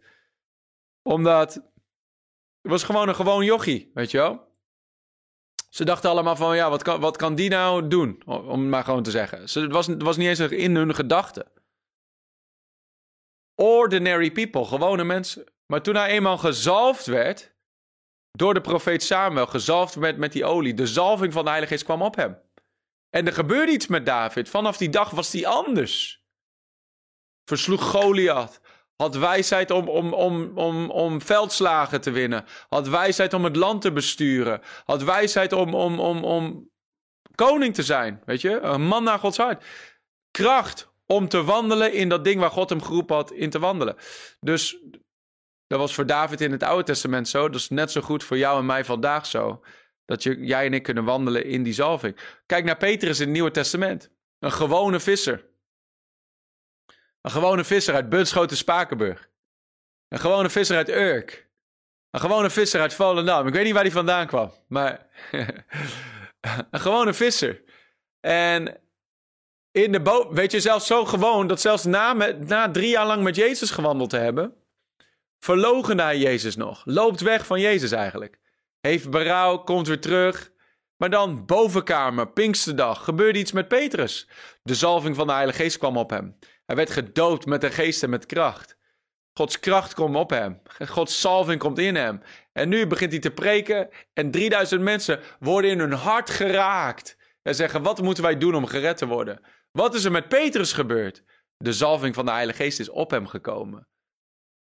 Omdat 1.02 1.71
was 2.62 2.84
gewoon 2.84 3.08
een 3.08 3.16
gewoon 3.16 3.46
jochie, 3.46 3.92
weet 3.94 4.12
je 4.12 4.18
wel. 4.18 4.50
Ze 5.70 5.86
dachten 5.86 6.10
allemaal 6.10 6.36
van, 6.36 6.56
ja, 6.56 6.70
wat 6.70 6.84
kan, 6.84 7.00
wat 7.00 7.18
kan 7.18 7.36
die 7.36 7.50
nou 7.50 7.88
doen? 7.88 8.22
Om 8.26 8.60
het 8.60 8.70
maar 8.70 8.84
gewoon 8.84 9.04
te 9.04 9.12
zeggen. 9.12 9.42
Het 9.42 9.72
was, 9.72 9.88
het 9.88 10.02
was 10.02 10.18
niet 10.18 10.28
eens 10.28 10.40
in 10.40 10.76
hun 10.76 10.96
gedachten. 10.96 11.52
Ordinary 13.56 14.32
people, 14.32 14.66
gewone 14.66 15.04
mensen. 15.04 15.46
Maar 15.66 15.82
toen 15.82 15.96
hij 15.96 16.10
eenmaal 16.10 16.38
gezalfd 16.38 17.06
werd, 17.06 17.56
door 18.32 18.54
de 18.54 18.62
profeet 18.62 19.04
Samuel, 19.04 19.48
gezalfd 19.48 19.96
werd 19.96 20.18
met 20.18 20.32
die 20.32 20.46
olie, 20.46 20.74
de 20.74 20.88
zalving 20.88 21.34
van 21.34 21.44
de 21.44 21.50
Heilige 21.50 21.74
Geest 21.74 21.86
kwam 21.86 22.02
op 22.02 22.16
hem. 22.16 22.42
En 23.10 23.28
er 23.28 23.34
gebeurde 23.34 23.72
iets 23.72 23.88
met 23.88 24.06
David. 24.06 24.50
Vanaf 24.50 24.78
die 24.78 24.90
dag 24.90 25.10
was 25.10 25.32
hij 25.32 25.46
anders. 25.46 26.26
Versloeg 27.46 27.90
Goliath. 27.90 28.61
Had 29.02 29.16
wijsheid 29.16 29.72
om, 29.72 29.88
om, 29.90 30.14
om, 30.14 30.52
om, 30.58 30.90
om 30.90 31.22
veldslagen 31.22 32.02
te 32.02 32.12
winnen. 32.12 32.46
Had 32.70 32.88
wijsheid 32.88 33.34
om 33.34 33.44
het 33.44 33.56
land 33.56 33.82
te 33.82 33.92
besturen. 33.92 34.62
Had 34.86 35.04
wijsheid 35.04 35.54
om, 35.54 35.76
om, 35.76 36.00
om, 36.00 36.24
om 36.24 36.70
koning 37.36 37.74
te 37.74 37.84
zijn. 37.84 38.22
Weet 38.26 38.42
je, 38.42 38.60
een 38.60 38.82
man 38.82 39.04
naar 39.04 39.20
Gods 39.20 39.38
hart. 39.38 39.64
Kracht 40.32 40.92
om 41.06 41.28
te 41.28 41.44
wandelen 41.44 41.94
in 41.94 42.10
dat 42.10 42.24
ding 42.24 42.40
waar 42.40 42.52
God 42.52 42.70
hem 42.70 42.82
geroepen 42.82 43.16
had 43.16 43.32
in 43.32 43.50
te 43.50 43.60
wandelen. 43.60 43.96
Dus 44.40 44.78
dat 45.68 45.80
was 45.80 45.94
voor 45.94 46.06
David 46.06 46.42
in 46.42 46.52
het 46.52 46.64
Oude 46.64 46.84
Testament 46.84 47.28
zo. 47.28 47.50
Dat 47.50 47.60
is 47.60 47.70
net 47.70 47.92
zo 47.92 48.02
goed 48.02 48.24
voor 48.24 48.38
jou 48.38 48.60
en 48.60 48.66
mij 48.66 48.86
vandaag 48.86 49.26
zo. 49.26 49.64
Dat 50.06 50.24
je, 50.24 50.46
jij 50.46 50.66
en 50.66 50.74
ik 50.74 50.84
kunnen 50.84 51.04
wandelen 51.04 51.46
in 51.46 51.64
die 51.64 51.74
zalving. 51.74 52.42
Kijk 52.46 52.66
naar 52.66 52.78
Petrus 52.78 53.20
in 53.20 53.26
het 53.26 53.34
Nieuwe 53.34 53.52
Testament. 53.52 54.12
Een 54.40 54.52
gewone 54.52 55.00
visser. 55.00 55.50
Een 57.22 57.32
gewone 57.32 57.64
visser 57.64 57.96
uit 57.96 58.10
Bunschoten 58.10 58.58
Spakenburg. 58.58 59.30
Een 60.08 60.20
gewone 60.20 60.50
visser 60.50 60.78
uit 60.78 60.90
Urk. 60.90 61.50
Een 62.10 62.20
gewone 62.20 62.50
visser 62.50 62.82
uit 62.82 62.94
Volendam. 62.94 63.48
Ik 63.48 63.54
weet 63.54 63.64
niet 63.64 63.74
waar 63.74 63.84
hij 63.84 63.92
vandaan 63.92 64.28
kwam. 64.28 64.52
Maar 64.68 65.08
een 66.72 66.80
gewone 66.80 67.14
visser. 67.14 67.64
En 68.20 68.82
in 69.72 69.92
de 69.92 70.02
boot, 70.02 70.34
weet 70.34 70.52
je, 70.52 70.60
zelfs 70.60 70.88
zo 70.88 71.06
gewoon 71.06 71.48
dat 71.48 71.62
zelfs 71.62 71.84
na, 71.84 72.14
met, 72.14 72.48
na 72.48 72.72
drie 72.72 72.90
jaar 72.90 73.06
lang 73.06 73.24
met 73.24 73.36
Jezus 73.36 73.72
gewandeld 73.72 74.10
te 74.10 74.18
hebben, 74.18 74.56
verloochende 75.40 76.04
hij 76.04 76.18
Jezus 76.18 76.56
nog. 76.56 76.82
Loopt 76.86 77.22
weg 77.22 77.46
van 77.46 77.60
Jezus 77.60 77.92
eigenlijk. 77.92 78.40
Heeft 78.80 79.10
berouw, 79.10 79.58
komt 79.58 79.88
weer 79.88 80.02
terug. 80.02 80.52
Maar 80.98 81.10
dan, 81.10 81.46
bovenkamer, 81.46 82.32
Pinksterdag, 82.32 83.04
gebeurde 83.04 83.40
iets 83.40 83.52
met 83.52 83.68
Petrus. 83.68 84.28
De 84.64 84.76
zalving 84.76 85.16
van 85.16 85.28
de 85.28 85.34
Heilige 85.34 85.62
Geest 85.62 85.78
kwam 85.78 85.98
op 85.98 86.10
hem. 86.10 86.38
Hij 86.72 86.80
werd 86.80 86.92
gedoopt 86.92 87.46
met 87.46 87.62
de 87.62 87.72
geest 87.72 88.04
en 88.04 88.10
met 88.10 88.26
kracht. 88.26 88.78
Gods 89.34 89.60
kracht 89.60 89.94
komt 89.94 90.16
op 90.16 90.30
hem. 90.30 90.62
Gods 90.88 91.20
salving 91.20 91.60
komt 91.60 91.80
in 91.80 91.96
hem. 91.96 92.22
En 92.54 92.70
nu 92.70 92.88
begint 92.88 93.12
hij 93.12 93.22
te 93.22 93.32
preken 93.32 93.90
en 94.14 94.32
3000 94.32 94.82
mensen 94.82 95.20
worden 95.40 95.72
in 95.72 95.80
hun 95.80 95.92
hart 95.92 96.30
geraakt. 96.30 97.18
En 97.42 97.56
zeggen, 97.56 97.84
wat 97.84 98.02
moeten 98.02 98.24
wij 98.24 98.38
doen 98.38 98.56
om 98.56 98.66
gered 98.66 98.98
te 98.98 99.08
worden? 99.08 99.42
Wat 99.72 99.96
is 99.96 100.04
er 100.04 100.12
met 100.12 100.28
Petrus 100.28 100.74
gebeurd? 100.74 101.24
De 101.58 101.74
zalving 101.74 102.16
van 102.16 102.26
de 102.26 102.32
Heilige 102.32 102.64
Geest 102.64 102.80
is 102.80 102.90
op 102.90 103.12
hem 103.12 103.28
gekomen. 103.28 103.88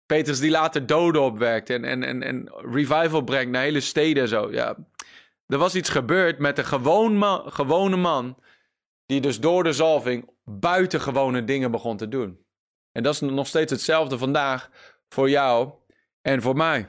Petrus 0.07 0.41
die 0.41 0.51
later 0.51 0.87
doden 0.87 1.23
opwekt 1.23 1.71
en, 1.71 1.85
en, 1.85 2.03
en, 2.03 2.23
en 2.23 2.53
revival 2.71 3.23
brengt 3.23 3.53
naar 3.53 3.63
hele 3.63 3.81
steden 3.81 4.23
en 4.23 4.29
zo. 4.29 4.53
Ja. 4.53 4.77
Er 5.47 5.59
was 5.59 5.75
iets 5.75 5.89
gebeurd 5.89 6.39
met 6.39 6.59
een 6.59 7.13
man, 7.13 7.53
gewone 7.53 7.97
man, 7.97 8.39
die 9.07 9.21
dus 9.21 9.41
door 9.41 9.65
de 9.65 9.73
zalving 9.73 10.31
buitengewone 10.45 11.45
dingen 11.45 11.71
begon 11.71 11.97
te 11.97 12.09
doen. 12.09 12.45
En 12.93 13.03
dat 13.03 13.15
is 13.15 13.21
nog 13.21 13.47
steeds 13.47 13.73
hetzelfde 13.73 14.19
vandaag 14.19 14.71
voor 15.09 15.31
jou 15.31 15.73
en 16.23 16.43
voor 16.43 16.57
mij. 16.57 16.89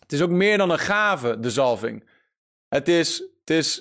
Het 0.00 0.12
is 0.12 0.22
ook 0.22 0.30
meer 0.30 0.58
dan 0.58 0.70
een 0.70 0.78
gave, 0.78 1.40
de 1.40 1.50
zalving. 1.50 2.08
Het 2.68 2.88
is, 2.88 3.18
het 3.40 3.50
is, 3.50 3.76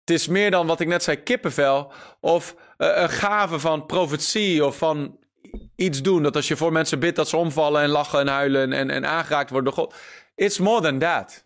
het 0.00 0.10
is 0.10 0.28
meer 0.28 0.50
dan 0.50 0.66
wat 0.66 0.80
ik 0.80 0.88
net 0.88 1.02
zei, 1.02 1.22
kippenvel. 1.22 1.92
Of 2.20 2.54
uh, 2.78 2.88
een 2.94 3.10
gave 3.10 3.58
van 3.58 3.86
profetie 3.86 4.64
of 4.64 4.78
van 4.78 5.18
iets 5.76 6.02
doen. 6.02 6.22
Dat 6.22 6.36
als 6.36 6.48
je 6.48 6.56
voor 6.56 6.72
mensen 6.72 6.98
bidt, 6.98 7.16
dat 7.16 7.28
ze 7.28 7.36
omvallen 7.36 7.82
en 7.82 7.88
lachen 7.88 8.20
en 8.20 8.28
huilen 8.28 8.72
en, 8.72 8.90
en 8.90 9.06
aangeraakt 9.06 9.50
worden 9.50 9.74
door 9.74 9.84
God. 9.84 9.94
It's 10.34 10.58
more 10.58 10.82
than 10.82 10.98
that. 10.98 11.43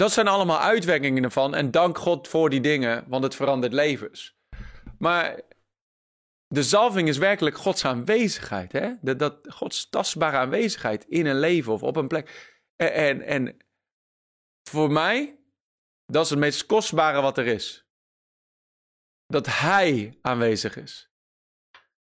Dat 0.00 0.12
zijn 0.12 0.28
allemaal 0.28 0.60
uitwerkingen 0.60 1.24
ervan. 1.24 1.54
En 1.54 1.70
dank 1.70 1.98
God 1.98 2.28
voor 2.28 2.50
die 2.50 2.60
dingen, 2.60 3.04
want 3.08 3.24
het 3.24 3.34
verandert 3.34 3.72
levens. 3.72 4.38
Maar 4.98 5.40
de 6.46 6.62
zalving 6.62 7.08
is 7.08 7.18
werkelijk 7.18 7.56
Gods 7.56 7.84
aanwezigheid. 7.84 8.72
Hè? 8.72 8.94
Dat, 9.00 9.18
dat, 9.18 9.52
Gods 9.52 9.88
tastbare 9.88 10.36
aanwezigheid 10.36 11.04
in 11.04 11.26
een 11.26 11.38
leven 11.38 11.72
of 11.72 11.82
op 11.82 11.96
een 11.96 12.08
plek. 12.08 12.58
En, 12.76 12.92
en, 12.92 13.22
en 13.22 13.56
voor 14.62 14.90
mij, 14.90 15.38
dat 16.06 16.24
is 16.24 16.30
het 16.30 16.38
meest 16.38 16.66
kostbare 16.66 17.20
wat 17.20 17.38
er 17.38 17.46
is. 17.46 17.88
Dat 19.26 19.46
Hij 19.46 20.18
aanwezig 20.22 20.76
is. 20.76 21.10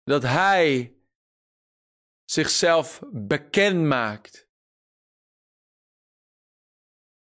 Dat 0.04 0.24
Hij 0.24 0.98
zichzelf 2.26 3.02
bekend 3.12 3.84
maakt. 3.84 4.47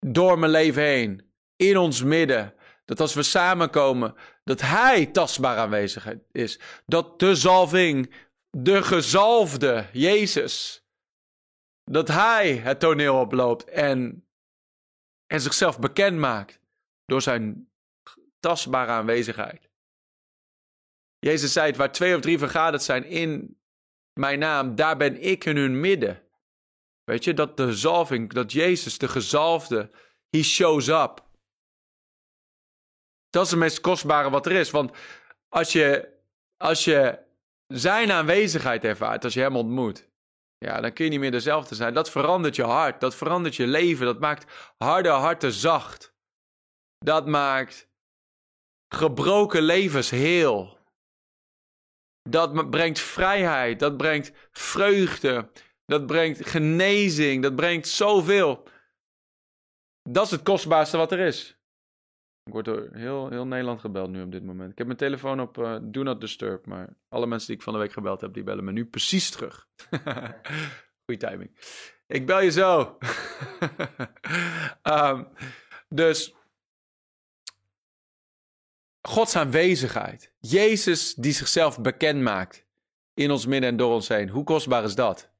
Door 0.06 0.38
mijn 0.38 0.52
leven 0.52 0.82
heen. 0.82 1.32
In 1.56 1.76
ons 1.76 2.02
midden. 2.02 2.54
Dat 2.84 3.00
als 3.00 3.14
we 3.14 3.22
samenkomen, 3.22 4.14
dat 4.44 4.60
Hij 4.60 5.06
tastbaar 5.06 5.56
aanwezig 5.56 6.06
is. 6.32 6.60
Dat 6.86 7.18
de 7.18 7.34
zalving, 7.34 8.14
de 8.50 8.82
gezalfde 8.82 9.86
Jezus, 9.92 10.84
dat 11.84 12.08
Hij 12.08 12.56
het 12.56 12.80
toneel 12.80 13.20
oploopt 13.20 13.64
en, 13.64 14.26
en 15.26 15.40
zichzelf 15.40 15.78
bekend 15.78 16.18
maakt 16.18 16.60
door 17.04 17.22
zijn 17.22 17.70
tastbare 18.40 18.90
aanwezigheid. 18.90 19.70
Jezus 21.18 21.52
zei 21.52 21.66
het, 21.66 21.76
waar 21.76 21.92
twee 21.92 22.14
of 22.14 22.20
drie 22.20 22.38
vergaderd 22.38 22.82
zijn 22.82 23.04
in 23.04 23.60
mijn 24.12 24.38
naam, 24.38 24.74
daar 24.74 24.96
ben 24.96 25.22
ik 25.22 25.44
in 25.44 25.56
hun 25.56 25.80
midden. 25.80 26.22
Weet 27.04 27.24
je, 27.24 27.34
dat 27.34 27.56
de 27.56 27.76
zalving, 27.76 28.32
dat 28.32 28.52
Jezus, 28.52 28.98
de 28.98 29.08
gezalfde, 29.08 29.90
he 30.30 30.42
shows 30.42 30.88
up. 30.88 31.24
Dat 33.30 33.44
is 33.44 33.50
het 33.50 33.60
meest 33.60 33.80
kostbare 33.80 34.30
wat 34.30 34.46
er 34.46 34.52
is. 34.52 34.70
Want 34.70 34.96
als 35.48 35.72
je, 35.72 36.08
als 36.56 36.84
je 36.84 37.18
zijn 37.66 38.12
aanwezigheid 38.12 38.84
ervaart, 38.84 39.24
als 39.24 39.34
je 39.34 39.40
hem 39.40 39.56
ontmoet, 39.56 40.10
ja, 40.58 40.80
dan 40.80 40.92
kun 40.92 41.04
je 41.04 41.10
niet 41.10 41.20
meer 41.20 41.30
dezelfde 41.30 41.74
zijn. 41.74 41.94
Dat 41.94 42.10
verandert 42.10 42.56
je 42.56 42.64
hart, 42.64 43.00
dat 43.00 43.14
verandert 43.14 43.56
je 43.56 43.66
leven, 43.66 44.06
dat 44.06 44.20
maakt 44.20 44.72
harde 44.76 45.08
harten 45.08 45.52
zacht. 45.52 46.14
Dat 46.98 47.26
maakt 47.26 47.88
gebroken 48.88 49.62
levens 49.62 50.10
heel. 50.10 50.78
Dat 52.22 52.70
brengt 52.70 52.98
vrijheid, 53.00 53.78
dat 53.78 53.96
brengt 53.96 54.32
vreugde, 54.50 55.50
dat 55.84 56.06
brengt 56.06 56.48
genezing, 56.48 57.42
dat 57.42 57.56
brengt 57.56 57.88
zoveel. 57.88 58.68
Dat 60.02 60.24
is 60.24 60.30
het 60.30 60.42
kostbaarste 60.42 60.96
wat 60.96 61.12
er 61.12 61.18
is. 61.18 61.56
Ik 62.44 62.52
word 62.52 62.64
door 62.64 62.88
heel, 62.92 63.28
heel 63.28 63.46
Nederland 63.46 63.80
gebeld 63.80 64.10
nu 64.10 64.22
op 64.22 64.32
dit 64.32 64.44
moment. 64.44 64.70
Ik 64.70 64.78
heb 64.78 64.86
mijn 64.86 64.98
telefoon 64.98 65.40
op 65.40 65.58
uh, 65.58 65.76
Do 65.82 66.02
Not 66.02 66.20
Disturb, 66.20 66.66
maar 66.66 66.96
alle 67.08 67.26
mensen 67.26 67.46
die 67.46 67.56
ik 67.56 67.62
van 67.62 67.72
de 67.72 67.78
week 67.78 67.92
gebeld 67.92 68.20
heb, 68.20 68.34
die 68.34 68.42
bellen 68.42 68.64
me 68.64 68.72
nu 68.72 68.86
precies 68.86 69.30
terug. 69.30 69.68
Goeie 71.04 71.20
timing. 71.20 71.50
Ik 72.06 72.26
bel 72.26 72.40
je 72.40 72.50
zo. 72.50 72.98
um, 74.82 75.28
dus 75.88 76.34
Gods 79.08 79.36
aanwezigheid. 79.36 80.32
Jezus 80.38 81.14
die 81.14 81.32
zichzelf 81.32 81.80
bekend 81.80 82.20
maakt 82.20 82.66
in 83.14 83.30
ons 83.30 83.46
midden 83.46 83.70
en 83.70 83.76
door 83.76 83.92
ons 83.92 84.08
heen. 84.08 84.28
Hoe 84.28 84.44
kostbaar 84.44 84.84
is 84.84 84.94
dat? 84.94 85.31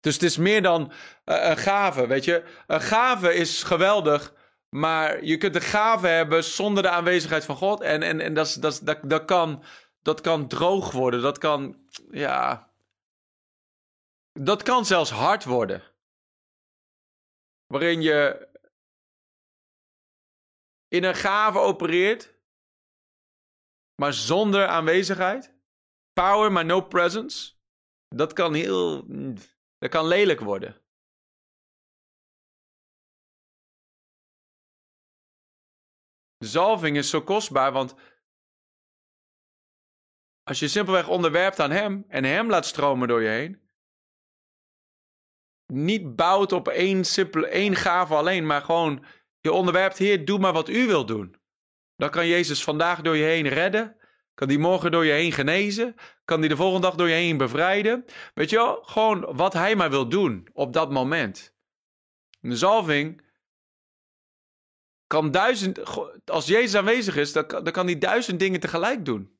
Dus 0.00 0.14
het 0.14 0.22
is 0.22 0.36
meer 0.36 0.62
dan 0.62 0.92
uh, 1.24 1.48
een 1.48 1.56
gave, 1.56 2.06
weet 2.06 2.24
je. 2.24 2.44
Een 2.66 2.80
gave 2.80 3.34
is 3.34 3.62
geweldig 3.62 4.32
maar 4.70 5.24
je 5.24 5.36
kunt 5.36 5.52
de 5.52 5.60
gave 5.60 6.06
hebben 6.06 6.44
zonder 6.44 6.82
de 6.82 6.88
aanwezigheid 6.88 7.44
van 7.44 7.56
God. 7.56 7.80
En, 7.80 8.02
en, 8.02 8.20
en 8.20 8.34
dat, 8.34 8.56
dat, 8.60 8.80
dat, 8.82 8.98
dat, 9.02 9.24
kan, 9.24 9.64
dat 10.02 10.20
kan 10.20 10.48
droog 10.48 10.92
worden. 10.92 11.22
Dat 11.22 11.38
kan, 11.38 11.88
ja. 12.10 12.70
Dat 14.32 14.62
kan 14.62 14.86
zelfs 14.86 15.10
hard 15.10 15.44
worden. 15.44 15.82
Waarin 17.66 18.02
je 18.02 18.48
in 20.88 21.04
een 21.04 21.14
gave 21.14 21.58
opereert, 21.58 22.34
maar 23.94 24.12
zonder 24.12 24.66
aanwezigheid. 24.66 25.54
Power, 26.12 26.52
maar 26.52 26.64
no 26.64 26.80
presence. 26.80 27.52
Dat 28.08 28.32
kan 28.32 28.54
heel. 28.54 29.06
Dat 29.80 29.90
kan 29.90 30.06
lelijk 30.06 30.40
worden. 30.40 30.82
De 36.36 36.46
zalving 36.46 36.96
is 36.96 37.10
zo 37.10 37.22
kostbaar, 37.22 37.72
want 37.72 37.94
als 40.42 40.58
je 40.58 40.68
simpelweg 40.68 41.08
onderwerpt 41.08 41.60
aan 41.60 41.70
Hem 41.70 42.04
en 42.08 42.24
Hem 42.24 42.50
laat 42.50 42.66
stromen 42.66 43.08
door 43.08 43.22
je 43.22 43.28
heen, 43.28 43.70
niet 45.66 46.16
bouwt 46.16 46.52
op 46.52 46.68
één, 46.68 47.04
simpele, 47.04 47.46
één 47.46 47.74
gave 47.74 48.14
alleen, 48.14 48.46
maar 48.46 48.62
gewoon 48.62 49.04
je 49.40 49.52
onderwerpt, 49.52 49.98
Heer, 49.98 50.24
doe 50.24 50.38
maar 50.38 50.52
wat 50.52 50.68
U 50.68 50.86
wilt 50.86 51.08
doen. 51.08 51.36
Dan 51.96 52.10
kan 52.10 52.26
Jezus 52.26 52.64
vandaag 52.64 53.00
door 53.00 53.16
je 53.16 53.24
heen 53.24 53.48
redden, 53.48 53.99
kan 54.40 54.48
die 54.48 54.58
morgen 54.58 54.90
door 54.90 55.04
je 55.04 55.12
heen 55.12 55.32
genezen, 55.32 55.94
kan 56.24 56.40
die 56.40 56.48
de 56.48 56.56
volgende 56.56 56.86
dag 56.86 56.96
door 56.96 57.08
je 57.08 57.14
heen 57.14 57.36
bevrijden. 57.36 58.04
Weet 58.34 58.50
je 58.50 58.56
wel, 58.56 58.82
gewoon 58.82 59.36
wat 59.36 59.52
Hij 59.52 59.76
maar 59.76 59.90
wil 59.90 60.08
doen 60.08 60.48
op 60.52 60.72
dat 60.72 60.90
moment. 60.90 61.54
De 62.40 62.56
zalving 62.56 63.22
kan 65.06 65.30
duizend, 65.30 65.80
als 66.24 66.46
Jezus 66.46 66.74
aanwezig 66.74 67.16
is, 67.16 67.32
dan, 67.32 67.46
dan 67.48 67.72
kan 67.72 67.86
hij 67.86 67.98
duizend 67.98 68.38
dingen 68.38 68.60
tegelijk 68.60 69.04
doen. 69.04 69.38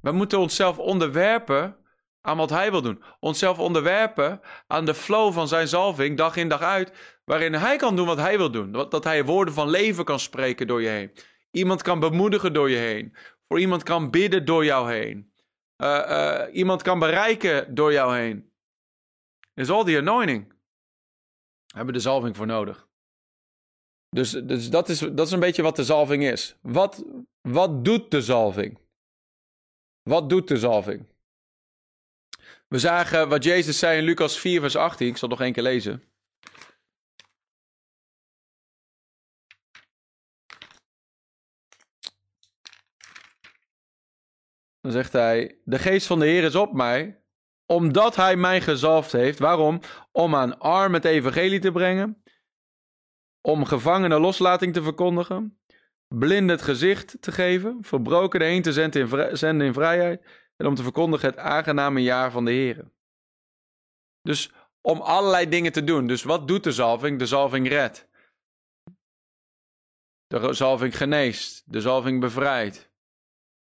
We 0.00 0.12
moeten 0.12 0.38
onszelf 0.38 0.78
onderwerpen 0.78 1.76
aan 2.20 2.36
wat 2.36 2.50
hij 2.50 2.70
wil 2.70 2.82
doen. 2.82 3.02
Onszelf 3.18 3.58
onderwerpen 3.58 4.40
aan 4.66 4.84
de 4.84 4.94
flow 4.94 5.32
van 5.32 5.48
zijn 5.48 5.68
zalving, 5.68 6.16
dag 6.16 6.36
in 6.36 6.48
dag 6.48 6.60
uit, 6.60 6.92
waarin 7.24 7.54
hij 7.54 7.76
kan 7.76 7.96
doen 7.96 8.06
wat 8.06 8.18
hij 8.18 8.36
wil 8.36 8.50
doen. 8.50 8.72
Dat 8.72 9.04
hij 9.04 9.24
woorden 9.24 9.54
van 9.54 9.68
leven 9.68 10.04
kan 10.04 10.20
spreken 10.20 10.66
door 10.66 10.82
je 10.82 10.88
heen. 10.88 11.12
Iemand 11.50 11.82
kan 11.82 12.00
bemoedigen 12.00 12.52
door 12.52 12.70
je 12.70 12.76
heen. 12.76 13.14
Voor 13.48 13.60
iemand 13.60 13.82
kan 13.82 14.10
bidden 14.10 14.44
door 14.44 14.64
jou 14.64 14.92
heen. 14.92 15.32
Uh, 15.76 15.88
uh, 15.88 16.54
iemand 16.54 16.82
kan 16.82 16.98
bereiken 16.98 17.74
door 17.74 17.92
jou 17.92 18.16
heen. 18.16 18.52
Is 19.54 19.70
all 19.70 19.84
the 19.84 19.96
anointing. 19.96 20.48
We 21.66 21.76
hebben 21.76 21.94
de 21.94 22.00
zalving 22.00 22.36
voor 22.36 22.46
nodig. 22.46 22.88
Dus, 24.08 24.30
dus 24.30 24.70
dat, 24.70 24.88
is, 24.88 24.98
dat 24.98 25.26
is 25.26 25.32
een 25.32 25.40
beetje 25.40 25.62
wat 25.62 25.76
de 25.76 25.84
zalving 25.84 26.24
is. 26.24 26.56
Wat, 26.62 27.04
wat 27.40 27.84
doet 27.84 28.10
de 28.10 28.22
zalving? 28.22 28.78
Wat 30.02 30.28
doet 30.28 30.48
de 30.48 30.56
zalving? 30.56 31.06
We 32.68 32.78
zagen 32.78 33.28
wat 33.28 33.44
Jezus 33.44 33.78
zei 33.78 33.98
in 33.98 34.04
Lucas 34.04 34.38
4, 34.38 34.60
vers 34.60 34.76
18. 34.76 35.06
Ik 35.06 35.16
zal 35.16 35.28
nog 35.28 35.40
één 35.40 35.52
keer 35.52 35.62
lezen. 35.62 36.02
Zegt 44.92 45.12
hij: 45.12 45.60
De 45.64 45.78
geest 45.78 46.06
van 46.06 46.18
de 46.18 46.26
Heer 46.26 46.44
is 46.44 46.54
op 46.54 46.72
mij, 46.72 47.22
omdat 47.66 48.16
hij 48.16 48.36
mij 48.36 48.60
gezalfd 48.60 49.12
heeft. 49.12 49.38
Waarom? 49.38 49.80
Om 50.12 50.34
aan 50.34 50.58
armen 50.58 51.00
het 51.00 51.04
evangelie 51.04 51.60
te 51.60 51.72
brengen. 51.72 52.22
Om 53.40 53.64
gevangenen 53.64 54.20
loslating 54.20 54.72
te 54.72 54.82
verkondigen. 54.82 55.60
Blinden 56.08 56.56
het 56.56 56.64
gezicht 56.64 57.16
te 57.22 57.32
geven. 57.32 57.78
Verbroken 57.80 58.42
heen 58.42 58.62
te 58.62 58.72
zenden 58.72 59.00
in, 59.00 59.36
zenden 59.36 59.66
in 59.66 59.72
vrijheid. 59.72 60.24
En 60.56 60.66
om 60.66 60.74
te 60.74 60.82
verkondigen 60.82 61.28
het 61.28 61.38
aangename 61.38 62.02
jaar 62.02 62.30
van 62.30 62.44
de 62.44 62.50
Heer. 62.50 62.90
Dus 64.22 64.52
om 64.80 65.00
allerlei 65.00 65.48
dingen 65.48 65.72
te 65.72 65.84
doen. 65.84 66.06
Dus 66.06 66.22
wat 66.22 66.48
doet 66.48 66.64
de 66.64 66.72
zalving? 66.72 67.18
De 67.18 67.26
zalving 67.26 67.68
redt. 67.68 68.08
De 70.26 70.52
zalving 70.52 70.96
geneest. 70.96 71.62
De 71.66 71.80
zalving 71.80 72.20
bevrijdt. 72.20 72.89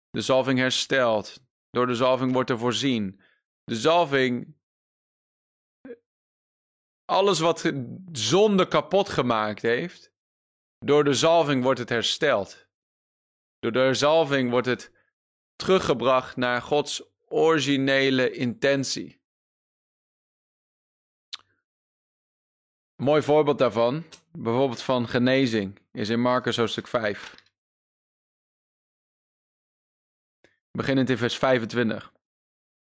De 0.10 0.22
zalving 0.22 0.60
herstelt. 0.60 1.41
Door 1.70 1.88
de 1.88 1.95
zalving 1.95 2.34
wordt 2.34 2.49
er 2.49 2.58
voorzien. 2.58 3.22
De 3.64 3.76
zalving. 3.76 4.55
Alles 7.05 7.39
wat 7.39 7.72
zonde 8.12 8.68
kapot 8.68 9.10
gemaakt 9.10 9.62
heeft. 9.62 10.12
Door 10.80 11.03
de 11.03 11.14
zalving 11.14 11.64
wordt 11.64 11.80
het 11.80 11.89
hersteld. 11.89 12.68
Door 13.60 13.72
de 13.72 13.93
zalving 13.93 14.49
wordt 14.49 14.68
het 14.68 14.91
teruggebracht 15.55 16.36
naar 16.36 16.62
Gods 16.62 17.03
originele 17.28 18.32
intentie. 18.32 19.22
Een 22.95 23.05
mooi 23.05 23.22
voorbeeld 23.22 23.58
daarvan, 23.58 24.03
bijvoorbeeld 24.32 24.82
van 24.82 25.08
genezing, 25.08 25.80
is 25.91 26.10
in 26.10 26.22
Marcus 26.22 26.58
hoofdstuk 26.58 26.88
5. 26.88 27.47
Beginnend 30.78 31.09
in 31.09 31.17
vers 31.17 31.38
25. 31.38 32.11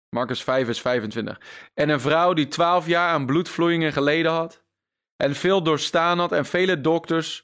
Marcus 0.09 0.43
5, 0.43 0.65
vers 0.65 0.81
25. 0.81 1.39
En 1.73 1.89
een 1.89 1.99
vrouw 1.99 2.33
die 2.33 2.47
twaalf 2.47 2.87
jaar 2.87 3.09
aan 3.09 3.25
bloedvloeien 3.25 3.93
geleden 3.93 4.31
had, 4.31 4.63
en 5.15 5.35
veel 5.35 5.63
doorstaan 5.63 6.19
had, 6.19 6.31
en 6.31 6.45
vele 6.45 6.81
dokters, 6.81 7.43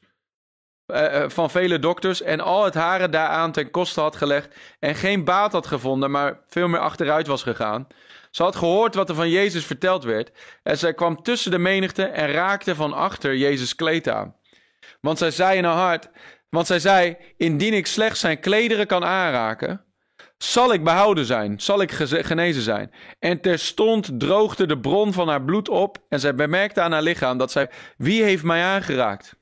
uh, 0.94 1.30
van 1.30 1.50
vele 1.50 1.80
dokters, 1.80 2.22
en 2.22 2.40
al 2.40 2.64
het 2.64 2.74
haren 2.74 3.12
daaraan 3.12 3.52
ten 3.52 3.72
koste 3.72 4.02
had 4.02 4.16
gelegd, 4.16 4.56
en 4.80 4.96
geen 4.96 5.24
baat 5.24 5.52
had 5.52 5.68
gevonden, 5.68 6.12
maar 6.12 6.40
veel 6.48 6.68
meer 6.68 6.80
achteruit 6.80 7.28
was 7.28 7.44
gegaan. 7.44 7.88
Ze 8.32 8.44
had 8.44 8.56
gehoord 8.56 8.96
wat 8.96 9.10
er 9.10 9.16
van 9.16 9.30
Jezus 9.30 9.66
verteld 9.66 10.04
werd, 10.04 10.32
en 10.64 10.78
zij 10.78 10.94
kwam 10.94 11.24
tussen 11.24 11.52
de 11.52 11.60
menigte 11.60 12.04
en 12.04 12.32
raakte 12.32 12.76
van 12.76 12.94
achter 12.94 13.36
Jezus 13.36 13.76
kleed 13.76 14.10
aan. 14.10 14.36
Want 15.02 15.18
zij 15.18 15.32
zei 15.32 15.58
in 15.58 15.64
haar 15.64 15.88
hart, 15.88 16.10
want 16.50 16.68
zij 16.68 16.80
zei, 16.80 17.18
indien 17.38 17.74
ik 17.74 17.88
slechts 17.88 18.20
zijn 18.20 18.40
klederen 18.40 18.88
kan 18.88 19.04
aanraken, 19.04 19.85
zal 20.52 20.74
ik 20.74 20.84
behouden 20.84 21.26
zijn? 21.26 21.60
Zal 21.60 21.82
ik 21.82 21.92
genezen 21.92 22.62
zijn? 22.62 22.92
En 23.20 23.42
terstond 23.42 24.20
droogde 24.20 24.66
de 24.66 24.80
bron 24.80 25.14
van 25.14 25.28
haar 25.28 25.42
bloed 25.42 25.70
op 25.70 25.98
en 26.10 26.20
zij 26.20 26.36
bemerkte 26.36 26.82
aan 26.82 26.92
haar 26.92 27.02
lichaam 27.02 27.38
dat 27.38 27.52
zij, 27.52 27.70
wie 27.98 28.24
heeft 28.24 28.44
mij 28.44 28.64
aangeraakt? 28.64 29.36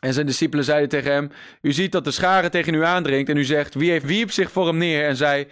En 0.00 0.12
zijn 0.12 0.26
discipelen 0.26 0.64
zeiden 0.64 0.88
tegen 0.88 1.12
hem, 1.12 1.30
u 1.60 1.72
ziet 1.72 1.92
dat 1.92 2.04
de 2.04 2.10
schare 2.10 2.48
tegen 2.48 2.74
u 2.74 2.84
aandringt 2.84 3.28
en 3.28 3.36
u 3.36 3.44
zegt, 3.44 3.74
wie 3.74 3.90
heeft 3.90 4.04
wierp 4.04 4.30
zich 4.30 4.50
voor 4.50 4.66
hem 4.66 4.76
neer? 4.76 5.06
En 5.06 5.16
zij 5.16 5.48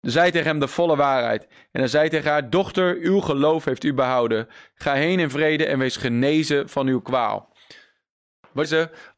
zei 0.00 0.30
tegen 0.30 0.46
hem 0.46 0.58
de 0.58 0.68
volle 0.68 0.96
waarheid. 0.96 1.46
En 1.72 1.80
hij 1.80 1.88
zei 1.88 2.08
tegen 2.08 2.30
haar, 2.30 2.50
dochter, 2.50 2.96
uw 3.00 3.20
geloof 3.20 3.64
heeft 3.64 3.84
u 3.84 3.94
behouden. 3.94 4.48
Ga 4.74 4.94
heen 4.94 5.18
in 5.18 5.30
vrede 5.30 5.66
en 5.66 5.78
wees 5.78 5.96
genezen 5.96 6.68
van 6.68 6.86
uw 6.86 7.00
kwaal. 7.00 7.49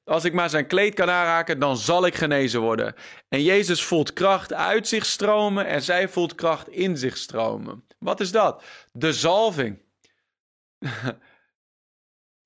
Als 0.04 0.24
ik 0.24 0.32
maar 0.32 0.50
zijn 0.50 0.66
kleed 0.66 0.94
kan 0.94 1.10
aanraken, 1.10 1.58
dan 1.58 1.76
zal 1.76 2.06
ik 2.06 2.14
genezen 2.14 2.60
worden. 2.60 2.94
En 3.28 3.42
Jezus 3.42 3.84
voelt 3.84 4.12
kracht 4.12 4.52
uit 4.52 4.88
zich 4.88 5.06
stromen 5.06 5.66
en 5.66 5.82
zij 5.82 6.08
voelt 6.08 6.34
kracht 6.34 6.68
in 6.68 6.96
zich 6.96 7.16
stromen. 7.16 7.86
Wat 7.98 8.20
is 8.20 8.30
dat? 8.30 8.64
De 8.92 9.12
zalving. 9.12 9.82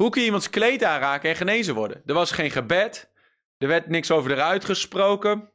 Hoe 0.03 0.11
kun 0.11 0.21
je 0.21 0.27
iemands 0.27 0.51
kleed 0.51 0.85
aanraken 0.85 1.31
en 1.31 1.37
genezen 1.37 1.75
worden? 1.75 2.03
Er 2.07 2.15
was 2.15 2.31
geen 2.31 2.51
gebed. 2.51 3.11
Er 3.59 3.69
werd 3.69 3.89
niks 3.89 4.11
over 4.11 4.31
eruit 4.31 4.65
gesproken. 4.65 5.53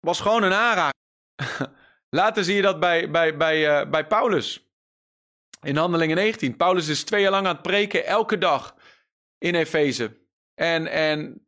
was 0.00 0.20
gewoon 0.20 0.42
een 0.42 0.52
aanraking. 0.52 1.00
Later 2.08 2.44
zie 2.44 2.56
je 2.56 2.62
dat 2.62 2.80
bij, 2.80 3.10
bij, 3.10 3.36
bij, 3.36 3.82
uh, 3.82 3.90
bij 3.90 4.06
Paulus. 4.06 4.66
In 5.62 5.76
Handelingen 5.76 6.16
19. 6.16 6.56
Paulus 6.56 6.88
is 6.88 7.04
twee 7.04 7.22
jaar 7.22 7.30
lang 7.30 7.46
aan 7.46 7.52
het 7.52 7.62
preken, 7.62 8.06
elke 8.06 8.38
dag 8.38 8.74
in 9.42 9.54
Efeze. 9.54 10.20
En, 10.54 10.86
en 10.86 11.46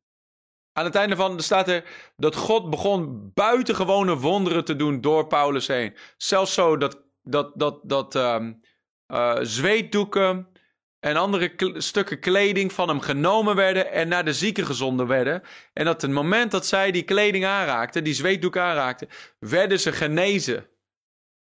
aan 0.72 0.84
het 0.84 0.94
einde 0.94 1.16
van 1.16 1.40
staat 1.40 1.68
er 1.68 1.84
dat 2.16 2.36
God 2.36 2.70
begon 2.70 3.30
buitengewone 3.34 4.16
wonderen 4.16 4.64
te 4.64 4.76
doen 4.76 5.00
door 5.00 5.26
Paulus 5.26 5.66
heen. 5.66 5.96
Zelfs 6.16 6.54
zo 6.54 6.76
dat, 6.76 7.02
dat, 7.22 7.52
dat, 7.54 7.80
dat 7.82 8.14
um, 8.14 8.60
uh, 9.12 9.38
zweetdoeken 9.40 10.48
en 11.00 11.16
andere 11.16 11.54
stukken 11.76 12.20
kleding 12.20 12.72
van 12.72 12.88
hem 12.88 13.00
genomen 13.00 13.56
werden 13.56 13.90
en 13.90 14.08
naar 14.08 14.24
de 14.24 14.32
zieken 14.32 14.66
gezonden 14.66 15.06
werden. 15.06 15.42
En 15.72 15.84
dat 15.84 16.02
het 16.02 16.10
moment 16.10 16.50
dat 16.50 16.66
zij 16.66 16.90
die 16.90 17.02
kleding 17.02 17.44
aanraakten, 17.44 18.04
die 18.04 18.14
zweetdoek 18.14 18.56
aanraakten, 18.56 19.08
werden 19.38 19.80
ze 19.80 19.92
genezen. 19.92 20.68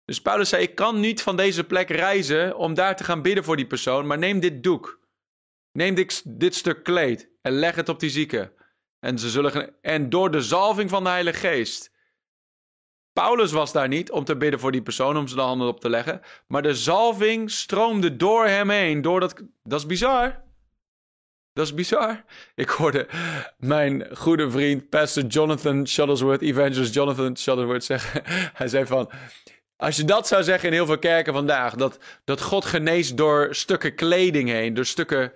Dus 0.05 0.21
Paulus 0.21 0.49
zei: 0.49 0.63
Ik 0.63 0.75
kan 0.75 0.99
niet 0.99 1.21
van 1.21 1.35
deze 1.35 1.63
plek 1.63 1.89
reizen 1.89 2.57
om 2.57 2.73
daar 2.73 2.95
te 2.95 3.03
gaan 3.03 3.21
bidden 3.21 3.43
voor 3.43 3.55
die 3.55 3.67
persoon, 3.67 4.07
maar 4.07 4.17
neem 4.17 4.39
dit 4.39 4.63
doek. 4.63 5.03
Neem 5.75 5.95
dit, 5.95 6.23
dit 6.25 6.55
stuk 6.55 6.83
kleed 6.83 7.29
en 7.41 7.51
leg 7.51 7.75
het 7.75 7.89
op 7.89 7.99
die 7.99 8.09
zieken. 8.09 8.51
En, 8.99 9.19
ze 9.19 9.29
zullen, 9.29 9.81
en 9.81 10.09
door 10.09 10.31
de 10.31 10.41
zalving 10.41 10.89
van 10.89 11.03
de 11.03 11.09
Heilige 11.09 11.39
Geest. 11.39 11.91
Paulus 13.13 13.51
was 13.51 13.71
daar 13.71 13.87
niet 13.87 14.11
om 14.11 14.23
te 14.23 14.37
bidden 14.37 14.59
voor 14.59 14.71
die 14.71 14.81
persoon, 14.81 15.17
om 15.17 15.27
ze 15.27 15.35
de 15.35 15.41
handen 15.41 15.67
op 15.67 15.79
te 15.79 15.89
leggen. 15.89 16.21
Maar 16.47 16.61
de 16.61 16.75
zalving 16.75 17.51
stroomde 17.51 18.15
door 18.15 18.45
hem 18.45 18.69
heen. 18.69 19.01
Door 19.01 19.19
dat, 19.19 19.43
dat 19.63 19.79
is 19.79 19.85
bizar. 19.85 20.43
Dat 21.53 21.65
is 21.65 21.73
bizar. 21.73 22.23
Ik 22.55 22.69
hoorde 22.69 23.07
mijn 23.57 24.15
goede 24.17 24.51
vriend, 24.51 24.89
Pastor 24.89 25.23
Jonathan 25.23 25.87
Shuttlesworth, 25.87 26.41
Evangelist 26.41 26.93
Jonathan 26.93 27.37
Shuttlesworth 27.37 27.83
zeggen. 27.83 28.21
Hij 28.59 28.67
zei 28.67 28.85
van, 28.85 29.11
als 29.77 29.95
je 29.95 30.03
dat 30.03 30.27
zou 30.27 30.43
zeggen 30.43 30.69
in 30.69 30.73
heel 30.73 30.85
veel 30.85 30.99
kerken 30.99 31.33
vandaag, 31.33 31.75
dat, 31.75 31.99
dat 32.23 32.41
God 32.41 32.65
geneest 32.65 33.17
door 33.17 33.55
stukken 33.55 33.95
kleding 33.95 34.49
heen, 34.49 34.73
door 34.73 34.85
stukken 34.85 35.33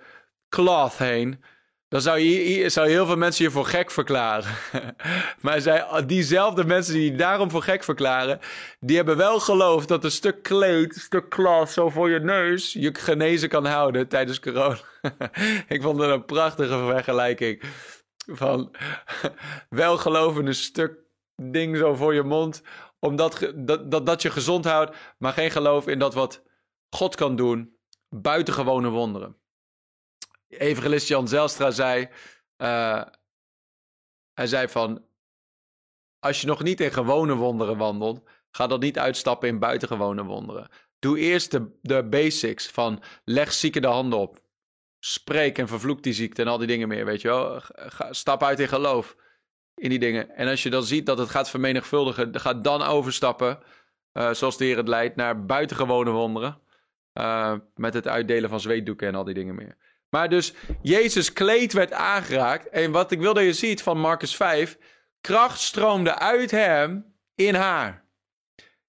cloth 0.50 0.98
heen. 0.98 1.44
Dan 1.88 2.00
zou 2.00 2.18
je, 2.18 2.68
zou 2.68 2.88
heel 2.88 3.06
veel 3.06 3.16
mensen 3.16 3.44
je 3.44 3.50
voor 3.50 3.66
gek 3.66 3.90
verklaren. 3.90 4.54
maar 5.42 5.60
zei, 5.60 6.06
diezelfde 6.06 6.64
mensen 6.64 6.94
die 6.94 7.14
daarom 7.14 7.50
voor 7.50 7.62
gek 7.62 7.84
verklaren, 7.84 8.40
die 8.80 8.96
hebben 8.96 9.16
wel 9.16 9.40
geloofd 9.40 9.88
dat 9.88 10.04
een 10.04 10.10
stuk 10.10 10.42
kleed, 10.42 10.94
een 10.94 11.00
stuk 11.00 11.28
cloth 11.28 11.70
zo 11.70 11.88
voor 11.88 12.10
je 12.10 12.20
neus 12.20 12.72
je 12.72 12.94
genezen 12.94 13.48
kan 13.48 13.64
houden 13.64 14.08
tijdens 14.08 14.40
corona. 14.40 14.78
ik 15.68 15.82
vond 15.82 16.00
het 16.00 16.10
een 16.10 16.24
prachtige 16.24 16.78
vergelijking. 16.78 17.62
Van 18.26 18.70
wel 19.68 19.96
geloven 19.96 20.46
een 20.46 20.54
stuk 20.54 20.98
ding 21.36 21.76
zo 21.76 21.94
voor 21.94 22.14
je 22.14 22.22
mond, 22.22 22.62
omdat 22.98 23.52
dat, 23.54 23.90
dat, 23.90 24.06
dat 24.06 24.22
je 24.22 24.30
gezond 24.30 24.64
houdt, 24.64 24.96
maar 25.18 25.32
geen 25.32 25.50
geloof 25.50 25.86
in 25.86 25.98
dat 25.98 26.14
wat 26.14 26.42
God 26.90 27.16
kan 27.16 27.36
doen, 27.36 27.76
buitengewone 28.08 28.88
wonderen 28.88 29.39
evangelist 30.58 31.08
Jan 31.08 31.28
Zelstra 31.28 31.70
zei, 31.70 32.08
uh, 32.58 33.02
hij 34.34 34.46
zei 34.46 34.68
van, 34.68 35.04
als 36.18 36.40
je 36.40 36.46
nog 36.46 36.62
niet 36.62 36.80
in 36.80 36.92
gewone 36.92 37.34
wonderen 37.34 37.76
wandelt, 37.76 38.28
ga 38.50 38.66
dan 38.66 38.80
niet 38.80 38.98
uitstappen 38.98 39.48
in 39.48 39.58
buitengewone 39.58 40.24
wonderen. 40.24 40.68
Doe 40.98 41.18
eerst 41.18 41.58
de, 41.80 42.04
basics 42.04 42.68
van 42.68 43.02
leg 43.24 43.52
zieken 43.52 43.82
de 43.82 43.88
handen 43.88 44.18
op. 44.18 44.40
Spreek 44.98 45.58
en 45.58 45.68
vervloek 45.68 46.02
die 46.02 46.12
ziekte 46.12 46.42
en 46.42 46.48
al 46.48 46.58
die 46.58 46.66
dingen 46.66 46.88
meer, 46.88 47.04
weet 47.04 47.20
je 47.20 47.28
wel. 47.28 47.60
Ga, 47.60 48.12
stap 48.12 48.42
uit 48.42 48.60
in 48.60 48.68
geloof 48.68 49.16
in 49.74 49.88
die 49.88 49.98
dingen. 49.98 50.30
En 50.30 50.48
als 50.48 50.62
je 50.62 50.70
dan 50.70 50.82
ziet 50.82 51.06
dat 51.06 51.18
het 51.18 51.28
gaat 51.28 51.50
vermenigvuldigen, 51.50 52.40
ga 52.40 52.54
dan 52.54 52.82
overstappen, 52.82 53.58
uh, 54.12 54.32
zoals 54.32 54.56
de 54.56 54.64
Heer 54.64 54.76
het 54.76 54.88
leidt, 54.88 55.16
naar 55.16 55.44
buitengewone 55.44 56.10
wonderen. 56.10 56.60
Uh, 57.14 57.54
met 57.74 57.94
het 57.94 58.08
uitdelen 58.08 58.50
van 58.50 58.60
zweetdoeken 58.60 59.08
en 59.08 59.14
al 59.14 59.24
die 59.24 59.34
dingen 59.34 59.54
meer. 59.54 59.76
Maar 60.10 60.28
dus 60.28 60.52
Jezus 60.82 61.32
kleed 61.32 61.72
werd 61.72 61.92
aangeraakt. 61.92 62.68
En 62.68 62.90
wat 62.90 63.10
ik 63.10 63.18
wil 63.18 63.34
dat 63.34 63.44
je 63.44 63.52
ziet 63.52 63.82
van 63.82 63.98
Marcus 63.98 64.36
5. 64.36 64.78
Kracht 65.20 65.60
stroomde 65.60 66.14
uit 66.14 66.50
hem 66.50 67.14
in 67.34 67.54
haar. 67.54 68.04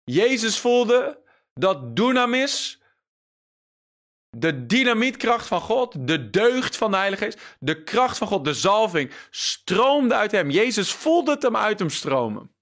Jezus 0.03 0.59
voelde 0.59 1.24
dat 1.53 1.95
dunamis, 1.95 2.82
de 4.30 4.65
dynamietkracht 4.65 5.47
van 5.47 5.61
God, 5.61 6.07
de 6.07 6.30
deugd 6.30 6.78
van 6.78 6.91
de 6.91 6.97
Heilige 6.97 7.24
Geest, 7.24 7.41
de 7.59 7.84
kracht 7.84 8.17
van 8.17 8.28
God, 8.28 8.45
de 8.45 8.53
zalving, 8.53 9.11
stroomde 9.30 10.13
uit 10.13 10.32
hem. 10.32 10.49
Jezus 10.49 10.93
voelde 10.93 11.32
het 11.32 11.41
hem 11.41 11.57
uit 11.57 11.80
hem 11.80 11.89
stromen. 11.89 12.55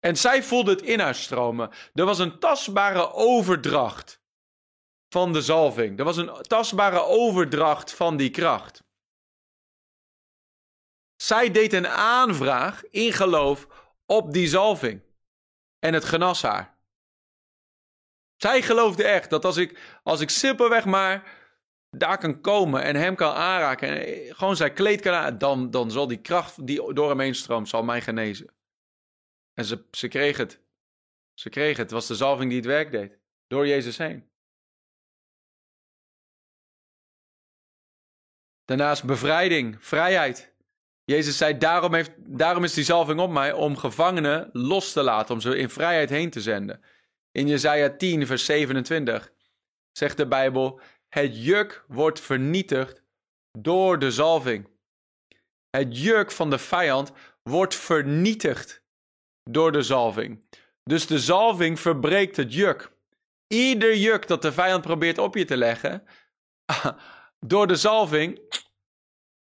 En 0.00 0.16
zij 0.16 0.42
voelde 0.42 0.70
het 0.70 0.82
in 0.82 1.00
haar 1.00 1.14
stromen. 1.14 1.70
Er 1.94 2.04
was 2.04 2.18
een 2.18 2.38
tastbare 2.38 3.12
overdracht 3.12 4.20
van 5.08 5.32
de 5.32 5.42
zalving. 5.42 5.98
Er 5.98 6.04
was 6.04 6.16
een 6.16 6.42
tastbare 6.42 7.02
overdracht 7.02 7.94
van 7.94 8.16
die 8.16 8.30
kracht. 8.30 8.82
Zij 11.16 11.50
deed 11.50 11.72
een 11.72 11.88
aanvraag 11.88 12.84
in 12.84 13.12
geloof 13.12 13.66
op 14.06 14.32
die 14.32 14.48
zalving. 14.48 15.02
En 15.78 15.94
het 15.94 16.04
genas 16.04 16.42
haar. 16.42 16.78
Zij 18.36 18.62
geloofde 18.62 19.04
echt 19.04 19.30
dat 19.30 19.44
als 19.44 19.56
ik, 19.56 19.98
als 20.02 20.20
ik 20.20 20.30
simpelweg 20.30 20.84
maar 20.84 21.36
daar 21.90 22.18
kan 22.18 22.40
komen 22.40 22.82
en 22.82 22.96
hem 22.96 23.14
kan 23.14 23.34
aanraken 23.34 23.88
en 23.88 24.34
gewoon 24.34 24.56
zijn 24.56 24.74
kleed 24.74 25.00
kan 25.00 25.14
aan, 25.14 25.38
dan, 25.38 25.70
dan 25.70 25.90
zal 25.90 26.06
die 26.06 26.20
kracht 26.20 26.66
die 26.66 26.92
door 26.94 27.08
hem 27.08 27.20
heen 27.20 27.34
stroomt, 27.34 27.68
zal 27.68 27.82
mij 27.82 28.00
genezen. 28.00 28.54
En 29.54 29.64
ze, 29.64 29.84
ze 29.90 30.08
kreeg 30.08 30.36
het. 30.36 30.60
Ze 31.34 31.48
kreeg 31.48 31.76
het. 31.76 31.78
Het 31.78 31.90
was 31.90 32.06
de 32.06 32.14
zalving 32.14 32.48
die 32.48 32.58
het 32.58 32.68
werk 32.68 32.90
deed. 32.90 33.18
Door 33.46 33.66
Jezus 33.66 33.98
heen. 33.98 34.30
Daarnaast 38.68 39.04
bevrijding, 39.04 39.76
vrijheid. 39.80 40.54
Jezus 41.04 41.36
zei, 41.36 41.58
daarom, 41.58 41.94
heeft, 41.94 42.12
daarom 42.16 42.64
is 42.64 42.74
die 42.74 42.84
zalving 42.84 43.20
op 43.20 43.30
mij 43.30 43.52
om 43.52 43.76
gevangenen 43.76 44.50
los 44.52 44.92
te 44.92 45.02
laten, 45.02 45.34
om 45.34 45.40
ze 45.40 45.56
in 45.56 45.68
vrijheid 45.68 46.10
heen 46.10 46.30
te 46.30 46.40
zenden. 46.40 46.80
In 47.32 47.46
Jesaja 47.46 47.96
10, 47.96 48.26
vers 48.26 48.44
27 48.44 49.32
zegt 49.92 50.16
de 50.16 50.26
Bijbel, 50.26 50.80
het 51.08 51.44
juk 51.44 51.84
wordt 51.86 52.20
vernietigd 52.20 53.02
door 53.58 53.98
de 53.98 54.10
zalving. 54.10 54.68
Het 55.70 56.00
juk 56.00 56.30
van 56.30 56.50
de 56.50 56.58
vijand 56.58 57.12
wordt 57.42 57.74
vernietigd 57.74 58.82
door 59.50 59.72
de 59.72 59.82
zalving. 59.82 60.44
Dus 60.84 61.06
de 61.06 61.18
zalving 61.18 61.80
verbreekt 61.80 62.36
het 62.36 62.54
juk. 62.54 62.90
Ieder 63.46 63.96
juk 63.96 64.26
dat 64.26 64.42
de 64.42 64.52
vijand 64.52 64.82
probeert 64.82 65.18
op 65.18 65.34
je 65.34 65.44
te 65.44 65.56
leggen, 65.56 66.04
door 67.40 67.66
de 67.66 67.76
zalving 67.76 68.40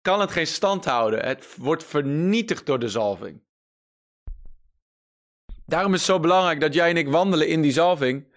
kan 0.01 0.21
het 0.21 0.31
geen 0.31 0.47
stand 0.47 0.85
houden. 0.85 1.25
Het 1.25 1.57
wordt 1.57 1.85
vernietigd 1.85 2.67
door 2.67 2.79
de 2.79 2.89
zalving. 2.89 3.43
Daarom 5.67 5.93
is 5.95 5.99
het 5.99 6.09
zo 6.09 6.21
belangrijk 6.21 6.61
dat 6.61 6.75
jij 6.75 6.91
en 6.91 6.97
ik 6.97 7.09
wandelen 7.09 7.49
in 7.49 7.63
die 7.63 7.73
zalving, 7.73 8.35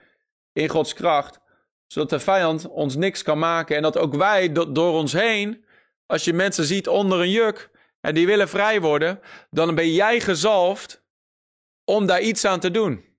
in 0.53 0.69
Gods 0.69 0.93
kracht, 0.93 1.39
zodat 1.87 2.09
de 2.09 2.19
vijand 2.19 2.67
ons 2.67 2.95
niks 2.95 3.23
kan 3.23 3.39
maken 3.39 3.75
en 3.75 3.81
dat 3.81 3.97
ook 3.97 4.15
wij 4.15 4.51
door 4.51 4.93
ons 4.93 5.13
heen, 5.13 5.65
als 6.05 6.23
je 6.23 6.33
mensen 6.33 6.65
ziet 6.65 6.87
onder 6.87 7.19
een 7.19 7.29
juk 7.29 7.69
en 8.01 8.13
die 8.13 8.25
willen 8.25 8.49
vrij 8.49 8.81
worden, 8.81 9.19
dan 9.49 9.75
ben 9.75 9.91
jij 9.91 10.19
gezalfd 10.19 11.03
om 11.83 12.05
daar 12.05 12.21
iets 12.21 12.45
aan 12.45 12.59
te 12.59 12.71
doen. 12.71 13.14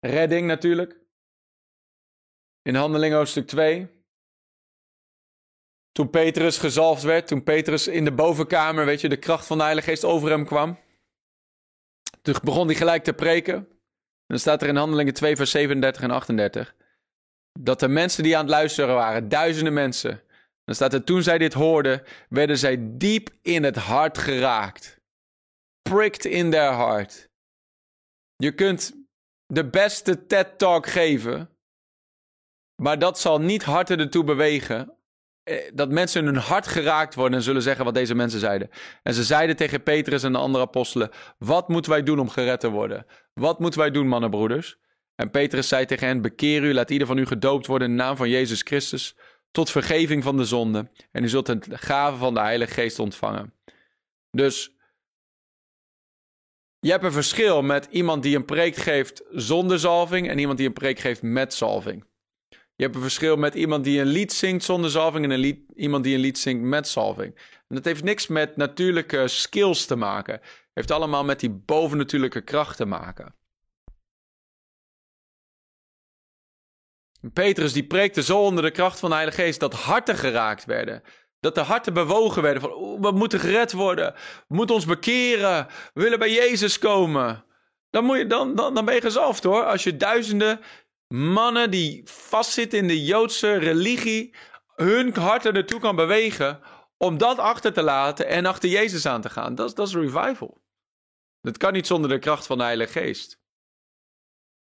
Redding 0.00 0.46
natuurlijk. 0.46 1.00
In 2.62 2.74
Handelingen 2.74 3.16
hoofdstuk 3.16 3.46
2. 3.46 3.94
Toen 5.92 6.10
Petrus 6.10 6.58
gezalfd 6.58 7.02
werd, 7.02 7.26
toen 7.26 7.42
Petrus 7.42 7.86
in 7.86 8.04
de 8.04 8.12
bovenkamer, 8.12 8.84
weet 8.84 9.00
je, 9.00 9.08
de 9.08 9.16
kracht 9.16 9.46
van 9.46 9.56
de 9.56 9.62
Heilige 9.62 9.88
Geest 9.88 10.04
over 10.04 10.30
hem 10.30 10.44
kwam. 10.44 10.78
Toen 12.22 12.34
begon 12.42 12.66
hij 12.66 12.74
gelijk 12.74 13.04
te 13.04 13.12
preken. 13.12 13.68
Dan 14.26 14.38
staat 14.38 14.62
er 14.62 14.68
in 14.68 14.76
Handelingen 14.76 15.14
2, 15.14 15.36
vers 15.36 15.50
37 15.50 16.02
en 16.02 16.10
38. 16.10 16.74
Dat 17.60 17.80
de 17.80 17.88
mensen 17.88 18.22
die 18.22 18.36
aan 18.36 18.42
het 18.42 18.50
luisteren 18.50 18.94
waren, 18.94 19.28
duizenden 19.28 19.72
mensen. 19.72 20.22
Dan 20.64 20.74
staat 20.74 20.92
er, 20.92 21.04
toen 21.04 21.22
zij 21.22 21.38
dit 21.38 21.52
hoorden, 21.52 22.02
werden 22.28 22.58
zij 22.58 22.76
diep 22.80 23.30
in 23.42 23.64
het 23.64 23.76
hart 23.76 24.18
geraakt. 24.18 25.00
Pricked 25.82 26.24
in 26.24 26.50
their 26.50 26.72
heart. 26.74 27.30
Je 28.36 28.52
kunt 28.52 29.05
de 29.46 29.68
beste 29.68 30.26
TED-talk 30.26 30.86
geven, 30.86 31.50
maar 32.82 32.98
dat 32.98 33.18
zal 33.18 33.40
niet 33.40 33.64
harten 33.64 33.98
ertoe 33.98 34.24
bewegen 34.24 34.96
eh, 35.42 35.70
dat 35.74 35.90
mensen 35.90 36.24
hun 36.24 36.36
hart 36.36 36.66
geraakt 36.66 37.14
worden 37.14 37.38
en 37.38 37.44
zullen 37.44 37.62
zeggen 37.62 37.84
wat 37.84 37.94
deze 37.94 38.14
mensen 38.14 38.40
zeiden. 38.40 38.70
En 39.02 39.14
ze 39.14 39.24
zeiden 39.24 39.56
tegen 39.56 39.82
Petrus 39.82 40.22
en 40.22 40.32
de 40.32 40.38
andere 40.38 40.64
apostelen: 40.64 41.10
Wat 41.38 41.68
moeten 41.68 41.90
wij 41.90 42.02
doen 42.02 42.18
om 42.18 42.28
gered 42.28 42.60
te 42.60 42.70
worden? 42.70 43.06
Wat 43.34 43.58
moeten 43.58 43.80
wij 43.80 43.90
doen, 43.90 44.08
mannenbroeders? 44.08 44.78
En 45.14 45.30
Petrus 45.30 45.68
zei 45.68 45.86
tegen 45.86 46.06
hen: 46.06 46.22
Bekeer 46.22 46.62
u, 46.62 46.74
laat 46.74 46.90
ieder 46.90 47.06
van 47.06 47.18
u 47.18 47.26
gedoopt 47.26 47.66
worden 47.66 47.90
in 47.90 47.96
de 47.96 48.02
naam 48.02 48.16
van 48.16 48.28
Jezus 48.28 48.62
Christus, 48.62 49.16
tot 49.50 49.70
vergeving 49.70 50.22
van 50.22 50.36
de 50.36 50.44
zonde. 50.44 50.90
En 51.12 51.24
u 51.24 51.28
zult 51.28 51.46
het 51.46 51.66
gave 51.70 52.16
van 52.16 52.34
de 52.34 52.40
Heilige 52.40 52.72
Geest 52.72 52.98
ontvangen. 52.98 53.54
Dus 54.30 54.75
je 56.80 56.90
hebt 56.90 57.04
een 57.04 57.12
verschil 57.12 57.62
met 57.62 57.86
iemand 57.90 58.22
die 58.22 58.36
een 58.36 58.44
preek 58.44 58.76
geeft 58.76 59.22
zonder 59.30 59.78
zalving 59.78 60.28
en 60.28 60.38
iemand 60.38 60.58
die 60.58 60.66
een 60.66 60.72
preek 60.72 60.98
geeft 60.98 61.22
met 61.22 61.54
zalving. 61.54 62.04
Je 62.48 62.82
hebt 62.82 62.94
een 62.94 63.02
verschil 63.02 63.36
met 63.36 63.54
iemand 63.54 63.84
die 63.84 64.00
een 64.00 64.06
lied 64.06 64.32
zingt 64.32 64.64
zonder 64.64 64.90
zalving 64.90 65.24
en 65.24 65.30
een 65.30 65.38
lied, 65.38 65.60
iemand 65.74 66.04
die 66.04 66.14
een 66.14 66.20
lied 66.20 66.38
zingt 66.38 66.62
met 66.62 66.88
zalving. 66.88 67.34
En 67.68 67.74
dat 67.74 67.84
heeft 67.84 68.02
niks 68.02 68.26
met 68.26 68.56
natuurlijke 68.56 69.28
skills 69.28 69.86
te 69.86 69.96
maken. 69.96 70.40
Heeft 70.72 70.90
allemaal 70.90 71.24
met 71.24 71.40
die 71.40 71.50
bovennatuurlijke 71.50 72.40
kracht 72.40 72.76
te 72.76 72.84
maken. 72.84 73.34
Petrus 77.32 77.72
die 77.72 77.86
preekte 77.86 78.22
zo 78.22 78.44
onder 78.44 78.62
de 78.64 78.70
kracht 78.70 78.98
van 78.98 79.08
de 79.08 79.14
Heilige 79.14 79.42
Geest 79.42 79.60
dat 79.60 79.74
harten 79.74 80.16
geraakt 80.16 80.64
werden. 80.64 81.02
Dat 81.46 81.54
de 81.54 81.72
harten 81.72 81.94
bewogen 81.94 82.42
werden 82.42 82.62
van, 82.62 83.00
we 83.00 83.10
moeten 83.10 83.40
gered 83.40 83.72
worden. 83.72 84.14
We 84.48 84.54
moeten 84.54 84.74
ons 84.74 84.84
bekeren. 84.84 85.66
We 85.94 86.02
willen 86.02 86.18
bij 86.18 86.32
Jezus 86.32 86.78
komen. 86.78 87.44
Dan, 87.90 88.04
moet 88.04 88.16
je, 88.16 88.26
dan, 88.26 88.54
dan, 88.54 88.74
dan 88.74 88.84
ben 88.84 88.94
je 88.94 89.00
gezalfd 89.00 89.44
hoor. 89.44 89.64
Als 89.64 89.84
je 89.84 89.96
duizenden 89.96 90.60
mannen 91.08 91.70
die 91.70 92.02
vastzitten 92.04 92.78
in 92.78 92.88
de 92.88 93.04
Joodse 93.04 93.56
religie, 93.56 94.34
hun 94.74 95.16
harten 95.16 95.54
ertoe 95.54 95.80
kan 95.80 95.96
bewegen 95.96 96.60
om 96.96 97.18
dat 97.18 97.38
achter 97.38 97.72
te 97.72 97.82
laten 97.82 98.26
en 98.26 98.46
achter 98.46 98.68
Jezus 98.68 99.06
aan 99.06 99.20
te 99.20 99.30
gaan. 99.30 99.54
Dat, 99.54 99.76
dat 99.76 99.88
is 99.88 99.94
revival. 99.94 100.62
Dat 101.40 101.56
kan 101.56 101.72
niet 101.72 101.86
zonder 101.86 102.10
de 102.10 102.18
kracht 102.18 102.46
van 102.46 102.58
de 102.58 102.64
Heilige 102.64 102.92
Geest. 102.92 103.40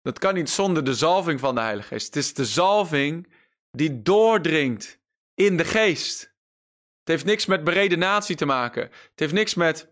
Dat 0.02 0.20
kan 0.20 0.34
niet 0.34 0.50
zonder 0.50 0.84
de 0.84 0.94
zalving 0.94 1.40
van 1.40 1.56
de 1.56 1.62
Heilige 1.62 1.88
Geest. 1.88 2.06
Het 2.06 2.16
is 2.16 2.34
de 2.34 2.46
zalving 2.46 3.34
die 3.72 4.02
doordringt 4.02 5.00
in 5.34 5.58
de 5.58 5.66
geest. 5.66 6.31
Heeft 7.12 7.26
niks 7.26 7.46
met 7.46 7.64
beredenatie 7.64 8.36
te 8.36 8.46
maken. 8.46 8.82
Het 8.82 9.12
heeft 9.16 9.34
niks 9.34 9.54
met 9.54 9.90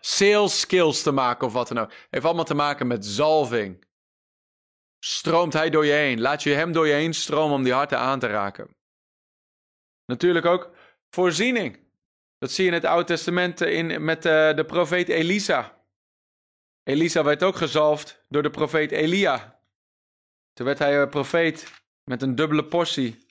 sales 0.00 0.60
skills 0.60 1.02
te 1.02 1.12
maken 1.12 1.46
of 1.46 1.52
wat 1.52 1.68
dan 1.68 1.78
ook. 1.78 1.90
Het 1.90 2.06
heeft 2.10 2.24
allemaal 2.24 2.44
te 2.44 2.54
maken 2.54 2.86
met 2.86 3.06
zalving. 3.06 3.84
Stroomt 4.98 5.52
hij 5.52 5.70
door 5.70 5.86
je 5.86 5.92
heen? 5.92 6.20
Laat 6.20 6.42
je 6.42 6.50
hem 6.50 6.72
door 6.72 6.86
je 6.86 6.92
heen 6.92 7.14
stromen 7.14 7.56
om 7.56 7.62
die 7.62 7.72
harten 7.72 7.98
aan 7.98 8.18
te 8.18 8.26
raken. 8.26 8.76
Natuurlijk 10.06 10.46
ook 10.46 10.70
voorziening. 11.10 11.80
Dat 12.38 12.50
zie 12.50 12.64
je 12.64 12.70
in 12.70 12.76
het 12.76 12.84
Oude 12.84 13.04
Testament 13.04 13.60
in, 13.60 14.04
met 14.04 14.26
uh, 14.26 14.54
de 14.54 14.64
profeet 14.64 15.08
Elisa. 15.08 15.84
Elisa 16.82 17.24
werd 17.24 17.42
ook 17.42 17.56
gezalfd 17.56 18.24
door 18.28 18.42
de 18.42 18.50
profeet 18.50 18.90
Elia. 18.90 19.60
Toen 20.52 20.66
werd 20.66 20.78
hij 20.78 21.00
een 21.00 21.08
profeet 21.08 21.82
met 22.04 22.22
een 22.22 22.34
dubbele 22.34 22.64
portie 22.64 23.26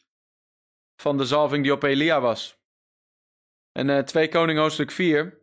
van 0.95 1.17
de 1.17 1.25
zalving 1.25 1.63
die 1.63 1.73
op 1.73 1.83
Elia 1.83 2.21
was. 2.21 2.60
En 3.71 3.87
uh, 3.87 3.99
2 3.99 4.29
Koning 4.29 4.59
hoofdstuk 4.59 4.91
4. 4.91 5.39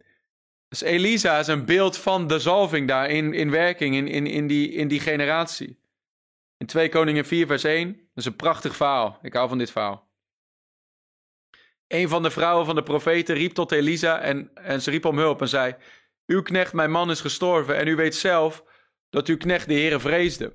Dus 0.68 0.80
Elisa 0.80 1.38
is 1.38 1.46
een 1.46 1.64
beeld 1.64 1.96
van 1.96 2.26
de 2.26 2.38
zalving 2.38 2.88
daar 2.88 3.10
in, 3.10 3.34
in 3.34 3.50
werking, 3.50 3.94
in, 3.94 4.08
in, 4.08 4.26
in, 4.26 4.46
die, 4.46 4.72
in 4.72 4.88
die 4.88 5.00
generatie. 5.00 5.80
In 6.56 6.66
2 6.66 6.88
Koningen 6.88 7.24
4 7.24 7.46
vers 7.46 7.64
1. 7.64 7.92
Dat 7.92 8.00
is 8.14 8.24
een 8.24 8.36
prachtig 8.36 8.76
verhaal. 8.76 9.18
Ik 9.22 9.32
hou 9.32 9.48
van 9.48 9.58
dit 9.58 9.70
verhaal. 9.70 10.08
Een 11.86 12.08
van 12.08 12.22
de 12.22 12.30
vrouwen 12.30 12.66
van 12.66 12.74
de 12.74 12.82
profeten 12.82 13.34
riep 13.34 13.52
tot 13.52 13.72
Elisa 13.72 14.20
en, 14.20 14.50
en 14.54 14.82
ze 14.82 14.90
riep 14.90 15.04
om 15.04 15.18
hulp 15.18 15.40
en 15.40 15.48
zei... 15.48 15.76
Uw 16.26 16.42
knecht, 16.42 16.72
mijn 16.72 16.90
man, 16.90 17.10
is 17.10 17.20
gestorven 17.20 17.76
en 17.76 17.86
u 17.86 17.96
weet 17.96 18.14
zelf 18.14 18.64
dat 19.10 19.26
uw 19.26 19.36
knecht 19.36 19.68
de 19.68 19.74
Heere 19.74 20.00
vreesde. 20.00 20.52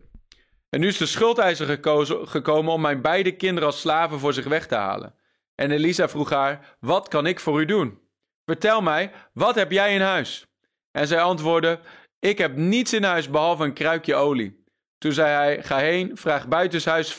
En 0.69 0.79
nu 0.79 0.87
is 0.87 0.97
de 0.97 1.05
schuldeiser 1.05 1.79
gekomen 2.27 2.73
om 2.73 2.81
mijn 2.81 3.01
beide 3.01 3.35
kinderen 3.35 3.69
als 3.69 3.79
slaven 3.79 4.19
voor 4.19 4.33
zich 4.33 4.45
weg 4.45 4.67
te 4.67 4.75
halen. 4.75 5.15
En 5.55 5.71
Elisa 5.71 6.09
vroeg 6.09 6.29
haar: 6.29 6.75
Wat 6.79 7.07
kan 7.07 7.25
ik 7.25 7.39
voor 7.39 7.61
u 7.61 7.65
doen? 7.65 8.01
Vertel 8.45 8.81
mij, 8.81 9.11
wat 9.33 9.55
heb 9.55 9.71
jij 9.71 9.93
in 9.93 10.01
huis? 10.01 10.45
En 10.91 11.07
zij 11.07 11.21
antwoordde: 11.21 11.79
Ik 12.19 12.37
heb 12.37 12.55
niets 12.55 12.93
in 12.93 13.03
huis 13.03 13.29
behalve 13.29 13.63
een 13.63 13.73
kruikje 13.73 14.15
olie. 14.15 14.63
Toen 14.97 15.11
zei 15.11 15.29
hij: 15.29 15.63
Ga 15.63 15.77
heen, 15.77 16.17
vraag 16.17 16.47
buitenshuis 16.47 17.13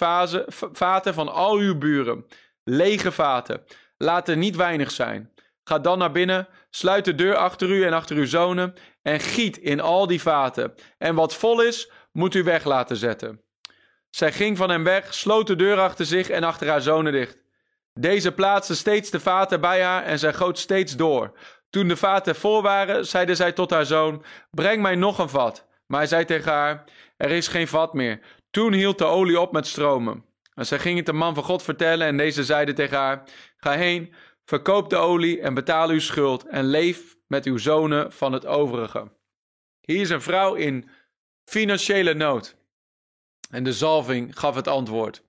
vaten 0.73 1.15
van 1.15 1.33
al 1.33 1.57
uw 1.57 1.79
buren. 1.79 2.27
Lege 2.65 3.13
vaten. 3.13 3.65
Laat 3.97 4.29
er 4.29 4.37
niet 4.37 4.57
weinig 4.57 4.91
zijn. 4.91 5.33
Ga 5.65 5.79
dan 5.79 5.99
naar 5.99 6.13
binnen, 6.13 6.49
sluit 6.71 7.05
de 7.05 7.15
deur 7.15 7.37
achter 7.37 7.71
u 7.71 7.85
en 7.85 7.93
achter 7.93 8.17
uw 8.17 8.27
zonen 8.27 8.75
en 9.03 9.21
giet 9.21 9.57
in 9.57 9.81
al 9.81 10.07
die 10.07 10.23
vaten. 10.23 10.75
En 10.99 11.15
wat 11.15 11.35
vol 11.35 11.63
is, 11.63 11.91
moet 12.13 12.35
u 12.35 12.43
weg 12.43 12.65
laten 12.65 12.97
zetten. 12.97 13.43
Zij 14.11 14.33
ging 14.33 14.57
van 14.57 14.71
hem 14.71 14.85
weg, 14.85 15.15
sloot 15.15 15.47
de 15.47 15.57
deur 15.57 15.79
achter 15.79 16.07
zich 16.07 16.29
en 16.29 16.45
achter 16.45 16.69
haar 16.69 16.81
zonen 16.81 17.13
dicht. 17.13 17.44
Deze 18.01 18.33
plaatste 18.33 18.75
steeds 18.75 19.11
de 19.11 19.21
vaten 19.21 19.61
bij 19.61 19.83
haar 19.83 20.03
en 20.03 20.19
zij 20.19 20.33
goot 20.33 20.59
steeds 20.59 20.97
door. 20.97 21.39
Toen 21.71 21.89
de 21.89 21.97
vaten 21.97 22.35
vol 22.35 22.63
waren, 22.63 23.07
zeide 23.07 23.35
zij 23.35 23.53
tot 23.53 23.71
haar 23.71 23.87
zoon: 23.87 24.25
Breng 24.51 24.83
mij 24.83 24.95
nog 24.95 25.19
een 25.19 25.29
vat. 25.29 25.67
Maar 25.87 25.99
hij 25.99 26.09
zei 26.09 26.25
tegen 26.25 26.53
haar: 26.53 26.85
Er 27.17 27.31
is 27.31 27.49
geen 27.49 27.69
vat 27.69 27.95
meer. 27.95 28.21
Toen 28.51 28.73
hield 28.73 28.99
de 28.99 29.05
olie 29.05 29.41
op 29.41 29.53
met 29.53 29.67
stromen. 29.67 30.25
En 30.55 30.67
zij 30.67 30.79
ging 30.79 30.97
het 30.97 31.07
de 31.07 31.13
man 31.13 31.35
van 31.35 31.45
God 31.45 31.63
vertellen 31.63 32.07
en 32.07 32.17
deze 32.17 32.45
zeide 32.45 32.73
tegen 32.73 32.99
haar: 32.99 33.23
Ga 33.57 33.73
heen, 33.73 34.15
verkoop 34.45 34.91
de 34.91 34.97
olie 34.97 35.41
en 35.41 35.55
betaal 35.55 35.89
uw 35.89 36.01
schuld 36.01 36.47
en 36.47 36.65
leef 36.65 37.17
met 37.27 37.45
uw 37.45 37.59
zonen 37.59 38.13
van 38.13 38.33
het 38.33 38.47
overige. 38.47 39.13
Hier 39.81 40.01
is 40.01 40.11
een 40.11 40.23
vrouw 40.23 40.55
in 40.55 40.89
financiële 41.45 42.15
nood. 42.15 42.57
En 43.51 43.65
de 43.65 43.73
zalving 43.73 44.39
gaf 44.39 44.55
het 44.55 44.69
antwoord. 44.69 45.23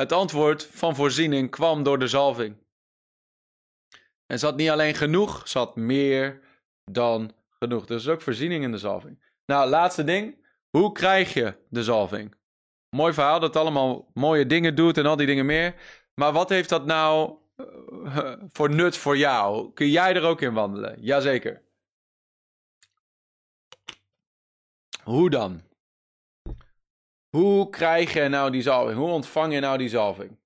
Het 0.00 0.12
antwoord 0.12 0.66
van 0.66 0.94
voorziening 0.94 1.50
kwam 1.50 1.82
door 1.82 1.98
de 1.98 2.08
zalving. 2.08 2.56
En 4.26 4.40
had 4.40 4.56
niet 4.56 4.70
alleen 4.70 4.94
genoeg, 4.94 5.52
had 5.52 5.76
meer 5.76 6.40
dan 6.84 7.34
genoeg. 7.58 7.86
Dus 7.86 8.08
ook 8.08 8.22
voorziening 8.22 8.64
in 8.64 8.70
de 8.70 8.78
zalving. 8.78 9.24
Nou, 9.46 9.68
laatste 9.68 10.04
ding. 10.04 10.44
Hoe 10.70 10.92
krijg 10.92 11.34
je 11.34 11.56
de 11.68 11.82
zalving? 11.82 12.34
Mooi 12.96 13.12
verhaal 13.12 13.40
dat 13.40 13.56
allemaal 13.56 14.10
mooie 14.14 14.46
dingen 14.46 14.74
doet 14.74 14.98
en 14.98 15.06
al 15.06 15.16
die 15.16 15.26
dingen 15.26 15.46
meer. 15.46 15.74
Maar 16.14 16.32
wat 16.32 16.48
heeft 16.48 16.68
dat 16.68 16.86
nou 16.86 17.38
uh, 17.56 18.34
voor 18.56 18.70
nut 18.70 18.96
voor 18.96 19.16
jou? 19.16 19.72
Kun 19.72 19.90
jij 19.90 20.14
er 20.14 20.22
ook 20.22 20.40
in 20.40 20.54
wandelen? 20.54 21.00
Jazeker. 21.00 21.62
Hoe 25.02 25.30
dan? 25.30 25.65
Hoe 27.36 27.70
krijg 27.70 28.12
je 28.12 28.28
nou 28.28 28.50
die 28.50 28.62
zalving? 28.62 28.98
Hoe 28.98 29.10
ontvang 29.10 29.52
je 29.52 29.60
nou 29.60 29.78
die 29.78 29.88
zalving? 29.88 30.38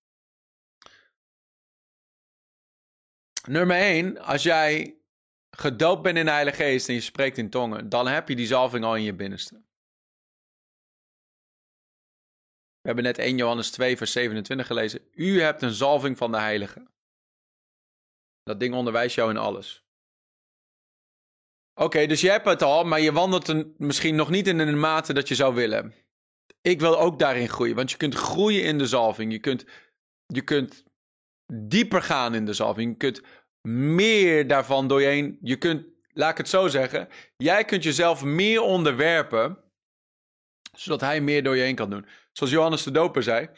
Nummer 3.49 3.77
1, 3.77 4.19
als 4.19 4.43
jij 4.43 5.01
gedoopt 5.51 6.03
bent 6.03 6.17
in 6.17 6.25
de 6.25 6.31
Heilige 6.31 6.57
Geest 6.57 6.89
en 6.89 6.95
je 6.95 7.01
spreekt 7.01 7.39
in 7.39 7.51
tongen, 7.51 7.89
dan 7.89 8.07
heb 8.07 8.29
je 8.29 8.37
die 8.37 8.47
zalving 8.47 8.85
al 8.85 8.97
in 8.97 9.03
je 9.03 9.15
binnenste. 9.15 9.55
We 12.81 12.87
hebben 12.87 13.05
net 13.05 13.19
1 13.19 13.37
Johannes 13.37 13.71
2, 13.71 13.97
vers 13.97 14.13
27 14.13 14.67
gelezen. 14.67 15.09
U 15.13 15.41
hebt 15.41 15.63
een 15.63 15.73
zalving 15.73 16.19
van 16.19 16.33
de 16.33 16.39
Heilige. 16.39 16.91
Dat 18.43 18.61
ding 18.61 18.75
onderwijst 18.75 19.15
jou 19.15 19.31
in 19.31 19.37
alles. 19.37 19.85
Oké, 21.75 22.07
dus 22.07 22.21
je 22.21 22.31
hebt 22.31 22.47
het 22.47 22.63
al, 22.63 22.85
maar 22.85 23.01
je 23.01 23.13
wandelt 23.13 23.79
misschien 23.79 24.15
nog 24.15 24.31
niet 24.31 24.47
in 24.47 24.59
de 24.59 24.65
mate 24.65 25.13
dat 25.13 25.29
je 25.29 25.35
zou 25.35 25.55
willen. 25.55 26.09
Ik 26.61 26.81
wil 26.81 26.99
ook 26.99 27.19
daarin 27.19 27.49
groeien, 27.49 27.77
want 27.77 27.91
je 27.91 27.97
kunt 27.97 28.15
groeien 28.15 28.65
in 28.65 28.79
de 28.79 28.87
zalving. 28.87 29.33
Je 29.33 29.39
kunt, 29.39 29.65
je 30.27 30.43
kunt 30.43 30.85
dieper 31.53 32.03
gaan 32.03 32.35
in 32.35 32.45
de 32.45 32.53
zalving. 32.53 32.91
Je 32.91 32.97
kunt 32.97 33.23
meer 33.69 34.47
daarvan 34.47 34.89
door 34.89 35.01
je 35.01 35.07
heen. 35.07 35.39
Je 35.41 35.57
kunt, 35.57 35.87
laat 36.13 36.31
ik 36.31 36.37
het 36.37 36.49
zo 36.49 36.69
zeggen, 36.69 37.09
jij 37.37 37.65
kunt 37.65 37.83
jezelf 37.83 38.25
meer 38.25 38.61
onderwerpen, 38.61 39.59
zodat 40.73 41.01
hij 41.01 41.21
meer 41.21 41.43
door 41.43 41.57
je 41.57 41.63
heen 41.63 41.75
kan 41.75 41.91
doen. 41.91 42.07
Zoals 42.33 42.53
Johannes 42.53 42.83
de 42.83 42.91
Doper 42.91 43.23
zei: 43.23 43.51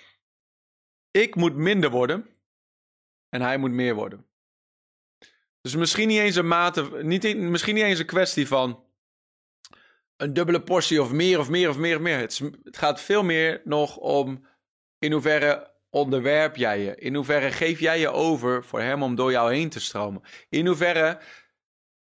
Ik 1.11 1.35
moet 1.35 1.57
minder 1.57 1.91
worden 1.91 2.27
en 3.29 3.41
hij 3.41 3.59
moet 3.59 3.71
meer 3.71 3.95
worden. 3.95 4.27
Dus 5.61 5.77
misschien 5.77 6.09
niet 6.09 6.19
eens 6.19 6.37
een 6.37 6.49
mate, 6.49 7.03
niet, 7.03 7.37
misschien 7.37 7.75
niet 7.75 7.85
eens 7.85 7.99
een 7.99 8.07
kwestie 8.07 8.47
van 8.47 8.85
een 10.17 10.33
dubbele 10.33 10.63
portie 10.63 11.03
of 11.03 11.13
meer 11.13 11.39
of 11.39 11.49
meer 11.49 11.69
of 11.69 11.77
meer 11.77 11.97
of 11.97 12.03
meer. 12.03 12.19
Het, 12.19 12.41
gaat 12.65 13.01
veel 13.01 13.23
meer 13.23 13.61
nog 13.65 13.97
om 13.97 14.47
in 14.99 15.13
hoeverre 15.13 15.71
onderwerp 15.91 16.57
jij 16.57 16.81
je? 16.81 16.95
In 16.97 17.15
hoeverre 17.15 17.51
geef 17.51 17.81
jij 17.81 17.99
je 17.99 18.11
over 18.11 18.65
voor 18.65 18.81
hem 18.81 19.03
om 19.03 19.15
door 19.15 19.31
jou 19.31 19.55
heen 19.55 19.69
te 19.69 19.81
stromen? 19.81 20.23
In 20.49 20.67
hoeverre 20.67 21.19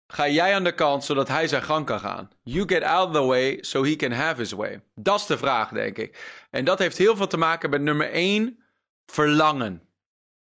ga 0.08 0.28
jij 0.28 0.56
aan 0.56 0.64
de 0.64 0.74
kant 0.74 1.04
zodat 1.04 1.28
hij 1.28 1.48
zijn 1.48 1.64
gang 1.64 1.86
kan 1.86 2.00
gaan? 2.00 2.30
You 2.44 2.68
get 2.68 2.84
out 2.84 3.08
of 3.08 3.14
the 3.14 3.24
way 3.24 3.58
so 3.62 3.84
he 3.84 3.96
can 3.96 4.12
have 4.12 4.40
his 4.42 4.52
way. 4.52 4.82
Dat 4.96 5.20
is 5.20 5.26
de 5.26 5.38
vraag, 5.38 5.70
denk 5.70 5.98
ik. 5.98 6.46
En 6.52 6.66
dat 6.66 6.80
heeft 6.80 6.98
heel 6.98 7.16
veel 7.16 7.28
te 7.28 7.38
maken 7.38 7.70
met 7.70 7.82
nummer 7.82 8.12
1, 8.12 8.64
verlangen. 9.06 9.90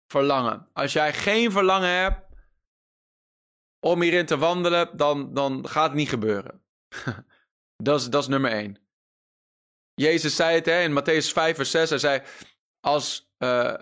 Verlangen. 0.08 0.68
Als 0.74 0.94
jij 0.94 1.14
geen 1.14 1.52
verlangen 1.52 1.90
hebt 1.90 2.28
om 3.80 4.02
hierin 4.02 4.26
te 4.26 4.38
wandelen, 4.38 4.98
dan, 4.98 5.34
dan 5.34 5.68
gaat 5.68 5.88
het 5.88 5.94
niet 5.94 6.10
gebeuren. 6.10 6.62
dat, 7.84 8.00
is, 8.00 8.08
dat 8.08 8.22
is 8.22 8.28
nummer 8.28 8.52
1. 8.52 8.78
Jezus 9.94 10.36
zei 10.36 10.56
het 10.56 10.66
hè, 10.66 10.82
in 10.82 11.00
Matthäus 11.00 11.34
5, 11.34 11.56
vers 11.56 11.72
6. 11.72 11.90
Hij 11.90 12.00
zei: 12.00 12.22
als 12.80 13.32
uh, 13.38 13.74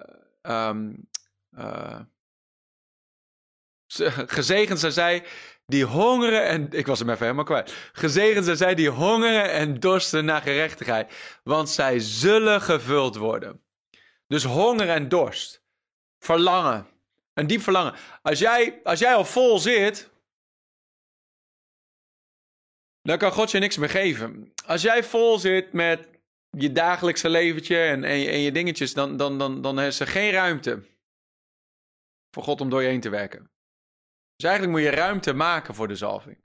um, 0.41 1.09
uh, 1.51 1.99
gezegend 4.27 4.79
zijn 4.79 4.91
zij 4.91 5.25
die 5.65 5.85
hongeren 5.85 6.45
en 6.45 6.71
ik 6.71 6.87
was 6.87 6.99
hem 6.99 7.09
even 7.09 7.21
helemaal 7.21 7.43
kwijt. 7.43 7.73
Gezegend 7.93 8.45
zijn 8.45 8.57
zij 8.57 8.75
die 8.75 8.89
hongeren 8.89 9.51
en 9.51 9.79
dorsten 9.79 10.25
naar 10.25 10.41
gerechtigheid, 10.41 11.39
want 11.43 11.69
zij 11.69 11.99
zullen 11.99 12.61
gevuld 12.61 13.15
worden. 13.15 13.61
Dus 14.27 14.43
honger 14.43 14.89
en 14.89 15.09
dorst, 15.09 15.63
verlangen, 16.19 16.87
een 17.33 17.47
diep 17.47 17.61
verlangen. 17.61 17.93
Als 18.21 18.39
jij, 18.39 18.79
als 18.83 18.99
jij 18.99 19.15
al 19.15 19.25
vol 19.25 19.59
zit, 19.59 20.09
dan 23.07 23.17
kan 23.17 23.31
God 23.31 23.51
je 23.51 23.59
niks 23.59 23.77
meer 23.77 23.89
geven. 23.89 24.53
Als 24.65 24.81
jij 24.81 25.03
vol 25.03 25.39
zit 25.39 25.73
met 25.73 26.09
je 26.49 26.71
dagelijkse 26.71 27.29
leventje 27.29 27.77
en, 27.77 28.03
en, 28.03 28.27
en 28.27 28.39
je 28.39 28.51
dingetjes, 28.51 28.93
dan, 28.93 29.17
dan, 29.17 29.37
dan, 29.37 29.61
dan 29.61 29.79
is 29.79 29.99
er 29.99 30.07
geen 30.07 30.31
ruimte 30.31 30.83
voor 32.31 32.43
God 32.43 32.61
om 32.61 32.69
door 32.69 32.81
je 32.81 32.87
heen 32.87 33.01
te 33.01 33.09
werken. 33.09 33.51
Dus 34.35 34.49
eigenlijk 34.49 34.77
moet 34.77 34.89
je 34.89 34.95
ruimte 34.95 35.33
maken 35.33 35.73
voor 35.73 35.87
de 35.87 35.95
zalving. 35.95 36.37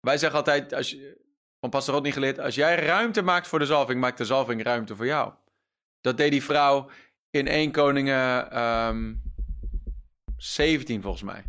Wij 0.00 0.18
zeggen 0.18 0.38
altijd, 0.38 0.72
als 0.72 0.90
je, 0.90 1.20
van 1.60 1.70
Pastor 1.70 2.00
niet 2.00 2.12
geleerd, 2.12 2.38
als 2.38 2.54
jij 2.54 2.74
ruimte 2.74 3.22
maakt 3.22 3.48
voor 3.48 3.58
de 3.58 3.66
zalving, 3.66 4.00
maakt 4.00 4.18
de 4.18 4.24
zalving 4.24 4.62
ruimte 4.62 4.96
voor 4.96 5.06
jou. 5.06 5.34
Dat 6.00 6.16
deed 6.16 6.30
die 6.30 6.42
vrouw 6.42 6.90
in 7.30 7.46
1 7.46 7.72
Koningen 7.72 8.58
um, 8.58 8.58
ehm, 8.58 9.14
17 10.36 11.02
volgens 11.02 11.22
mij. 11.22 11.44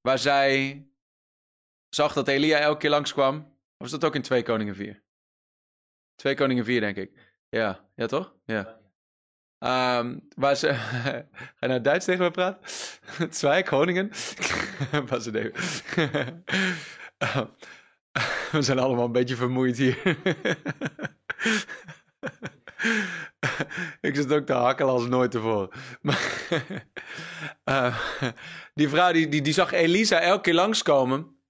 Waar 0.00 0.18
zij 0.18 0.86
zag 1.94 2.12
dat 2.12 2.28
Elia 2.28 2.58
elke 2.58 2.78
keer 2.78 2.90
langskwam. 2.90 3.36
Of 3.36 3.46
was 3.76 3.90
dat 3.90 4.04
ook 4.04 4.14
in 4.14 4.22
2 4.22 4.42
Koningen 4.42 4.74
4? 4.74 5.02
Twee 6.14 6.34
Koningen 6.34 6.64
4, 6.64 6.80
denk 6.80 6.96
ik. 6.96 7.18
Ja, 7.48 7.88
ja 7.94 8.06
toch? 8.06 8.34
Ja. 8.44 8.80
Um, 9.98 10.28
waar 10.36 10.56
ze. 10.56 10.74
Ga 10.74 11.26
je 11.58 11.66
nou 11.66 11.80
Duits 11.80 12.04
tegen 12.04 12.24
me 12.24 12.30
praten? 12.30 12.60
Twee 13.30 13.62
Koningen. 13.62 14.10
Was. 15.08 15.30
We 18.50 18.62
zijn 18.62 18.78
allemaal 18.78 19.04
een 19.04 19.12
beetje 19.12 19.36
vermoeid 19.36 19.76
hier. 19.76 19.98
ik 24.00 24.14
zit 24.14 24.32
ook 24.32 24.46
te 24.46 24.52
hakkelen 24.52 24.92
als 24.92 25.06
nooit 25.06 25.30
tevoren. 25.30 25.68
Maar, 26.00 26.46
uh, 27.64 27.98
die 28.74 28.88
vrouw 28.88 29.12
die, 29.12 29.28
die, 29.28 29.42
die 29.42 29.52
zag 29.52 29.72
Elisa 29.72 30.20
elke 30.20 30.40
keer 30.40 30.54
langskomen. 30.54 31.41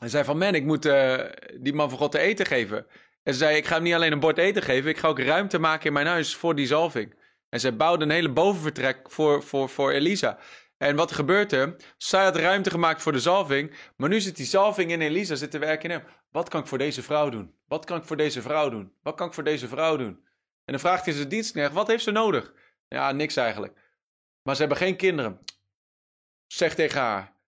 En 0.00 0.10
zei 0.10 0.24
van, 0.24 0.38
man, 0.38 0.54
ik 0.54 0.64
moet 0.64 0.86
uh, 0.86 1.24
die 1.60 1.72
man 1.72 1.88
van 1.88 1.98
God 1.98 2.12
te 2.12 2.18
eten 2.18 2.46
geven. 2.46 2.86
En 3.22 3.32
ze 3.32 3.38
zei, 3.38 3.56
ik 3.56 3.66
ga 3.66 3.74
hem 3.74 3.82
niet 3.82 3.94
alleen 3.94 4.12
een 4.12 4.20
bord 4.20 4.38
eten 4.38 4.62
geven, 4.62 4.90
ik 4.90 4.98
ga 4.98 5.08
ook 5.08 5.18
ruimte 5.18 5.58
maken 5.58 5.86
in 5.86 5.92
mijn 5.92 6.06
huis 6.06 6.34
voor 6.36 6.54
die 6.54 6.66
zalving. 6.66 7.14
En 7.48 7.60
zij 7.60 7.76
bouwde 7.76 8.04
een 8.04 8.10
hele 8.10 8.32
bovenvertrek 8.32 9.10
voor, 9.10 9.42
voor, 9.42 9.68
voor 9.68 9.90
Elisa. 9.90 10.38
En 10.76 10.96
wat 10.96 11.12
gebeurt 11.12 11.52
er? 11.52 11.76
Zij 11.96 12.24
had 12.24 12.36
ruimte 12.36 12.70
gemaakt 12.70 13.02
voor 13.02 13.12
de 13.12 13.20
zalving, 13.20 13.74
maar 13.96 14.08
nu 14.08 14.20
zit 14.20 14.36
die 14.36 14.46
zalving 14.46 14.90
in 14.90 15.00
Elisa, 15.00 15.34
zit 15.34 15.50
te 15.50 15.58
werken 15.58 15.90
in 15.90 15.96
hem. 15.96 16.06
Wat 16.30 16.48
kan 16.48 16.60
ik 16.60 16.66
voor 16.66 16.78
deze 16.78 17.02
vrouw 17.02 17.28
doen? 17.28 17.54
Wat 17.68 17.84
kan 17.84 17.96
ik 17.96 18.04
voor 18.04 18.16
deze 18.16 18.42
vrouw 18.42 18.68
doen? 18.68 18.92
Wat 19.02 19.14
kan 19.14 19.26
ik 19.26 19.34
voor 19.34 19.44
deze 19.44 19.68
vrouw 19.68 19.96
doen? 19.96 20.24
En 20.64 20.72
dan 20.72 20.80
vraagt 20.80 21.04
hij 21.04 21.14
zijn 21.14 21.28
dienstknecht, 21.28 21.72
wat 21.72 21.86
heeft 21.86 22.04
ze 22.04 22.10
nodig? 22.10 22.52
Ja, 22.88 23.12
niks 23.12 23.36
eigenlijk. 23.36 23.78
Maar 24.42 24.54
ze 24.54 24.60
hebben 24.60 24.78
geen 24.78 24.96
kinderen. 24.96 25.40
Zeg 26.46 26.74
tegen 26.74 27.00
haar, 27.00 27.39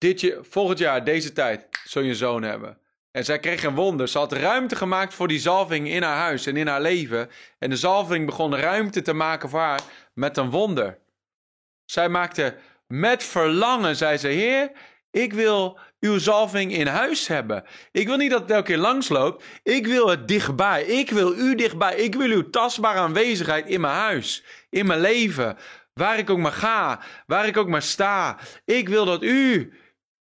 dit 0.00 0.20
je, 0.20 0.38
volgend 0.42 0.78
jaar, 0.78 1.04
deze 1.04 1.32
tijd, 1.32 1.66
zul 1.84 2.02
je 2.02 2.14
zoon 2.14 2.42
hebben. 2.42 2.78
En 3.10 3.24
zij 3.24 3.38
kreeg 3.38 3.62
een 3.62 3.74
wonder. 3.74 4.08
Ze 4.08 4.18
had 4.18 4.32
ruimte 4.32 4.76
gemaakt 4.76 5.14
voor 5.14 5.28
die 5.28 5.38
zalving 5.38 5.88
in 5.88 6.02
haar 6.02 6.16
huis 6.16 6.46
en 6.46 6.56
in 6.56 6.66
haar 6.66 6.80
leven. 6.80 7.30
En 7.58 7.70
de 7.70 7.76
zalving 7.76 8.26
begon 8.26 8.56
ruimte 8.56 9.02
te 9.02 9.12
maken 9.12 9.48
voor 9.48 9.60
haar 9.60 9.80
met 10.14 10.36
een 10.36 10.50
wonder. 10.50 10.98
Zij 11.84 12.08
maakte 12.08 12.56
met 12.86 13.24
verlangen, 13.24 13.96
zei 13.96 14.16
ze: 14.16 14.28
Heer, 14.28 14.70
ik 15.10 15.32
wil 15.32 15.78
uw 16.00 16.18
zalving 16.18 16.72
in 16.72 16.86
huis 16.86 17.26
hebben. 17.26 17.64
Ik 17.92 18.06
wil 18.06 18.16
niet 18.16 18.30
dat 18.30 18.40
het 18.40 18.50
elke 18.50 18.66
keer 18.66 18.78
langsloopt. 18.78 19.44
Ik 19.62 19.86
wil 19.86 20.08
het 20.08 20.28
dichtbij. 20.28 20.84
Ik 20.84 21.10
wil 21.10 21.34
u 21.36 21.54
dichtbij. 21.54 21.94
Ik 21.94 22.14
wil 22.14 22.30
uw 22.30 22.50
tastbare 22.50 22.98
aanwezigheid 22.98 23.66
in 23.66 23.80
mijn 23.80 23.94
huis, 23.94 24.44
in 24.70 24.86
mijn 24.86 25.00
leven. 25.00 25.56
Waar 25.94 26.18
ik 26.18 26.30
ook 26.30 26.38
maar 26.38 26.52
ga, 26.52 27.00
waar 27.26 27.46
ik 27.46 27.56
ook 27.56 27.68
maar 27.68 27.82
sta. 27.82 28.38
Ik 28.64 28.88
wil 28.88 29.04
dat 29.04 29.22
u 29.22 29.72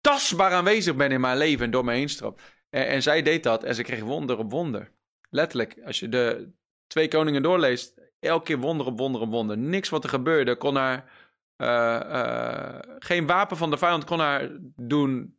tastbaar 0.05 0.53
aanwezig 0.53 0.97
bent 0.97 1.13
in 1.13 1.21
mijn 1.21 1.37
leven 1.37 1.65
en 1.65 1.71
door 1.71 1.85
me 1.85 1.93
heen 1.93 2.09
stroomt. 2.09 2.41
En, 2.71 2.87
en, 2.87 3.03
zij 3.03 3.23
deed 3.23 3.43
dat 3.43 3.65
en 3.65 3.75
ze 3.75 3.83
kreeg 3.83 4.01
wonder 4.01 4.39
op 4.39 4.51
wonder. 4.51 4.93
Letterlijk, 5.31 5.77
als 5.85 6.01
je 6.01 6.09
de 6.09 6.53
twee 6.87 7.09
koningen 7.09 7.43
doorleest, 7.43 7.95
elke 8.21 8.45
keer 8.45 8.59
wonder 8.59 8.87
op 8.87 8.99
wonder 8.99 9.21
op 9.21 9.31
wonder. 9.31 9.59
Niks 9.59 9.89
wat 9.89 10.05
er 10.05 10.11
gebeurde 10.11 10.57
kon 10.57 10.77
haar, 10.77 11.11
uh, 11.57 12.01
uh, 12.11 12.79
geen 12.99 13.27
wapen 13.27 13.57
van 13.57 13.71
de 13.71 13.77
vijand 13.77 14.05
kon 14.05 14.19
haar 14.19 14.51
doen 14.77 15.39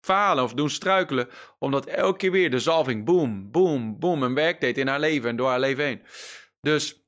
falen 0.00 0.44
of 0.44 0.54
doen 0.54 0.70
struikelen, 0.70 1.28
omdat 1.58 1.86
elke 1.86 2.18
keer 2.18 2.30
weer 2.30 2.50
de 2.50 2.58
zalving 2.58 3.04
boom, 3.04 3.50
boom, 3.50 3.98
boom 3.98 4.22
een 4.22 4.34
werk 4.34 4.60
deed 4.60 4.78
in 4.78 4.88
haar 4.88 5.00
leven 5.00 5.30
en 5.30 5.36
door 5.36 5.48
haar 5.48 5.60
leven 5.60 5.84
heen. 5.84 6.02
Dus 6.60 7.06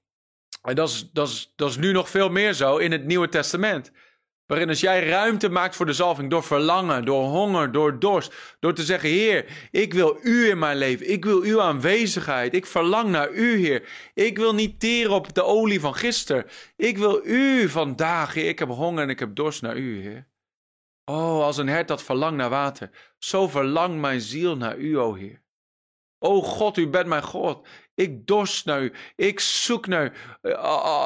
dat 0.60 0.88
is, 0.88 1.10
dat, 1.12 1.28
is, 1.28 1.52
dat 1.56 1.70
is 1.70 1.76
nu 1.76 1.92
nog 1.92 2.08
veel 2.08 2.28
meer 2.28 2.52
zo 2.52 2.76
in 2.76 2.92
het 2.92 3.04
Nieuwe 3.04 3.28
Testament. 3.28 3.92
Waarin 4.50 4.68
als 4.68 4.80
jij 4.80 5.08
ruimte 5.08 5.48
maakt 5.48 5.76
voor 5.76 5.86
de 5.86 5.92
zalving 5.92 6.30
door 6.30 6.42
verlangen, 6.42 7.04
door 7.04 7.24
honger, 7.24 7.72
door 7.72 7.98
dorst, 7.98 8.56
door 8.60 8.74
te 8.74 8.82
zeggen, 8.82 9.08
Heer, 9.08 9.68
ik 9.70 9.94
wil 9.94 10.18
U 10.22 10.48
in 10.48 10.58
mijn 10.58 10.76
leven, 10.76 11.10
ik 11.10 11.24
wil 11.24 11.42
Uw 11.42 11.60
aanwezigheid, 11.60 12.54
ik 12.54 12.66
verlang 12.66 13.10
naar 13.10 13.30
U, 13.30 13.56
Heer. 13.56 13.88
Ik 14.14 14.38
wil 14.38 14.54
niet 14.54 14.80
teren 14.80 15.12
op 15.12 15.34
de 15.34 15.42
olie 15.42 15.80
van 15.80 15.94
gisteren, 15.94 16.46
ik 16.76 16.98
wil 16.98 17.26
U 17.26 17.68
vandaag, 17.68 18.34
Heer. 18.34 18.48
Ik 18.48 18.58
heb 18.58 18.68
honger 18.68 19.02
en 19.02 19.08
ik 19.10 19.18
heb 19.18 19.34
dorst 19.34 19.62
naar 19.62 19.76
U, 19.76 20.00
Heer. 20.02 20.26
Oh, 21.04 21.42
als 21.44 21.56
een 21.56 21.68
hert 21.68 21.88
dat 21.88 22.02
verlangt 22.02 22.36
naar 22.36 22.50
water, 22.50 22.90
zo 23.18 23.48
verlangt 23.48 24.00
mijn 24.00 24.20
ziel 24.20 24.56
naar 24.56 24.76
U, 24.76 24.98
o 24.98 25.14
Heer. 25.14 25.42
O 26.18 26.42
God, 26.42 26.76
U 26.76 26.88
bent 26.88 27.06
mijn 27.06 27.22
God. 27.22 27.66
Ik 27.94 28.26
dorst 28.26 28.64
naar 28.64 28.82
U. 28.82 28.92
Ik 29.16 29.40
zoek 29.40 29.86
naar 29.86 30.04
U. 30.04 30.12
Eh, 30.50 30.54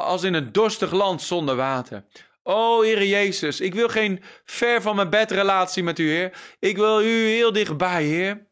als 0.03 0.23
in 0.23 0.33
een 0.33 0.51
dorstig 0.51 0.91
land 0.91 1.21
zonder 1.21 1.55
water. 1.55 2.05
O 2.47 2.81
Heer 2.81 3.03
Jezus, 3.03 3.59
ik 3.59 3.73
wil 3.73 3.87
geen 3.87 4.23
ver 4.43 4.81
van 4.81 4.95
mijn 4.95 5.09
bed 5.09 5.31
relatie 5.31 5.83
met 5.83 5.99
U, 5.99 6.09
Heer. 6.09 6.37
Ik 6.59 6.75
wil 6.75 7.01
U 7.01 7.27
heel 7.27 7.51
dichtbij, 7.51 8.03
Heer. 8.03 8.47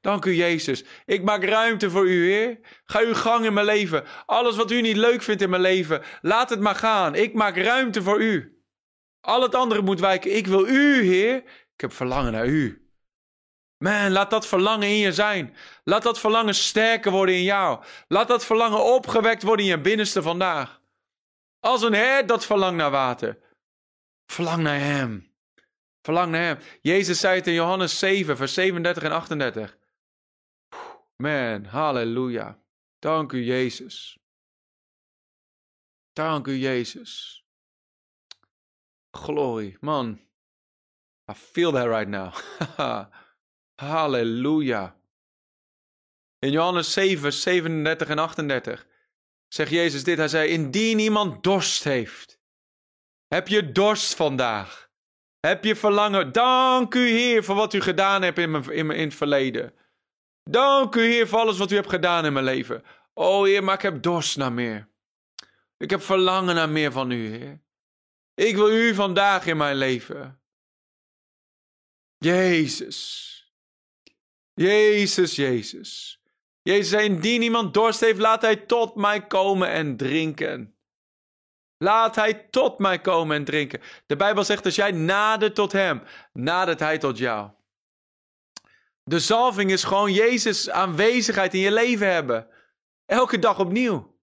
Dank 0.00 0.24
u, 0.24 0.34
Jezus. 0.34 0.84
Ik 1.04 1.22
maak 1.22 1.44
ruimte 1.44 1.90
voor 1.90 2.08
u, 2.08 2.30
Heer. 2.30 2.58
Ga 2.84 3.00
uw 3.00 3.14
gang 3.14 3.44
in 3.44 3.52
mijn 3.52 3.66
leven. 3.66 4.04
Alles 4.26 4.56
wat 4.56 4.70
u 4.70 4.80
niet 4.80 4.96
leuk 4.96 5.22
vindt 5.22 5.42
in 5.42 5.50
mijn 5.50 5.62
leven, 5.62 6.02
laat 6.20 6.50
het 6.50 6.60
maar 6.60 6.74
gaan. 6.74 7.14
Ik 7.14 7.34
maak 7.34 7.56
ruimte 7.56 8.02
voor 8.02 8.22
u. 8.22 8.62
Al 9.20 9.42
het 9.42 9.54
andere 9.54 9.82
moet 9.82 10.00
wijken. 10.00 10.36
Ik 10.36 10.46
wil 10.46 10.66
u, 10.66 11.02
Heer. 11.02 11.36
Ik 11.74 11.80
heb 11.80 11.92
verlangen 11.92 12.32
naar 12.32 12.46
u. 12.46 12.88
Man, 13.78 14.10
laat 14.10 14.30
dat 14.30 14.46
verlangen 14.46 14.88
in 14.88 14.96
je 14.96 15.12
zijn. 15.12 15.56
Laat 15.84 16.02
dat 16.02 16.20
verlangen 16.20 16.54
sterker 16.54 17.10
worden 17.10 17.34
in 17.34 17.42
jou. 17.42 17.84
Laat 18.08 18.28
dat 18.28 18.44
verlangen 18.44 18.84
opgewekt 18.84 19.42
worden 19.42 19.64
in 19.64 19.70
je 19.70 19.80
binnenste 19.80 20.22
vandaag. 20.22 20.77
Als 21.60 21.82
een 21.82 21.92
hert 21.92 22.28
dat 22.28 22.46
verlangt 22.46 22.76
naar 22.76 22.90
water. 22.90 23.38
Verlang 24.26 24.62
naar 24.62 24.78
hem. 24.78 25.34
Verlang 26.00 26.32
naar 26.32 26.42
hem. 26.42 26.58
Jezus 26.80 27.20
zei 27.20 27.36
het 27.36 27.46
in 27.46 27.52
Johannes 27.52 27.98
7, 27.98 28.36
vers 28.36 28.54
37 28.54 29.02
en 29.02 29.12
38. 29.12 29.78
Man, 31.16 31.64
halleluja. 31.64 32.62
Dank 32.98 33.32
u, 33.32 33.44
Jezus. 33.44 34.18
Dank 36.12 36.46
u, 36.46 36.52
Jezus. 36.52 37.42
Glory, 39.10 39.76
man. 39.80 40.20
I 41.30 41.34
feel 41.34 41.72
that 41.72 41.86
right 41.86 42.08
now. 42.08 42.32
Halleluja. 43.80 44.96
In 46.38 46.50
Johannes 46.50 46.92
7, 46.92 47.32
37 47.32 48.08
en 48.08 48.18
38 48.18 48.86
zegt 49.48 49.70
Jezus 49.70 50.04
dit. 50.04 50.18
Hij 50.18 50.28
zei, 50.28 50.48
indien 50.48 50.98
iemand 50.98 51.42
dorst 51.42 51.84
heeft, 51.84 52.40
heb 53.26 53.48
je 53.48 53.72
dorst 53.72 54.14
vandaag. 54.14 54.90
Heb 55.40 55.64
je 55.64 55.76
verlangen. 55.76 56.32
Dank 56.32 56.94
u 56.94 57.08
Heer 57.08 57.44
voor 57.44 57.54
wat 57.54 57.74
u 57.74 57.80
gedaan 57.80 58.22
hebt 58.22 58.38
in, 58.38 58.50
mijn, 58.50 58.70
in, 58.70 58.86
mijn, 58.86 58.98
in 58.98 59.04
het 59.04 59.16
verleden. 59.16 59.74
Dank 60.42 60.94
u 60.94 61.00
Heer 61.00 61.28
voor 61.28 61.38
alles 61.38 61.58
wat 61.58 61.70
u 61.70 61.74
hebt 61.74 61.88
gedaan 61.88 62.24
in 62.24 62.32
mijn 62.32 62.44
leven. 62.44 62.84
O 63.14 63.44
Heer, 63.44 63.64
maar 63.64 63.74
ik 63.74 63.82
heb 63.82 64.02
dorst 64.02 64.36
naar 64.36 64.52
meer. 64.52 64.88
Ik 65.76 65.90
heb 65.90 66.02
verlangen 66.02 66.54
naar 66.54 66.68
meer 66.68 66.92
van 66.92 67.10
u, 67.10 67.28
Heer. 67.28 67.62
Ik 68.34 68.54
wil 68.54 68.70
u 68.70 68.94
vandaag 68.94 69.46
in 69.46 69.56
mijn 69.56 69.76
leven. 69.76 70.42
Jezus. 72.18 73.26
Jezus, 74.54 75.36
Jezus. 75.36 76.17
Jezus 76.68 76.88
zei, 76.88 77.04
indien 77.04 77.42
iemand 77.42 77.74
dorst 77.74 78.00
heeft, 78.00 78.18
laat 78.18 78.42
hij 78.42 78.56
tot 78.56 78.94
mij 78.94 79.26
komen 79.26 79.68
en 79.68 79.96
drinken. 79.96 80.76
Laat 81.76 82.14
hij 82.14 82.34
tot 82.34 82.78
mij 82.78 83.00
komen 83.00 83.36
en 83.36 83.44
drinken. 83.44 83.80
De 84.06 84.16
Bijbel 84.16 84.44
zegt, 84.44 84.64
als 84.64 84.74
jij 84.74 84.90
nadert 84.90 85.54
tot 85.54 85.72
hem, 85.72 86.02
nadert 86.32 86.80
hij 86.80 86.98
tot 86.98 87.18
jou. 87.18 87.50
De 89.02 89.20
zalving 89.20 89.70
is 89.70 89.84
gewoon 89.84 90.12
Jezus 90.12 90.70
aanwezigheid 90.70 91.54
in 91.54 91.60
je 91.60 91.72
leven 91.72 92.12
hebben. 92.12 92.50
Elke 93.04 93.38
dag 93.38 93.58
opnieuw. 93.58 94.18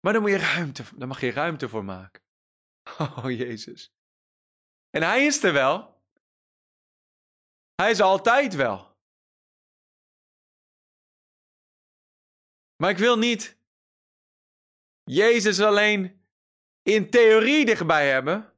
Maar 0.00 0.12
dan 0.12 0.22
moet 0.22 0.30
je 0.30 0.38
ruimte, 0.38 0.84
daar 0.94 1.08
mag 1.08 1.20
je 1.20 1.30
ruimte 1.30 1.68
voor 1.68 1.84
maken. 1.84 2.22
Oh, 2.98 3.30
Jezus. 3.30 3.94
En 4.90 5.02
hij 5.02 5.26
is 5.26 5.42
er 5.42 5.52
wel. 5.52 6.02
Hij 7.74 7.90
is 7.90 8.00
altijd 8.00 8.54
wel. 8.54 8.93
Maar 12.84 12.92
ik 12.92 12.98
wil 12.98 13.18
niet 13.18 13.56
Jezus 15.04 15.60
alleen 15.60 16.20
in 16.82 17.10
theorie 17.10 17.64
dichtbij 17.64 18.10
hebben, 18.10 18.52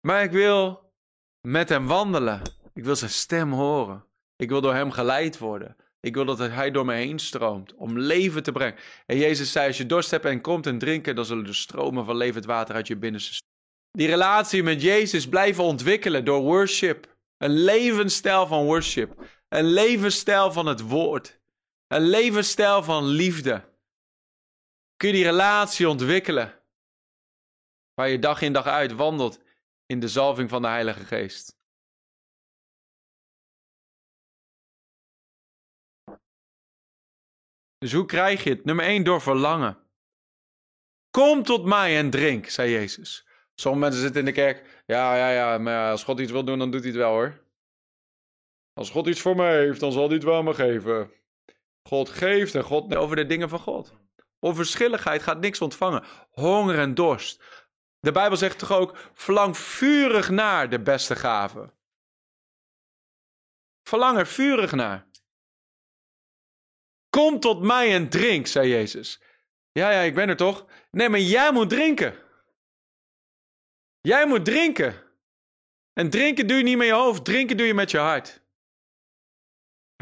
maar 0.00 0.22
ik 0.22 0.30
wil 0.30 0.92
met 1.40 1.68
hem 1.68 1.86
wandelen. 1.86 2.42
Ik 2.74 2.84
wil 2.84 2.96
zijn 2.96 3.10
stem 3.10 3.52
horen. 3.52 4.04
Ik 4.36 4.48
wil 4.48 4.60
door 4.60 4.74
hem 4.74 4.90
geleid 4.90 5.38
worden. 5.38 5.76
Ik 6.00 6.14
wil 6.14 6.24
dat 6.24 6.38
hij 6.38 6.70
door 6.70 6.84
me 6.84 6.94
heen 6.94 7.18
stroomt 7.18 7.74
om 7.74 7.98
leven 7.98 8.42
te 8.42 8.52
brengen. 8.52 8.78
En 9.06 9.18
Jezus 9.18 9.52
zei: 9.52 9.66
Als 9.66 9.78
je 9.78 9.86
dorst 9.86 10.10
hebt 10.10 10.24
en 10.24 10.40
komt 10.40 10.66
en 10.66 10.78
drinken, 10.78 11.14
dan 11.14 11.24
zullen 11.24 11.46
er 11.46 11.54
stromen 11.54 12.04
van 12.04 12.16
levend 12.16 12.44
water 12.44 12.74
uit 12.74 12.86
je 12.86 12.96
binnenste. 12.96 13.42
Die 13.90 14.06
relatie 14.06 14.62
met 14.62 14.82
Jezus 14.82 15.28
blijven 15.28 15.64
ontwikkelen 15.64 16.24
door 16.24 16.40
worship. 16.40 17.16
Een 17.36 17.50
levensstijl 17.50 18.46
van 18.46 18.64
worship. 18.64 19.24
Een 19.48 19.64
levensstijl 19.64 20.52
van 20.52 20.66
het 20.66 20.80
woord. 20.80 21.40
Een 21.86 22.02
levensstijl 22.02 22.82
van 22.82 23.04
liefde. 23.04 23.74
Kun 24.96 25.08
je 25.08 25.14
die 25.14 25.24
relatie 25.24 25.88
ontwikkelen. 25.88 26.62
Waar 27.94 28.08
je 28.08 28.18
dag 28.18 28.42
in 28.42 28.52
dag 28.52 28.66
uit 28.66 28.92
wandelt 28.92 29.40
in 29.86 30.00
de 30.00 30.08
zalving 30.08 30.50
van 30.50 30.62
de 30.62 30.68
Heilige 30.68 31.04
Geest. 31.04 31.54
Dus 37.78 37.92
hoe 37.92 38.04
krijg 38.06 38.44
je 38.44 38.50
het? 38.50 38.64
Nummer 38.64 38.84
1 38.84 39.04
door 39.04 39.20
verlangen. 39.20 39.78
Kom 41.10 41.42
tot 41.42 41.64
mij 41.64 41.98
en 41.98 42.10
drink, 42.10 42.46
zei 42.46 42.70
Jezus. 42.70 43.26
Sommige 43.54 43.84
mensen 43.84 44.00
zitten 44.02 44.20
in 44.20 44.26
de 44.26 44.32
kerk. 44.32 44.82
Ja, 44.86 45.16
ja, 45.16 45.30
ja, 45.30 45.58
maar 45.58 45.90
als 45.90 46.04
God 46.04 46.20
iets 46.20 46.32
wil 46.32 46.44
doen, 46.44 46.58
dan 46.58 46.70
doet 46.70 46.80
hij 46.80 46.88
het 46.90 46.98
wel 46.98 47.12
hoor. 47.12 47.44
Als 48.72 48.90
God 48.90 49.06
iets 49.06 49.20
voor 49.20 49.36
mij 49.36 49.58
heeft, 49.58 49.80
dan 49.80 49.92
zal 49.92 50.04
hij 50.04 50.14
het 50.14 50.24
wel 50.24 50.42
me 50.42 50.54
geven. 50.54 51.10
God 51.86 52.08
geeft 52.08 52.54
en 52.54 52.62
God 52.62 52.94
over 52.96 53.16
de 53.16 53.26
dingen 53.26 53.48
van 53.48 53.58
God. 53.58 53.92
Onverschilligheid 54.38 55.22
gaat 55.22 55.40
niks 55.40 55.60
ontvangen. 55.60 56.04
Honger 56.30 56.78
en 56.78 56.94
dorst. 56.94 57.42
De 58.00 58.12
Bijbel 58.12 58.36
zegt 58.36 58.58
toch 58.58 58.72
ook: 58.72 59.10
verlang 59.14 59.56
vurig 59.56 60.30
naar 60.30 60.70
de 60.70 60.80
beste 60.80 61.16
gave. 61.16 61.74
Verlang 63.82 64.18
er 64.18 64.26
vurig 64.26 64.72
naar. 64.72 65.06
Kom 67.08 67.40
tot 67.40 67.62
mij 67.62 67.94
en 67.94 68.08
drink, 68.08 68.46
zei 68.46 68.68
Jezus. 68.68 69.22
Ja, 69.72 69.90
ja, 69.90 70.00
ik 70.00 70.14
ben 70.14 70.28
er 70.28 70.36
toch? 70.36 70.66
Nee, 70.90 71.08
maar 71.08 71.20
jij 71.20 71.52
moet 71.52 71.68
drinken. 71.68 72.14
Jij 74.00 74.26
moet 74.26 74.44
drinken. 74.44 75.02
En 75.92 76.10
drinken 76.10 76.46
doe 76.46 76.56
je 76.56 76.62
niet 76.62 76.76
met 76.76 76.86
je 76.86 76.92
hoofd, 76.92 77.24
drinken 77.24 77.56
doe 77.56 77.66
je 77.66 77.74
met 77.74 77.90
je 77.90 77.98
hart. 77.98 78.45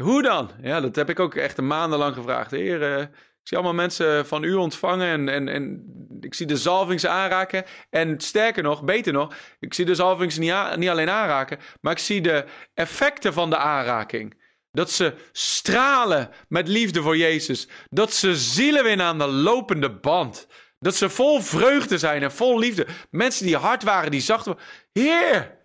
Hoe 0.01 0.21
dan? 0.21 0.51
Ja, 0.61 0.81
dat 0.81 0.95
heb 0.95 1.09
ik 1.09 1.19
ook 1.19 1.35
echt 1.35 1.61
maandenlang 1.61 2.15
gevraagd. 2.15 2.51
Heer, 2.51 2.81
uh, 2.81 3.01
ik 3.01 3.51
zie 3.51 3.57
allemaal 3.57 3.75
mensen 3.75 4.27
van 4.27 4.43
u 4.43 4.53
ontvangen 4.53 5.07
en, 5.07 5.29
en, 5.29 5.47
en 5.47 5.85
ik 6.19 6.33
zie 6.33 6.45
de 6.45 6.57
zalvings 6.57 7.05
aanraken. 7.05 7.63
En 7.89 8.19
sterker 8.19 8.63
nog, 8.63 8.83
beter 8.83 9.13
nog, 9.13 9.35
ik 9.59 9.73
zie 9.73 9.85
de 9.85 9.95
zalvings 9.95 10.37
niet, 10.37 10.75
niet 10.75 10.89
alleen 10.89 11.09
aanraken, 11.09 11.59
maar 11.81 11.91
ik 11.91 11.99
zie 11.99 12.21
de 12.21 12.45
effecten 12.73 13.33
van 13.33 13.49
de 13.49 13.57
aanraking. 13.57 14.43
Dat 14.71 14.91
ze 14.91 15.13
stralen 15.31 16.29
met 16.47 16.67
liefde 16.67 17.01
voor 17.01 17.17
Jezus. 17.17 17.67
Dat 17.89 18.13
ze 18.13 18.35
zielen 18.35 18.83
winnen 18.83 19.05
aan 19.05 19.17
de 19.17 19.27
lopende 19.27 19.91
band. 19.91 20.47
Dat 20.79 20.95
ze 20.95 21.09
vol 21.09 21.41
vreugde 21.41 21.97
zijn 21.97 22.23
en 22.23 22.31
vol 22.31 22.59
liefde. 22.59 22.87
Mensen 23.09 23.45
die 23.45 23.57
hard 23.57 23.83
waren, 23.83 24.11
die 24.11 24.21
zacht 24.21 24.45
waren. 24.45 24.61
Heer, 24.93 25.57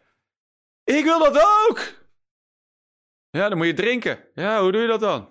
ik 0.84 1.04
wil 1.04 1.18
dat 1.18 1.36
ook. 1.68 1.99
Ja, 3.30 3.48
dan 3.48 3.58
moet 3.58 3.66
je 3.66 3.72
drinken. 3.72 4.24
Ja, 4.34 4.62
hoe 4.62 4.72
doe 4.72 4.80
je 4.80 4.86
dat 4.86 5.00
dan? 5.00 5.22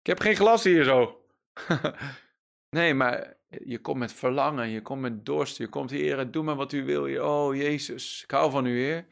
Ik 0.00 0.06
heb 0.06 0.20
geen 0.20 0.36
glas 0.36 0.64
hier 0.64 0.84
zo. 0.84 1.24
nee, 2.76 2.94
maar 2.94 3.36
je 3.48 3.78
komt 3.78 3.98
met 3.98 4.12
verlangen, 4.12 4.68
je 4.68 4.82
komt 4.82 5.00
met 5.00 5.26
dorst, 5.26 5.56
je 5.56 5.68
komt, 5.68 5.90
Heer, 5.90 6.30
doe 6.30 6.42
maar 6.42 6.54
wat 6.54 6.72
u 6.72 6.84
wil. 6.84 7.04
Heer. 7.04 7.24
Oh, 7.24 7.54
Jezus, 7.54 8.22
ik 8.22 8.30
hou 8.30 8.50
van 8.50 8.66
u, 8.66 8.78
Heer. 8.78 9.06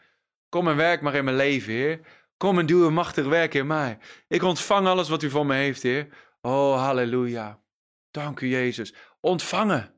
Kom 0.48 0.68
en 0.68 0.76
werk 0.76 1.00
maar 1.00 1.14
in 1.14 1.24
mijn 1.24 1.36
leven, 1.36 1.72
Heer. 1.72 2.00
Kom 2.36 2.58
en 2.58 2.66
doe 2.66 2.86
een 2.86 2.94
machtig 2.94 3.26
werk 3.26 3.54
in 3.54 3.66
mij. 3.66 3.98
Ik 4.28 4.42
ontvang 4.42 4.86
alles 4.86 5.08
wat 5.08 5.22
u 5.22 5.30
voor 5.30 5.46
me 5.46 5.54
heeft, 5.54 5.82
Heer. 5.82 6.08
Oh, 6.40 6.82
halleluja. 6.82 7.62
Dank 8.10 8.40
u, 8.40 8.48
Jezus. 8.48 8.94
Ontvangen 9.20 9.94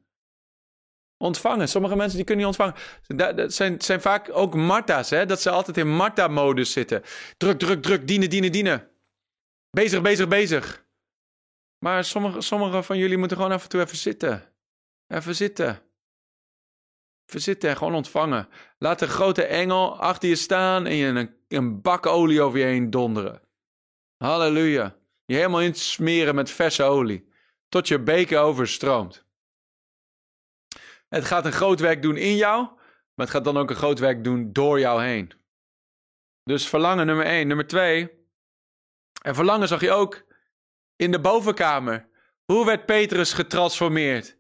ontvangen. 1.16 1.68
Sommige 1.68 1.96
mensen 1.96 2.16
die 2.16 2.26
kunnen 2.26 2.46
niet 2.46 2.56
ontvangen. 2.58 3.36
Dat 3.36 3.54
zijn, 3.54 3.80
zijn 3.80 4.00
vaak 4.00 4.28
ook 4.32 4.54
Marta's, 4.54 5.10
hè? 5.10 5.26
dat 5.26 5.40
ze 5.40 5.50
altijd 5.50 5.76
in 5.76 5.96
Marta-modus 5.96 6.72
zitten. 6.72 7.02
Druk, 7.36 7.58
druk, 7.58 7.82
druk, 7.82 8.06
dienen, 8.06 8.30
dienen, 8.30 8.52
dienen. 8.52 8.88
Bezig, 9.70 10.02
bezig, 10.02 10.28
bezig. 10.28 10.86
Maar 11.78 12.04
sommige, 12.04 12.40
sommige 12.40 12.82
van 12.82 12.98
jullie 12.98 13.16
moeten 13.16 13.36
gewoon 13.36 13.52
af 13.52 13.62
en 13.62 13.68
toe 13.68 13.80
even 13.80 13.96
zitten. 13.96 14.52
Even 15.06 15.34
zitten. 15.34 15.82
Even 17.26 17.40
zitten 17.40 17.70
en 17.70 17.76
gewoon 17.76 17.94
ontvangen. 17.94 18.48
Laat 18.78 18.98
de 18.98 19.08
grote 19.08 19.44
engel 19.44 20.00
achter 20.00 20.28
je 20.28 20.36
staan 20.36 20.86
en 20.86 20.94
je 20.94 21.06
een, 21.06 21.34
een 21.48 21.80
bak 21.82 22.06
olie 22.06 22.42
over 22.42 22.58
je 22.58 22.64
heen 22.64 22.90
donderen. 22.90 23.42
Halleluja. 24.16 24.96
Je 25.24 25.34
helemaal 25.34 25.60
insmeren 25.60 26.34
met 26.34 26.50
verse 26.50 26.82
olie. 26.82 27.28
Tot 27.68 27.88
je 27.88 28.00
beker 28.00 28.38
overstroomt. 28.38 29.23
Het 31.14 31.24
gaat 31.24 31.44
een 31.44 31.52
groot 31.52 31.80
werk 31.80 32.02
doen 32.02 32.16
in 32.16 32.36
jou, 32.36 32.62
maar 33.14 33.26
het 33.26 33.30
gaat 33.30 33.44
dan 33.44 33.56
ook 33.56 33.70
een 33.70 33.76
groot 33.76 33.98
werk 33.98 34.24
doen 34.24 34.52
door 34.52 34.80
jou 34.80 35.02
heen. 35.02 35.32
Dus 36.42 36.68
verlangen 36.68 37.06
nummer 37.06 37.26
1. 37.26 37.46
Nummer 37.46 37.66
2. 37.66 38.10
En 39.22 39.34
verlangen 39.34 39.68
zag 39.68 39.80
je 39.80 39.90
ook 39.90 40.24
in 40.96 41.10
de 41.10 41.20
bovenkamer. 41.20 42.08
Hoe 42.44 42.66
werd 42.66 42.86
Petrus 42.86 43.32
getransformeerd? 43.32 44.36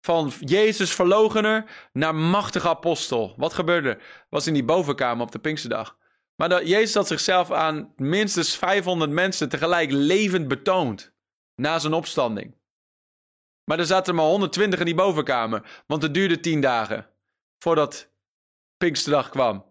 Van 0.00 0.32
Jezus 0.40 0.94
verlogener 0.94 1.88
naar 1.92 2.14
machtige 2.14 2.68
apostel. 2.68 3.34
Wat 3.36 3.54
gebeurde 3.54 3.88
er? 3.88 4.26
Was 4.28 4.46
in 4.46 4.54
die 4.54 4.64
bovenkamer 4.64 5.24
op 5.24 5.32
de 5.32 5.38
Pinksterdag. 5.38 5.98
Maar 6.36 6.48
dat 6.48 6.68
Jezus 6.68 6.94
had 6.94 7.06
zichzelf 7.06 7.50
aan 7.50 7.92
minstens 7.96 8.56
500 8.56 9.10
mensen 9.10 9.48
tegelijk 9.48 9.90
levend 9.90 10.48
betoond. 10.48 11.14
Na 11.54 11.78
zijn 11.78 11.92
opstanding. 11.92 12.60
Maar 13.64 13.78
er 13.78 13.86
zaten 13.86 14.12
er 14.12 14.18
maar 14.18 14.28
120 14.28 14.78
in 14.78 14.84
die 14.84 14.94
bovenkamer. 14.94 15.82
Want 15.86 16.02
het 16.02 16.14
duurde 16.14 16.40
10 16.40 16.60
dagen. 16.60 17.06
Voordat 17.58 18.10
Pinksterdag 18.76 19.28
kwam. 19.28 19.64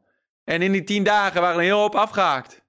En 0.44 0.62
in 0.62 0.72
die 0.72 0.84
10 0.84 1.04
dagen 1.04 1.42
waren 1.42 1.58
er 1.58 1.64
heel 1.64 1.80
hoop 1.80 1.96
afgehaakt. 1.96 2.62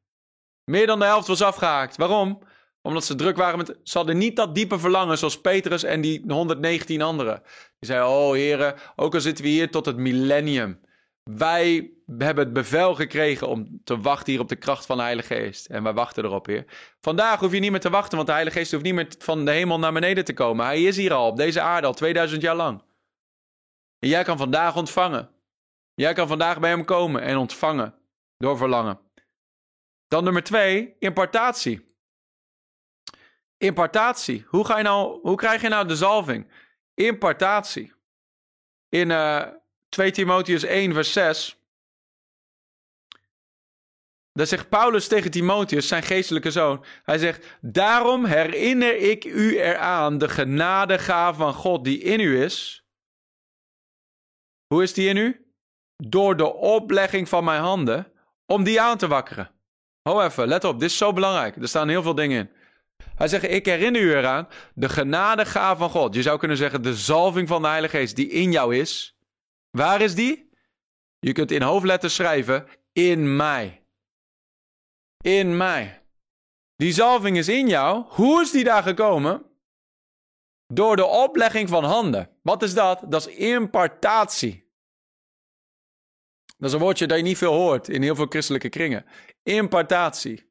Meer 0.64 0.86
dan 0.86 0.98
de 0.98 1.04
helft 1.04 1.26
was 1.26 1.42
afgehaakt. 1.42 1.96
Waarom? 1.96 2.42
Omdat 2.82 3.04
ze 3.04 3.14
druk 3.14 3.36
waren 3.36 3.58
met. 3.58 3.78
Ze 3.82 3.96
hadden 3.96 4.18
niet 4.18 4.36
dat 4.36 4.54
diepe 4.54 4.78
verlangen 4.78 5.18
zoals 5.18 5.40
Petrus 5.40 5.82
en 5.82 6.00
die 6.00 6.24
119 6.26 7.02
anderen. 7.02 7.42
Die 7.78 7.90
zeiden: 7.90 8.08
Oh 8.08 8.32
heren, 8.32 8.74
ook 8.96 9.14
al 9.14 9.20
zitten 9.20 9.44
we 9.44 9.50
hier 9.50 9.70
tot 9.70 9.86
het 9.86 9.96
millennium. 9.96 10.80
Wij 11.22 11.92
hebben 12.18 12.44
het 12.44 12.52
bevel 12.52 12.94
gekregen 12.94 13.48
om 13.48 13.80
te 13.84 14.00
wachten 14.00 14.32
hier 14.32 14.40
op 14.40 14.48
de 14.48 14.56
kracht 14.56 14.86
van 14.86 14.96
de 14.96 15.02
Heilige 15.02 15.34
Geest. 15.34 15.66
En 15.66 15.82
wij 15.82 15.92
wachten 15.92 16.24
erop, 16.24 16.46
Heer. 16.46 16.94
Vandaag 17.00 17.40
hoef 17.40 17.52
je 17.52 17.58
niet 17.58 17.70
meer 17.70 17.80
te 17.80 17.90
wachten, 17.90 18.14
want 18.14 18.26
de 18.26 18.32
Heilige 18.34 18.58
Geest 18.58 18.72
hoeft 18.72 18.84
niet 18.84 18.94
meer 18.94 19.14
van 19.18 19.44
de 19.44 19.50
hemel 19.50 19.78
naar 19.78 19.92
beneden 19.92 20.24
te 20.24 20.34
komen. 20.34 20.64
Hij 20.64 20.82
is 20.82 20.96
hier 20.96 21.12
al, 21.12 21.26
op 21.26 21.36
deze 21.36 21.60
aarde, 21.60 21.86
al 21.86 21.94
2000 21.94 22.42
jaar 22.42 22.56
lang. 22.56 22.82
En 23.98 24.08
jij 24.08 24.24
kan 24.24 24.38
vandaag 24.38 24.76
ontvangen. 24.76 25.30
Jij 25.94 26.12
kan 26.12 26.28
vandaag 26.28 26.60
bij 26.60 26.70
hem 26.70 26.84
komen 26.84 27.22
en 27.22 27.36
ontvangen 27.36 27.94
door 28.36 28.56
verlangen. 28.56 29.00
Dan 30.08 30.24
nummer 30.24 30.42
twee, 30.42 30.96
impartatie. 30.98 31.96
Impartatie. 33.56 34.44
Hoe, 34.48 34.66
ga 34.66 34.76
je 34.76 34.82
nou, 34.82 35.20
hoe 35.20 35.36
krijg 35.36 35.62
je 35.62 35.68
nou 35.68 35.88
de 35.88 35.96
zalving? 35.96 36.50
Impartatie. 36.94 37.92
In 38.88 39.10
uh, 39.10 39.46
2 39.92 40.10
Timotheus 40.10 40.62
1, 40.62 40.92
vers 40.92 41.12
6. 41.12 41.56
Daar 44.32 44.46
zegt 44.46 44.68
Paulus 44.68 45.08
tegen 45.08 45.30
Timotheus, 45.30 45.88
zijn 45.88 46.02
geestelijke 46.02 46.50
zoon. 46.50 46.84
Hij 47.02 47.18
zegt: 47.18 47.58
Daarom 47.60 48.24
herinner 48.24 48.96
ik 48.96 49.24
u 49.24 49.58
eraan 49.58 50.18
de 50.18 50.28
genadegave 50.28 51.38
van 51.38 51.54
God 51.54 51.84
die 51.84 51.98
in 51.98 52.20
u 52.20 52.42
is. 52.42 52.84
Hoe 54.66 54.82
is 54.82 54.92
die 54.92 55.08
in 55.08 55.16
u? 55.16 55.52
Door 55.96 56.36
de 56.36 56.52
oplegging 56.52 57.28
van 57.28 57.44
mijn 57.44 57.60
handen, 57.60 58.12
om 58.46 58.64
die 58.64 58.80
aan 58.80 58.98
te 58.98 59.08
wakkeren. 59.08 59.50
Ho 60.02 60.20
even, 60.20 60.48
let 60.48 60.64
op, 60.64 60.80
dit 60.80 60.90
is 60.90 60.96
zo 60.96 61.12
belangrijk. 61.12 61.56
Er 61.56 61.68
staan 61.68 61.88
heel 61.88 62.02
veel 62.02 62.14
dingen 62.14 62.38
in. 62.38 62.50
Hij 63.14 63.28
zegt, 63.28 63.44
ik 63.44 63.66
herinner 63.66 64.02
u 64.02 64.14
eraan 64.14 64.48
de 64.74 64.88
genadegave 64.88 65.76
van 65.76 65.90
God. 65.90 66.14
Je 66.14 66.22
zou 66.22 66.38
kunnen 66.38 66.56
zeggen 66.56 66.82
de 66.82 66.94
zalving 66.94 67.48
van 67.48 67.62
de 67.62 67.68
Heilige 67.68 67.96
Geest 67.96 68.16
die 68.16 68.28
in 68.28 68.52
jou 68.52 68.76
is. 68.76 69.16
Waar 69.72 70.00
is 70.00 70.14
die? 70.14 70.50
Je 71.18 71.32
kunt 71.32 71.50
in 71.50 71.62
hoofdletters 71.62 72.14
schrijven, 72.14 72.68
in 72.92 73.36
mij. 73.36 73.86
In 75.24 75.56
mij. 75.56 76.06
Die 76.76 76.92
zalving 76.92 77.36
is 77.36 77.48
in 77.48 77.68
jou. 77.68 78.04
Hoe 78.08 78.42
is 78.42 78.50
die 78.50 78.64
daar 78.64 78.82
gekomen? 78.82 79.50
Door 80.66 80.96
de 80.96 81.04
oplegging 81.04 81.68
van 81.68 81.84
handen. 81.84 82.38
Wat 82.42 82.62
is 82.62 82.74
dat? 82.74 83.04
Dat 83.08 83.26
is 83.26 83.34
impartatie. 83.34 84.70
Dat 86.56 86.68
is 86.68 86.72
een 86.72 86.82
woordje 86.82 87.06
dat 87.06 87.16
je 87.16 87.22
niet 87.22 87.38
veel 87.38 87.52
hoort 87.52 87.88
in 87.88 88.02
heel 88.02 88.14
veel 88.14 88.26
christelijke 88.26 88.68
kringen. 88.68 89.06
Impartatie. 89.42 90.50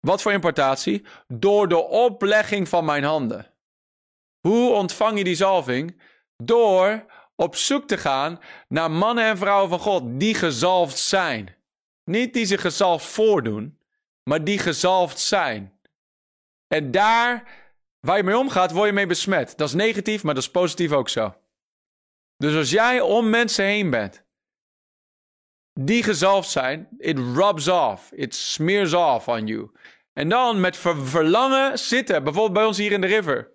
Wat 0.00 0.22
voor 0.22 0.32
impartatie? 0.32 1.06
Door 1.26 1.68
de 1.68 1.82
oplegging 1.82 2.68
van 2.68 2.84
mijn 2.84 3.04
handen. 3.04 3.54
Hoe 4.40 4.72
ontvang 4.72 5.18
je 5.18 5.24
die 5.24 5.34
zalving? 5.34 6.02
Door 6.36 7.06
op 7.36 7.56
zoek 7.56 7.86
te 7.86 7.96
gaan 7.96 8.40
naar 8.68 8.90
mannen 8.90 9.24
en 9.24 9.38
vrouwen 9.38 9.68
van 9.68 9.78
God 9.78 10.20
die 10.20 10.34
gezalfd 10.34 10.98
zijn. 10.98 11.56
Niet 12.04 12.34
die 12.34 12.46
zich 12.46 12.60
gezalfd 12.60 13.06
voordoen, 13.06 13.78
maar 14.22 14.44
die 14.44 14.58
gezalfd 14.58 15.20
zijn. 15.20 15.78
En 16.66 16.90
daar 16.90 17.62
waar 18.00 18.16
je 18.16 18.22
mee 18.22 18.38
omgaat, 18.38 18.72
word 18.72 18.86
je 18.86 18.92
mee 18.92 19.06
besmet. 19.06 19.56
Dat 19.56 19.68
is 19.68 19.74
negatief, 19.74 20.22
maar 20.22 20.34
dat 20.34 20.42
is 20.42 20.50
positief 20.50 20.92
ook 20.92 21.08
zo. 21.08 21.34
Dus 22.36 22.56
als 22.56 22.70
jij 22.70 23.00
om 23.00 23.30
mensen 23.30 23.64
heen 23.64 23.90
bent 23.90 24.24
die 25.80 26.02
gezalfd 26.02 26.50
zijn, 26.50 26.88
it 26.98 27.18
rubs 27.18 27.68
off, 27.68 28.12
it 28.12 28.34
smears 28.34 28.92
off 28.92 29.28
on 29.28 29.46
you. 29.46 29.70
En 30.12 30.28
dan 30.28 30.60
met 30.60 30.76
verlangen 30.76 31.78
zitten, 31.78 32.24
bijvoorbeeld 32.24 32.54
bij 32.54 32.64
ons 32.64 32.78
hier 32.78 32.92
in 32.92 33.00
de 33.00 33.06
river. 33.06 33.52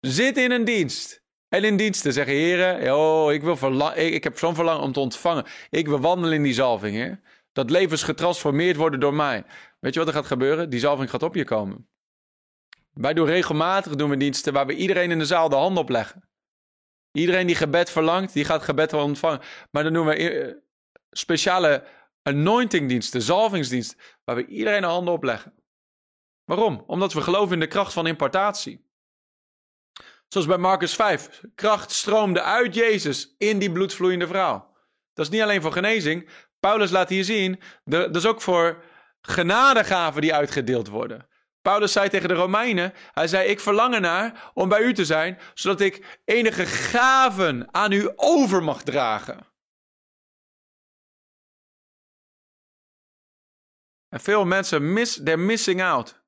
Zitten 0.00 0.42
in 0.42 0.50
een 0.50 0.64
dienst. 0.64 1.21
En 1.52 1.64
in 1.64 1.76
diensten 1.76 2.12
zeggen, 2.12 2.34
heren, 2.34 2.94
oh, 2.96 3.32
ik, 3.32 3.42
wil 3.42 3.56
verlang, 3.56 3.94
ik, 3.94 4.24
heb 4.24 4.38
zo'n 4.38 4.54
verlangen 4.54 4.82
om 4.82 4.92
te 4.92 5.00
ontvangen. 5.00 5.44
Ik 5.70 5.86
wil 5.86 6.00
wandelen 6.00 6.36
in 6.36 6.42
die 6.42 6.52
zalving, 6.52 6.94
heer. 6.94 7.20
Dat 7.52 7.70
levens 7.70 8.02
getransformeerd 8.02 8.76
worden 8.76 9.00
door 9.00 9.14
mij. 9.14 9.44
Weet 9.80 9.92
je 9.92 9.98
wat 9.98 10.08
er 10.08 10.14
gaat 10.14 10.26
gebeuren? 10.26 10.70
Die 10.70 10.80
zalving 10.80 11.10
gaat 11.10 11.22
op 11.22 11.34
je 11.34 11.44
komen. 11.44 11.88
Wij 12.92 13.14
doen 13.14 13.26
regelmatig 13.26 13.94
doen 13.94 14.10
we 14.10 14.16
diensten 14.16 14.52
waar 14.52 14.66
we 14.66 14.76
iedereen 14.76 15.10
in 15.10 15.18
de 15.18 15.24
zaal 15.24 15.48
de 15.48 15.56
hand 15.56 15.78
op 15.78 15.88
leggen. 15.88 16.28
Iedereen 17.12 17.46
die 17.46 17.56
gebed 17.56 17.90
verlangt, 17.90 18.32
die 18.32 18.44
gaat 18.44 18.62
gebed 18.62 18.92
wel 18.92 19.04
ontvangen. 19.04 19.40
Maar 19.70 19.82
dan 19.82 19.92
doen 19.92 20.06
we 20.06 20.14
eh, 20.14 20.54
speciale 21.10 21.84
anointing 22.22 22.88
diensten, 22.88 23.22
zalvingsdiensten, 23.22 23.98
waar 24.24 24.36
we 24.36 24.46
iedereen 24.46 24.80
de 24.80 24.86
handen 24.86 25.14
opleggen. 25.14 25.54
Waarom? 26.44 26.84
Omdat 26.86 27.12
we 27.12 27.20
geloven 27.20 27.54
in 27.54 27.60
de 27.60 27.66
kracht 27.66 27.92
van 27.92 28.06
impartatie. 28.06 28.90
Zoals 30.32 30.46
bij 30.46 30.58
Marcus 30.58 30.94
5. 30.94 31.40
Kracht 31.54 31.90
stroomde 31.90 32.42
uit 32.42 32.74
Jezus 32.74 33.34
in 33.38 33.58
die 33.58 33.72
bloedvloeiende 33.72 34.26
vrouw. 34.26 34.74
Dat 35.14 35.24
is 35.26 35.32
niet 35.32 35.42
alleen 35.42 35.62
voor 35.62 35.72
genezing. 35.72 36.28
Paulus 36.60 36.90
laat 36.90 37.08
hier 37.08 37.24
zien, 37.24 37.60
dat 37.84 38.16
is 38.16 38.26
ook 38.26 38.42
voor 38.42 38.84
genadegaven 39.20 40.20
die 40.20 40.34
uitgedeeld 40.34 40.88
worden. 40.88 41.28
Paulus 41.62 41.92
zei 41.92 42.08
tegen 42.08 42.28
de 42.28 42.34
Romeinen, 42.34 42.92
hij 43.12 43.26
zei, 43.26 43.48
ik 43.48 43.60
verlang 43.60 43.94
ernaar 43.94 44.50
om 44.54 44.68
bij 44.68 44.80
u 44.80 44.94
te 44.94 45.04
zijn, 45.04 45.38
zodat 45.54 45.80
ik 45.80 46.20
enige 46.24 46.66
gaven 46.66 47.74
aan 47.74 47.92
u 47.92 48.12
over 48.16 48.62
mag 48.62 48.82
dragen. 48.82 49.46
En 54.08 54.20
veel 54.20 54.44
mensen, 54.44 54.92
miss, 54.92 55.20
they're 55.22 55.36
missing 55.36 55.82
out 55.82 56.21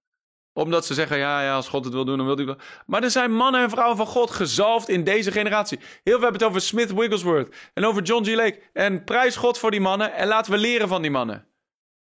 omdat 0.55 0.86
ze 0.86 0.94
zeggen, 0.94 1.18
ja, 1.18 1.42
ja, 1.42 1.55
als 1.55 1.68
God 1.68 1.84
het 1.84 1.94
wil 1.94 2.05
doen, 2.05 2.16
dan 2.16 2.26
wil 2.26 2.36
hij 2.36 2.44
wel. 2.44 2.57
Maar 2.86 3.02
er 3.02 3.11
zijn 3.11 3.32
mannen 3.32 3.62
en 3.62 3.70
vrouwen 3.70 3.96
van 3.96 4.07
God 4.07 4.30
gezalfd 4.30 4.88
in 4.88 5.05
deze 5.05 5.32
generatie. 5.32 5.78
Heel 5.78 5.94
veel 6.02 6.22
hebben 6.22 6.40
het 6.40 6.48
over 6.48 6.61
Smith 6.61 6.92
Wigglesworth 6.92 7.55
en 7.74 7.84
over 7.84 8.02
John 8.02 8.24
G. 8.24 8.34
Lake. 8.34 8.61
En 8.72 9.05
prijs 9.05 9.36
God 9.36 9.59
voor 9.59 9.70
die 9.70 9.80
mannen 9.80 10.12
en 10.12 10.26
laten 10.26 10.52
we 10.52 10.59
leren 10.59 10.88
van 10.88 11.02
die 11.02 11.11
mannen. 11.11 11.46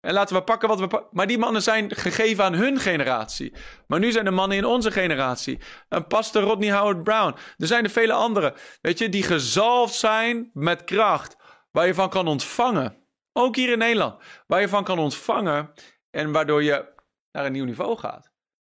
En 0.00 0.12
laten 0.12 0.36
we 0.36 0.42
pakken 0.42 0.68
wat 0.68 0.80
we. 0.80 1.04
Maar 1.10 1.26
die 1.26 1.38
mannen 1.38 1.62
zijn 1.62 1.94
gegeven 1.94 2.44
aan 2.44 2.54
hun 2.54 2.78
generatie. 2.78 3.52
Maar 3.86 3.98
nu 3.98 4.12
zijn 4.12 4.24
de 4.24 4.30
mannen 4.30 4.56
in 4.56 4.64
onze 4.64 4.90
generatie. 4.90 5.58
Een 5.88 6.06
pastor 6.06 6.42
Rodney 6.42 6.72
Howard 6.72 7.02
Brown. 7.02 7.34
Er 7.58 7.66
zijn 7.66 7.84
er 7.84 7.90
vele 7.90 8.12
anderen, 8.12 8.54
weet 8.80 8.98
je, 8.98 9.08
die 9.08 9.22
gezalfd 9.22 9.94
zijn 9.94 10.50
met 10.52 10.84
kracht. 10.84 11.36
Waar 11.70 11.86
je 11.86 11.94
van 11.94 12.08
kan 12.08 12.28
ontvangen. 12.28 12.96
Ook 13.32 13.56
hier 13.56 13.72
in 13.72 13.78
Nederland. 13.78 14.22
Waar 14.46 14.60
je 14.60 14.68
van 14.68 14.84
kan 14.84 14.98
ontvangen 14.98 15.72
en 16.10 16.32
waardoor 16.32 16.62
je 16.62 16.92
naar 17.32 17.46
een 17.46 17.52
nieuw 17.52 17.64
niveau 17.64 17.98
gaat. 17.98 18.31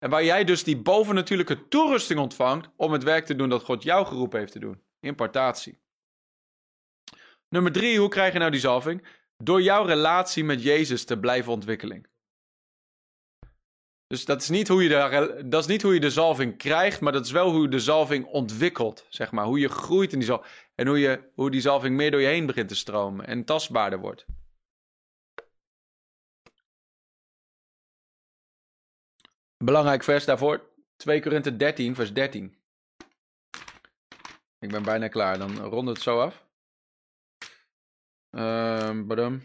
En 0.04 0.10
waar 0.10 0.24
jij 0.24 0.44
dus 0.44 0.64
die 0.64 0.78
bovennatuurlijke 0.78 1.68
toerusting 1.68 2.20
ontvangt 2.20 2.70
om 2.76 2.92
het 2.92 3.04
werk 3.04 3.26
te 3.26 3.36
doen 3.36 3.50
dat 3.50 3.64
God 3.64 3.84
jou 3.84 4.06
geroepen 4.06 4.40
heeft 4.40 4.52
te 4.52 4.60
doen. 4.60 4.82
Impartatie. 5.00 5.80
Nummer 7.50 7.72
drie, 7.72 8.00
hoe 8.00 8.10
krijg 8.10 8.34
je 8.34 8.40
nou 8.40 8.52
die 8.52 8.60
zalving? 8.60 9.08
Door 9.38 9.62
jouw 9.62 9.86
relatie 9.86 10.44
met 10.44 10.64
Jezus 10.64 11.06
te 11.06 11.20
blijven 11.20 11.52
ontwikkelen. 11.52 12.10
Dus 14.08 14.26
dat 14.26 14.42
is, 14.42 14.50
niet 14.50 14.68
hoe 14.68 14.84
je 14.84 14.90
de, 14.90 15.44
dat 15.46 15.62
is 15.62 15.68
niet 15.68 15.82
hoe 15.82 15.94
je 15.94 16.00
de 16.00 16.10
zalving 16.10 16.58
krijgt, 16.58 17.02
maar 17.02 17.14
dat 17.14 17.26
is 17.26 17.32
wel 17.32 17.52
hoe 17.52 17.62
je 17.62 17.68
de 17.68 17.80
zalving 17.80 18.26
ontwikkelt. 18.26 19.06
Zeg 19.10 19.32
maar. 19.32 19.46
Hoe 19.46 19.60
je 19.60 19.70
groeit 19.70 20.14
in 20.14 20.20
die 20.20 20.28
zalving. 20.28 20.52
En 20.76 20.88
hoe, 20.88 21.00
je, 21.00 21.32
hoe 21.34 21.52
die 21.52 21.62
zalving 21.62 21.96
meer 21.96 22.12
door 22.12 22.22
je 22.22 22.28
heen 22.28 22.46
begint 22.46 22.70
te 22.70 22.76
stromen 22.76 23.28
en 23.28 23.44
tastbaarder 23.44 24.00
wordt. 24.00 24.26
Belangrijk 29.66 30.04
vers 30.04 30.26
daarvoor. 30.26 30.72
2 30.96 31.22
Korinthe 31.22 31.56
13, 31.56 31.96
vers 31.96 32.14
13. 32.14 32.58
Ik 34.60 34.72
ben 34.72 34.84
bijna 34.84 35.08
klaar, 35.08 35.38
dan 35.38 35.58
rond 35.58 35.88
het 35.88 36.02
zo 36.02 36.20
af. 36.20 36.46
Badum. 39.08 39.44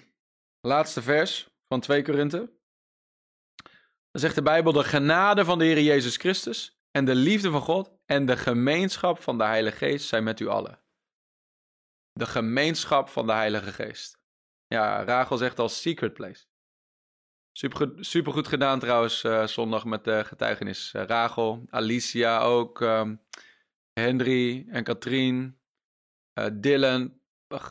Laatste 0.60 1.02
vers 1.02 1.48
van 1.68 1.80
2 1.80 2.02
Korinthe. 2.02 2.56
Dan 4.10 4.20
zegt 4.20 4.34
de 4.34 4.42
Bijbel: 4.42 4.72
De 4.72 4.84
genade 4.84 5.44
van 5.44 5.58
de 5.58 5.64
Heer 5.64 5.80
Jezus 5.80 6.16
Christus 6.16 6.80
en 6.90 7.04
de 7.04 7.14
liefde 7.14 7.50
van 7.50 7.60
God 7.60 7.98
en 8.06 8.26
de 8.26 8.36
gemeenschap 8.36 9.22
van 9.22 9.38
de 9.38 9.44
Heilige 9.44 9.76
Geest 9.76 10.08
zijn 10.08 10.24
met 10.24 10.40
u 10.40 10.46
allen. 10.46 10.82
De 12.12 12.26
gemeenschap 12.26 13.08
van 13.08 13.26
de 13.26 13.32
Heilige 13.32 13.72
Geest. 13.72 14.18
Ja, 14.66 15.04
Rachel 15.04 15.36
zegt 15.36 15.58
al 15.58 15.68
secret 15.68 16.12
place. 16.12 16.47
Supergoed, 17.58 18.06
supergoed 18.06 18.48
gedaan 18.48 18.78
trouwens 18.78 19.22
uh, 19.22 19.46
zondag 19.46 19.84
met 19.84 20.04
de 20.04 20.24
getuigenis. 20.24 20.92
Uh, 20.96 21.02
Rachel, 21.02 21.64
Alicia 21.70 22.40
ook, 22.40 22.80
um, 22.80 23.20
Henry 23.92 24.66
en 24.68 24.84
Katrien, 24.84 25.58
uh, 26.34 26.46
Dylan. 26.52 27.20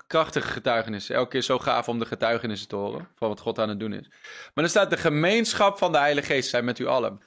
Krachtige 0.07 0.47
getuigenissen. 0.47 1.15
Elke 1.15 1.29
keer 1.29 1.41
zo 1.41 1.59
gaaf 1.59 1.87
om 1.87 1.99
de 1.99 2.05
getuigenissen 2.05 2.67
te 2.67 2.75
horen 2.75 3.09
van 3.15 3.27
wat 3.27 3.39
God 3.39 3.59
aan 3.59 3.69
het 3.69 3.79
doen 3.79 3.93
is. 3.93 4.09
Maar 4.53 4.63
er 4.63 4.69
staat 4.69 4.89
de 4.89 4.97
gemeenschap 4.97 5.77
van 5.77 5.91
de 5.91 5.97
Heilige 5.97 6.27
Geest 6.27 6.49
zijn 6.49 6.65
met 6.65 6.79
u 6.79 6.85
allen. 6.85 7.21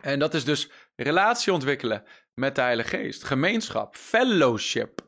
En 0.00 0.18
dat 0.18 0.34
is 0.34 0.44
dus 0.44 0.70
relatie 0.96 1.52
ontwikkelen 1.52 2.04
met 2.34 2.54
de 2.54 2.60
Heilige 2.60 2.96
Geest. 2.96 3.24
Gemeenschap, 3.24 3.96
fellowship. 3.96 5.00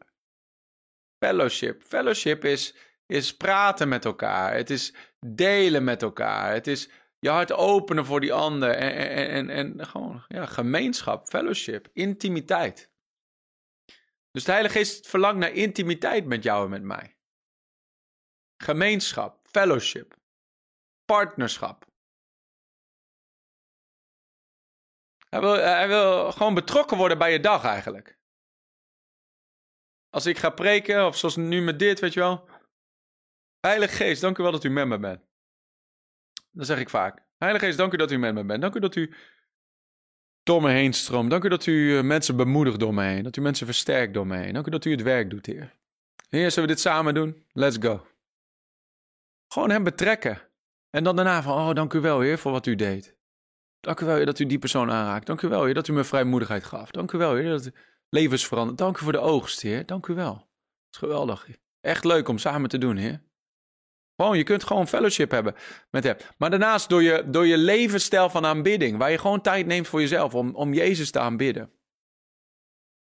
Fellowship. 1.18 1.82
Fellowship 1.82 2.44
is, 2.44 2.74
is 3.06 3.36
praten 3.36 3.88
met 3.88 4.04
elkaar. 4.04 4.54
Het 4.54 4.70
is 4.70 4.94
delen 5.26 5.84
met 5.84 6.02
elkaar. 6.02 6.52
Het 6.52 6.66
is 6.66 6.90
je 7.18 7.30
hart 7.30 7.52
openen 7.52 8.04
voor 8.04 8.20
die 8.20 8.32
ander. 8.32 8.70
En, 8.70 8.94
en, 8.94 9.28
en, 9.28 9.50
en 9.50 9.86
gewoon 9.86 10.24
ja, 10.28 10.46
gemeenschap, 10.46 11.26
fellowship, 11.26 11.88
intimiteit. 11.92 12.92
Dus 14.30 14.44
de 14.44 14.50
Heilige 14.50 14.78
Geest 14.78 15.06
verlangt 15.08 15.38
naar 15.38 15.52
intimiteit 15.52 16.26
met 16.26 16.42
jou 16.42 16.64
en 16.64 16.70
met 16.70 16.82
mij. 16.82 17.16
Gemeenschap, 18.56 19.48
fellowship, 19.48 20.16
partnerschap. 21.04 21.86
Hij 25.28 25.40
wil, 25.40 25.54
hij 25.54 25.88
wil 25.88 26.32
gewoon 26.32 26.54
betrokken 26.54 26.96
worden 26.96 27.18
bij 27.18 27.32
je 27.32 27.40
dag 27.40 27.64
eigenlijk. 27.64 28.18
Als 30.08 30.26
ik 30.26 30.38
ga 30.38 30.50
preken, 30.50 31.06
of 31.06 31.16
zoals 31.16 31.36
nu 31.36 31.62
met 31.62 31.78
dit, 31.78 32.00
weet 32.00 32.12
je 32.12 32.20
wel. 32.20 32.48
Heilige 33.66 33.94
Geest, 33.94 34.20
dank 34.20 34.38
u 34.38 34.42
wel 34.42 34.52
dat 34.52 34.64
u 34.64 34.68
met 34.68 34.86
me 34.86 34.98
bent. 34.98 35.20
Dat 36.50 36.66
zeg 36.66 36.78
ik 36.78 36.88
vaak. 36.88 37.22
Heilige 37.38 37.64
Geest, 37.64 37.78
dank 37.78 37.92
u 37.92 37.96
dat 37.96 38.10
u 38.10 38.16
met 38.16 38.34
me 38.34 38.44
bent. 38.44 38.60
Dank 38.60 38.74
u 38.74 38.80
dat 38.80 38.94
u 38.94 39.14
door 40.42 40.62
me 40.62 40.70
heen 40.70 40.92
stroomt. 40.92 41.30
Dank 41.30 41.44
u 41.44 41.48
dat 41.48 41.66
u 41.66 41.96
eh, 41.96 42.04
mensen 42.04 42.36
bemoedigt 42.36 42.78
door 42.78 42.94
me 42.94 43.04
heen. 43.04 43.22
Dat 43.22 43.36
u 43.36 43.40
mensen 43.40 43.66
versterkt 43.66 44.14
door 44.14 44.26
me 44.26 44.36
heen. 44.36 44.52
Dank 44.52 44.66
u 44.66 44.70
dat 44.70 44.84
u 44.84 44.90
het 44.90 45.02
werk 45.02 45.30
doet, 45.30 45.46
Heer. 45.46 45.74
Heer, 46.28 46.50
zullen 46.50 46.68
we 46.68 46.74
dit 46.74 46.82
samen 46.82 47.14
doen? 47.14 47.44
Let's 47.52 47.76
go. 47.80 48.06
Gewoon 49.48 49.70
hem 49.70 49.84
betrekken. 49.84 50.42
En 50.90 51.04
dan 51.04 51.16
daarna 51.16 51.42
van, 51.42 51.68
oh, 51.68 51.74
dank 51.74 51.92
u 51.92 52.00
wel, 52.00 52.20
Heer, 52.20 52.38
voor 52.38 52.52
wat 52.52 52.66
u 52.66 52.74
deed. 52.74 53.16
Dank 53.80 54.00
u 54.00 54.06
wel, 54.06 54.16
Heer, 54.16 54.26
dat 54.26 54.38
u 54.38 54.46
die 54.46 54.58
persoon 54.58 54.90
aanraakt. 54.90 55.26
Dank 55.26 55.42
u 55.42 55.48
wel, 55.48 55.64
Heer, 55.64 55.74
dat 55.74 55.88
u 55.88 55.92
me 55.92 56.04
vrijmoedigheid 56.04 56.64
gaf. 56.64 56.90
Dank 56.90 57.12
u 57.12 57.18
wel, 57.18 57.34
Heer, 57.34 57.50
dat 57.50 57.70
levens 58.08 58.46
verandert. 58.46 58.78
Dank 58.78 58.98
u 58.98 59.02
voor 59.02 59.12
de 59.12 59.18
oogst, 59.18 59.60
Heer. 59.60 59.86
Dank 59.86 60.06
u 60.06 60.14
wel. 60.14 60.34
Het 60.34 60.92
is 60.92 60.98
geweldig. 60.98 61.48
Echt 61.80 62.04
leuk 62.04 62.28
om 62.28 62.38
samen 62.38 62.68
te 62.68 62.78
doen, 62.78 62.96
Heer. 62.96 63.22
Gewoon, 64.16 64.36
je 64.36 64.42
kunt 64.42 64.64
gewoon 64.64 64.88
fellowship 64.88 65.30
hebben 65.30 65.54
met 65.90 66.04
hem. 66.04 66.16
Maar 66.38 66.50
daarnaast 66.50 66.88
door 66.88 67.02
je, 67.02 67.30
door 67.30 67.46
je 67.46 67.58
levensstijl 67.58 68.30
van 68.30 68.46
aanbidding, 68.46 68.98
waar 68.98 69.10
je 69.10 69.18
gewoon 69.18 69.40
tijd 69.40 69.66
neemt 69.66 69.88
voor 69.88 70.00
jezelf 70.00 70.34
om, 70.34 70.54
om 70.54 70.72
Jezus 70.72 71.10
te 71.10 71.18
aanbidden. 71.18 71.72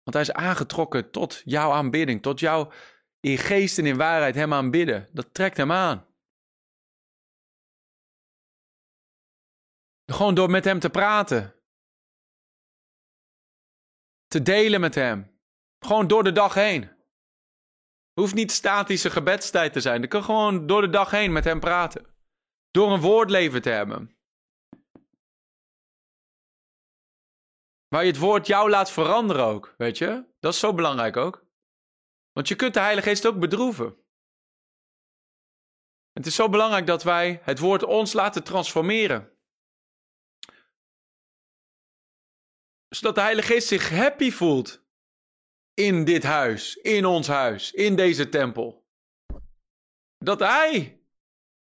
Want 0.04 0.14
hij 0.14 0.22
is 0.22 0.32
aangetrokken 0.32 1.12
tot 1.12 1.42
jouw 1.46 1.72
aanbidding, 1.72 2.22
tot 2.22 2.40
jouw 2.40 2.72
in 3.20 3.38
geest 3.38 3.78
en 3.78 3.86
in 3.86 3.98
waarheid 3.98 4.36
hem 4.36 4.54
aanbidden. 4.54 5.10
Dat 5.12 5.34
trekt 5.34 5.58
hem 5.58 5.72
aan. 5.72 6.06
Gewoon 10.06 10.36
door 10.36 10.50
met 10.50 10.66
hem 10.66 10.80
te 10.80 10.90
praten. 10.90 11.56
Te 14.28 14.42
delen 14.42 14.82
met 14.82 14.96
hem. 14.96 15.40
Gewoon 15.80 16.08
door 16.08 16.24
de 16.24 16.32
dag 16.32 16.54
heen 16.54 16.91
hoeft 18.14 18.34
niet 18.34 18.52
statische 18.52 19.10
gebedstijd 19.10 19.74
te 19.74 19.82
zijn. 19.82 20.02
Je 20.02 20.08
kan 20.08 20.24
gewoon 20.24 20.68
door 20.68 20.82
de 20.82 20.90
dag 20.90 21.12
heen 21.12 21.32
met 21.32 21.44
hem 21.44 21.60
praten. 21.60 22.06
Door 22.72 22.92
een 22.92 23.02
woordleven 23.02 23.62
te 23.62 23.70
hebben. 23.70 24.16
Waar 27.88 28.04
je 28.04 28.12
het 28.12 28.20
woord 28.20 28.48
jou 28.48 28.70
laat 28.70 28.92
veranderen 28.92 29.46
ook, 29.46 29.74
weet 29.78 29.98
je? 29.98 30.26
Dat 30.40 30.54
is 30.54 30.60
zo 30.60 30.74
belangrijk 30.74 31.18
ook. 31.18 31.46
Want 32.32 32.48
je 32.48 32.56
kunt 32.56 32.74
de 32.74 32.80
Heilige 32.80 33.10
Geest 33.10 33.26
ook 33.26 33.40
bedroeven. 33.40 33.96
Het 36.12 36.26
is 36.26 36.36
zo 36.36 36.50
belangrijk 36.50 36.88
dat 36.88 37.04
wij 37.04 37.40
het 37.44 37.60
woord 37.60 37.84
ons 37.84 38.14
laten 38.14 38.44
transformeren. 38.44 39.38
Zodat 42.88 43.16
de 43.16 43.22
Heilige 43.22 43.48
Geest 43.48 43.68
zich 43.68 43.90
happy 43.90 44.32
voelt 44.32 44.86
in 45.86 46.06
dit 46.06 46.24
huis, 46.24 46.76
in 46.76 47.06
ons 47.06 47.28
huis, 47.28 47.72
in 47.72 47.96
deze 47.96 48.30
tempel. 48.30 48.86
Dat 50.18 50.40
Hij 50.40 51.02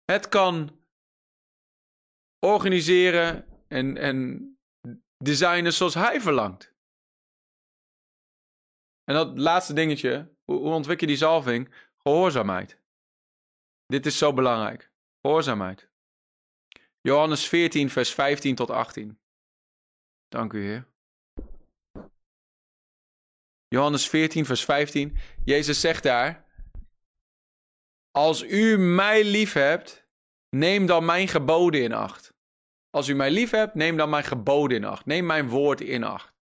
het 0.05 0.27
kan 0.27 0.79
organiseren 2.39 3.47
en, 3.67 3.97
en 3.97 4.49
designen 5.17 5.73
zoals 5.73 5.93
Hij 5.93 6.21
verlangt. 6.21 6.73
En 9.03 9.13
dat 9.15 9.37
laatste 9.37 9.73
dingetje, 9.73 10.35
hoe, 10.43 10.59
ontwikkel 10.59 11.07
je 11.07 11.13
die 11.13 11.21
zalving? 11.21 11.89
Gehoorzaamheid. 11.97 12.79
Dit 13.85 14.05
is 14.05 14.17
zo 14.17 14.33
belangrijk. 14.33 14.91
Gehoorzaamheid. 15.21 15.89
Johannes 17.01 17.47
14, 17.47 17.89
vers 17.89 18.13
15 18.13 18.55
tot 18.55 18.69
18. 18.69 19.19
Dank 20.27 20.53
u, 20.53 20.63
Heer. 20.63 20.90
Johannes 23.73 24.09
14, 24.09 24.45
vers 24.45 24.63
15. 24.65 25.17
Jezus 25.43 25.79
zegt 25.79 26.03
daar: 26.03 26.45
Als 28.11 28.43
u 28.43 28.77
mij 28.77 29.23
lief 29.23 29.53
hebt, 29.53 30.07
neem 30.49 30.85
dan 30.85 31.05
mijn 31.05 31.27
geboden 31.27 31.81
in 31.81 31.93
acht. 31.93 32.33
Als 32.89 33.07
u 33.07 33.13
mij 33.13 33.31
lief 33.31 33.51
hebt, 33.51 33.75
neem 33.75 33.97
dan 33.97 34.09
mijn 34.09 34.23
geboden 34.23 34.77
in 34.77 34.83
acht. 34.83 35.05
Neem 35.05 35.25
mijn 35.25 35.49
woord 35.49 35.81
in 35.81 36.03
acht. 36.03 36.33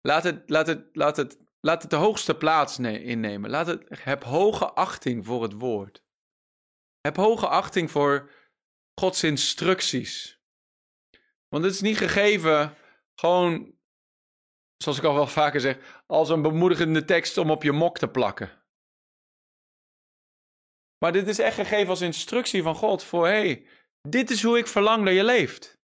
Laat 0.00 0.24
het, 0.24 0.50
laat 0.50 0.66
het, 0.66 0.88
laat 0.92 1.16
het, 1.16 1.38
laat 1.60 1.82
het 1.82 1.90
de 1.90 1.96
hoogste 1.96 2.36
plaats 2.36 2.78
innemen. 2.78 3.50
Laat 3.50 3.66
het, 3.66 3.84
heb 3.88 4.24
hoge 4.24 4.72
achting 4.72 5.26
voor 5.26 5.42
het 5.42 5.52
woord. 5.52 6.04
Heb 7.00 7.16
hoge 7.16 7.48
achting 7.48 7.90
voor 7.90 8.30
Gods 8.94 9.22
instructies. 9.24 10.40
Want 11.48 11.64
het 11.64 11.72
is 11.72 11.80
niet 11.80 11.98
gegeven 11.98 12.76
gewoon 13.14 13.77
zoals 14.78 14.98
ik 14.98 15.04
al 15.04 15.14
wel 15.14 15.26
vaker 15.26 15.60
zeg, 15.60 16.02
als 16.06 16.28
een 16.28 16.42
bemoedigende 16.42 17.04
tekst 17.04 17.38
om 17.38 17.50
op 17.50 17.62
je 17.62 17.72
mok 17.72 17.98
te 17.98 18.08
plakken. 18.08 18.62
Maar 20.98 21.12
dit 21.12 21.28
is 21.28 21.38
echt 21.38 21.54
gegeven 21.54 21.88
als 21.88 22.00
instructie 22.00 22.62
van 22.62 22.74
God 22.74 23.04
voor, 23.04 23.26
hé, 23.26 23.32
hey, 23.32 23.66
dit 24.08 24.30
is 24.30 24.42
hoe 24.42 24.58
ik 24.58 24.66
verlang 24.66 25.04
dat 25.04 25.14
je 25.14 25.24
leeft. 25.24 25.78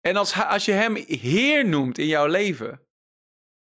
En 0.00 0.16
als, 0.16 0.34
als 0.34 0.64
je 0.64 0.72
hem 0.72 0.94
Heer 1.06 1.68
noemt 1.68 1.98
in 1.98 2.06
jouw 2.06 2.26
leven, 2.26 2.86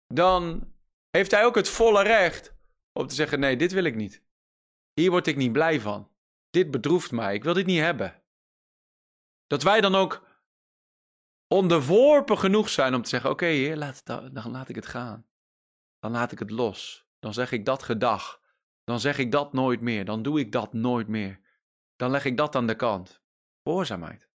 dan 0.08 0.74
heeft 1.10 1.32
hij 1.32 1.46
ook 1.46 1.56
het 1.56 1.70
volle 1.70 2.04
recht 2.04 2.54
om 2.94 3.08
te 3.08 3.16
zeggen, 3.16 3.40
nee, 3.40 3.56
dit 3.56 3.72
wil 3.72 3.84
ik 3.84 3.96
niet. 3.96 4.24
Hier 4.94 5.10
word 5.10 5.28
ik 5.28 5.36
niet 5.36 5.52
blij 5.52 5.80
van. 5.80 6.12
Dit 6.50 6.72
bedroeft 6.72 7.12
mij, 7.12 7.34
ik 7.36 7.44
wil 7.44 7.54
dit 7.54 7.66
niet 7.66 7.80
hebben. 7.80 8.24
Dat 9.48 9.64
wij 9.64 9.82
dan 9.82 9.96
ook 9.96 10.27
onderworpen 11.48 12.38
genoeg 12.38 12.70
zijn 12.70 12.96
om 12.96 13.02
te 13.02 13.10
zeggen: 13.10 13.30
Oké, 13.30 13.46
Heer, 13.46 13.78
laat 13.78 14.06
dan 14.06 14.52
laat 14.52 14.70
ik 14.70 14.76
het 14.76 14.86
gaan. 14.86 15.26
Dan 16.00 16.12
laat 16.12 16.32
ik 16.32 16.40
het 16.40 16.52
los. 16.52 17.06
Dan 17.20 17.34
zeg 17.34 17.52
ik 17.52 17.66
dat 17.66 17.84
gedag. 17.84 18.42
Dan 18.84 19.00
zeg 19.00 19.18
ik 19.18 19.32
dat 19.32 19.54
nooit 19.54 19.82
meer. 19.82 20.06
Dan 20.06 20.22
doe 20.22 20.40
ik 20.40 20.52
dat 20.52 20.74
nooit 20.74 21.08
meer. 21.08 21.40
Dan 21.96 22.12
leg 22.12 22.26
ik 22.26 22.38
dat 22.38 22.56
aan 22.56 22.68
de 22.68 22.76
kant. 22.76 23.22
Gehoorzaamheid. 23.64 24.30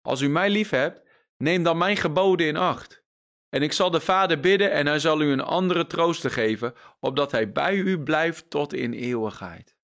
Als 0.00 0.20
u 0.20 0.28
mij 0.28 0.50
lief 0.50 0.70
hebt, 0.70 1.08
neem 1.36 1.62
dan 1.62 1.78
mijn 1.78 1.96
geboden 1.96 2.46
in 2.46 2.56
acht. 2.56 3.04
En 3.48 3.62
ik 3.62 3.72
zal 3.72 3.90
de 3.90 4.00
Vader 4.00 4.40
bidden 4.40 4.72
en 4.72 4.86
hij 4.86 4.98
zal 4.98 5.20
u 5.20 5.32
een 5.32 5.40
andere 5.40 5.86
trooster 5.86 6.30
geven, 6.30 6.74
opdat 7.00 7.30
hij 7.32 7.52
bij 7.52 7.76
u 7.76 8.02
blijft 8.02 8.50
tot 8.50 8.72
in 8.72 8.92
eeuwigheid. 8.92 9.76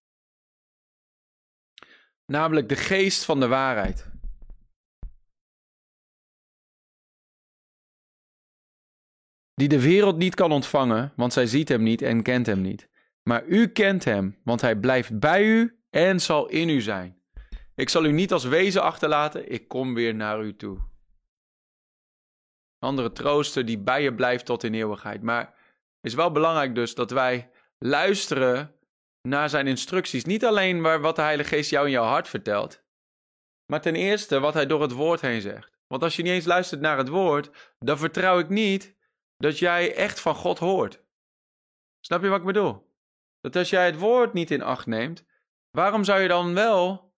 Namelijk 2.26 2.68
de 2.68 2.76
geest 2.76 3.24
van 3.24 3.40
de 3.40 3.48
waarheid. 3.48 4.10
Die 9.56 9.68
de 9.68 9.80
wereld 9.80 10.16
niet 10.16 10.34
kan 10.34 10.52
ontvangen, 10.52 11.12
want 11.16 11.32
zij 11.32 11.46
ziet 11.46 11.68
hem 11.68 11.82
niet 11.82 12.02
en 12.02 12.22
kent 12.22 12.46
hem 12.46 12.60
niet. 12.60 12.88
Maar 13.22 13.44
u 13.46 13.68
kent 13.68 14.04
hem, 14.04 14.38
want 14.44 14.60
hij 14.60 14.76
blijft 14.76 15.18
bij 15.18 15.44
u 15.44 15.80
en 15.90 16.20
zal 16.20 16.48
in 16.48 16.68
u 16.68 16.80
zijn. 16.80 17.20
Ik 17.74 17.88
zal 17.88 18.04
u 18.04 18.12
niet 18.12 18.32
als 18.32 18.44
wezen 18.44 18.82
achterlaten, 18.82 19.52
ik 19.52 19.68
kom 19.68 19.94
weer 19.94 20.14
naar 20.14 20.44
u 20.44 20.56
toe. 20.56 20.78
andere 22.78 23.12
trooster 23.12 23.64
die 23.64 23.78
bij 23.78 24.02
je 24.02 24.14
blijft 24.14 24.46
tot 24.46 24.64
in 24.64 24.74
eeuwigheid. 24.74 25.22
Maar 25.22 25.54
is 26.00 26.14
wel 26.14 26.32
belangrijk 26.32 26.74
dus 26.74 26.94
dat 26.94 27.10
wij 27.10 27.50
luisteren 27.78 28.74
naar 29.22 29.48
zijn 29.48 29.66
instructies. 29.66 30.24
Niet 30.24 30.44
alleen 30.44 30.80
maar 30.80 31.00
wat 31.00 31.16
de 31.16 31.22
Heilige 31.22 31.48
Geest 31.48 31.70
jou 31.70 31.86
in 31.86 31.92
jouw 31.92 32.04
hart 32.04 32.28
vertelt, 32.28 32.82
maar 33.66 33.80
ten 33.80 33.94
eerste 33.94 34.40
wat 34.40 34.54
hij 34.54 34.66
door 34.66 34.82
het 34.82 34.92
woord 34.92 35.20
heen 35.20 35.40
zegt. 35.40 35.78
Want 35.86 36.02
als 36.02 36.16
je 36.16 36.22
niet 36.22 36.32
eens 36.32 36.44
luistert 36.44 36.80
naar 36.80 36.98
het 36.98 37.08
woord, 37.08 37.74
dan 37.78 37.98
vertrouw 37.98 38.38
ik 38.38 38.48
niet 38.48 38.95
dat 39.36 39.58
jij 39.58 39.94
echt 39.94 40.20
van 40.20 40.34
God 40.34 40.58
hoort. 40.58 41.04
Snap 42.00 42.22
je 42.22 42.28
wat 42.28 42.40
ik 42.40 42.46
bedoel? 42.46 42.94
Dat 43.40 43.56
als 43.56 43.70
jij 43.70 43.86
het 43.86 43.98
woord 43.98 44.32
niet 44.32 44.50
in 44.50 44.62
acht 44.62 44.86
neemt, 44.86 45.24
waarom 45.70 46.04
zou 46.04 46.20
je 46.20 46.28
dan 46.28 46.54
wel. 46.54 47.14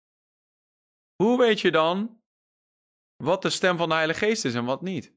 Hoe 1.23 1.39
weet 1.39 1.61
je 1.61 1.71
dan 1.71 2.23
wat 3.17 3.43
de 3.43 3.51
stem 3.51 3.77
van 3.77 3.89
de 3.89 3.95
Heilige 3.95 4.19
Geest 4.19 4.45
is 4.45 4.55
en 4.55 4.65
wat 4.65 4.83
niet? 4.83 5.17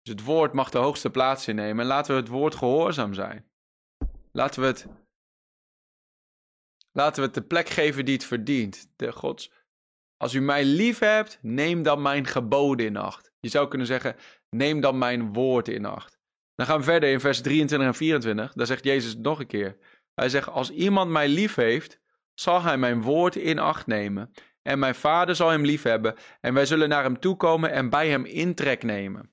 Dus 0.00 0.14
het 0.14 0.24
woord 0.24 0.52
mag 0.52 0.70
de 0.70 0.78
hoogste 0.78 1.10
plaats 1.10 1.48
innemen 1.48 1.80
en 1.80 1.86
laten 1.86 2.14
we 2.14 2.20
het 2.20 2.30
woord 2.30 2.54
gehoorzaam 2.54 3.14
zijn. 3.14 3.50
Laten 4.32 4.60
we 4.60 4.66
het, 4.66 4.86
laten 6.92 7.20
we 7.20 7.26
het 7.26 7.34
de 7.34 7.46
plek 7.46 7.68
geven 7.68 8.04
die 8.04 8.14
het 8.14 8.24
verdient. 8.24 8.92
De 8.96 9.12
Gods, 9.12 9.52
als 10.16 10.34
u 10.34 10.40
mij 10.40 10.64
lief 10.64 10.98
hebt, 10.98 11.38
neem 11.42 11.82
dan 11.82 12.02
mijn 12.02 12.26
geboden 12.26 12.86
in 12.86 12.96
acht. 12.96 13.32
Je 13.40 13.48
zou 13.48 13.68
kunnen 13.68 13.86
zeggen, 13.86 14.16
neem 14.50 14.80
dan 14.80 14.98
mijn 14.98 15.32
woord 15.32 15.68
in 15.68 15.84
acht. 15.84 16.18
Dan 16.54 16.66
gaan 16.66 16.78
we 16.78 16.84
verder 16.84 17.10
in 17.10 17.20
vers 17.20 17.40
23 17.40 17.88
en 17.88 17.94
24. 17.94 18.52
Daar 18.52 18.66
zegt 18.66 18.84
Jezus 18.84 19.16
nog 19.16 19.40
een 19.40 19.46
keer. 19.46 19.76
Hij 20.14 20.28
zegt, 20.28 20.48
als 20.48 20.70
iemand 20.70 21.10
mij 21.10 21.28
lief 21.28 21.54
heeft, 21.54 22.00
zal 22.34 22.62
hij 22.62 22.78
mijn 22.78 23.02
woord 23.02 23.36
in 23.36 23.58
acht 23.58 23.86
nemen. 23.86 24.32
En 24.62 24.78
mijn 24.78 24.94
vader 24.94 25.36
zal 25.36 25.50
hem 25.50 25.64
lief 25.64 25.82
hebben. 25.82 26.14
En 26.40 26.54
wij 26.54 26.66
zullen 26.66 26.88
naar 26.88 27.02
hem 27.02 27.20
toekomen 27.20 27.70
en 27.70 27.90
bij 27.90 28.08
hem 28.08 28.24
intrek 28.24 28.82
nemen. 28.82 29.32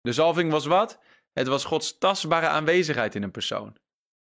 De 0.00 0.12
zalving 0.12 0.50
was 0.50 0.66
wat? 0.66 1.00
Het 1.32 1.46
was 1.46 1.64
Gods 1.64 1.98
tastbare 1.98 2.46
aanwezigheid 2.46 3.14
in 3.14 3.22
een 3.22 3.30
persoon. 3.30 3.76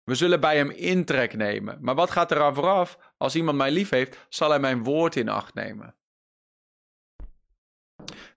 We 0.04 0.16
zullen 0.16 0.39
bij 0.39 0.58
hem 0.58 0.70
intrek 0.70 1.36
nemen. 1.36 1.78
Maar 1.82 1.96
wat 1.96 2.12
gaat 2.12 2.32
er 2.32 2.42
aan 2.42 2.54
vooraf? 2.54 3.11
Als 3.22 3.36
iemand 3.36 3.58
mij 3.58 3.72
lief 3.72 3.90
heeft, 3.90 4.18
zal 4.30 4.50
hij 4.50 4.60
mijn 4.60 4.84
woord 4.84 5.16
in 5.16 5.30
acht 5.30 5.54
nemen. 5.54 5.96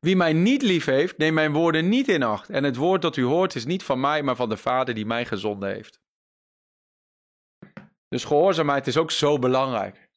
Wie 0.01 0.17
mij 0.17 0.33
niet 0.33 0.63
lief 0.63 0.85
heeft, 0.85 1.19
neemt 1.19 1.35
mijn 1.35 1.53
woorden 1.53 1.89
niet 1.89 2.09
in 2.09 2.23
acht. 2.23 2.51
En 2.51 2.65
het 2.65 2.77
woord 2.77 3.03
dat 3.03 3.17
u 3.17 3.23
hoort 3.23 3.55
is 3.55 3.65
niet 3.65 3.83
van 3.83 4.01
mij, 4.01 4.23
maar 4.23 4.37
van 4.37 4.49
de 4.49 4.57
Vader 4.57 4.95
die 4.95 5.07
mij 5.07 5.27
gezonden 5.27 5.69
heeft. 5.69 6.01
Dus 8.09 8.25
gehoorzaamheid 8.25 8.87
is 8.87 8.97
ook 8.97 9.11
zo 9.11 9.39
belangrijk. 9.39 10.09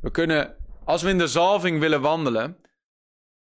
We 0.00 0.10
kunnen, 0.10 0.56
als 0.84 1.02
we 1.02 1.10
in 1.10 1.18
de 1.18 1.28
zalving 1.28 1.80
willen 1.80 2.00
wandelen, 2.00 2.60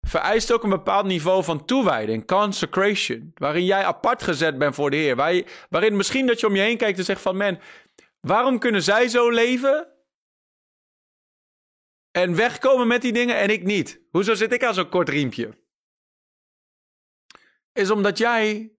vereist 0.07 0.53
ook 0.53 0.63
een 0.63 0.71
bepaald 0.71 1.07
niveau 1.07 1.45
van 1.45 1.65
toewijding, 1.65 2.27
consecration, 2.27 3.31
waarin 3.35 3.65
jij 3.65 3.85
apart 3.85 4.23
gezet 4.23 4.59
bent 4.59 4.75
voor 4.75 4.91
de 4.91 4.97
Heer. 4.97 5.45
waarin 5.71 5.97
misschien 5.97 6.27
dat 6.27 6.41
je 6.41 6.47
om 6.47 6.55
je 6.55 6.63
heen 6.63 6.77
kijkt 6.77 6.99
en 6.99 7.05
zegt 7.05 7.23
van, 7.23 7.37
man, 7.37 7.59
waarom 8.21 8.59
kunnen 8.59 8.83
zij 8.83 9.09
zo 9.09 9.31
leven 9.31 9.93
en 12.15 12.35
wegkomen 12.35 12.87
met 12.87 13.03
die 13.03 13.13
dingen 13.13 13.37
en 13.37 13.49
ik 13.49 13.63
niet? 13.63 14.01
Hoezo 14.11 14.35
zit 14.35 14.53
ik 14.53 14.65
aan 14.65 14.75
zo'n 14.75 14.89
kort 14.89 15.09
riempje? 15.09 15.59
Is 17.73 17.91
omdat 17.91 18.19
jij 18.19 18.73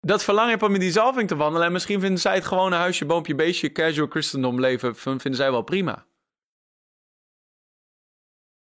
dat 0.00 0.24
verlangen 0.24 0.50
hebt 0.50 0.62
om 0.62 0.74
in 0.74 0.80
die 0.80 0.90
zalving 0.90 1.28
te 1.28 1.36
wandelen. 1.36 1.66
En 1.66 1.72
misschien 1.72 2.00
vinden 2.00 2.20
zij 2.20 2.34
het 2.34 2.44
gewoon 2.44 2.72
een 2.72 2.78
huisje, 2.78 3.06
boompje, 3.06 3.34
beestje, 3.34 3.72
casual 3.72 4.08
christendom 4.08 4.60
leven. 4.60 4.96
Vinden 4.96 5.34
zij 5.34 5.50
wel 5.50 5.62
prima. 5.62 6.06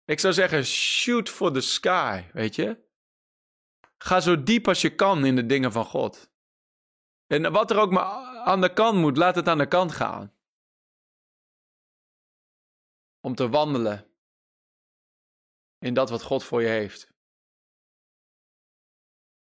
Ik 0.05 0.21
zou 0.21 0.33
zeggen, 0.33 0.65
shoot 0.65 1.29
for 1.29 1.53
the 1.53 1.61
sky, 1.61 2.23
weet 2.33 2.55
je. 2.55 2.83
Ga 3.99 4.21
zo 4.21 4.43
diep 4.43 4.69
als 4.69 4.81
je 4.81 4.95
kan 4.95 5.25
in 5.25 5.37
de 5.37 5.47
dingen 5.47 5.73
van 5.73 5.85
God. 5.85 6.33
En 7.27 7.53
wat 7.53 7.71
er 7.71 7.79
ook 7.79 7.91
maar 7.91 8.05
aan 8.45 8.61
de 8.61 8.73
kant 8.73 8.99
moet, 8.99 9.17
laat 9.17 9.35
het 9.35 9.49
aan 9.49 9.59
de 9.59 9.69
kant 9.69 9.93
gaan. 9.93 10.33
Om 13.25 13.35
te 13.35 13.49
wandelen 13.49 14.07
in 15.79 15.95
dat 15.95 16.11
wat 16.11 16.22
God 16.22 16.45
voor 16.45 16.62
je 16.62 16.68
heeft. 16.68 17.12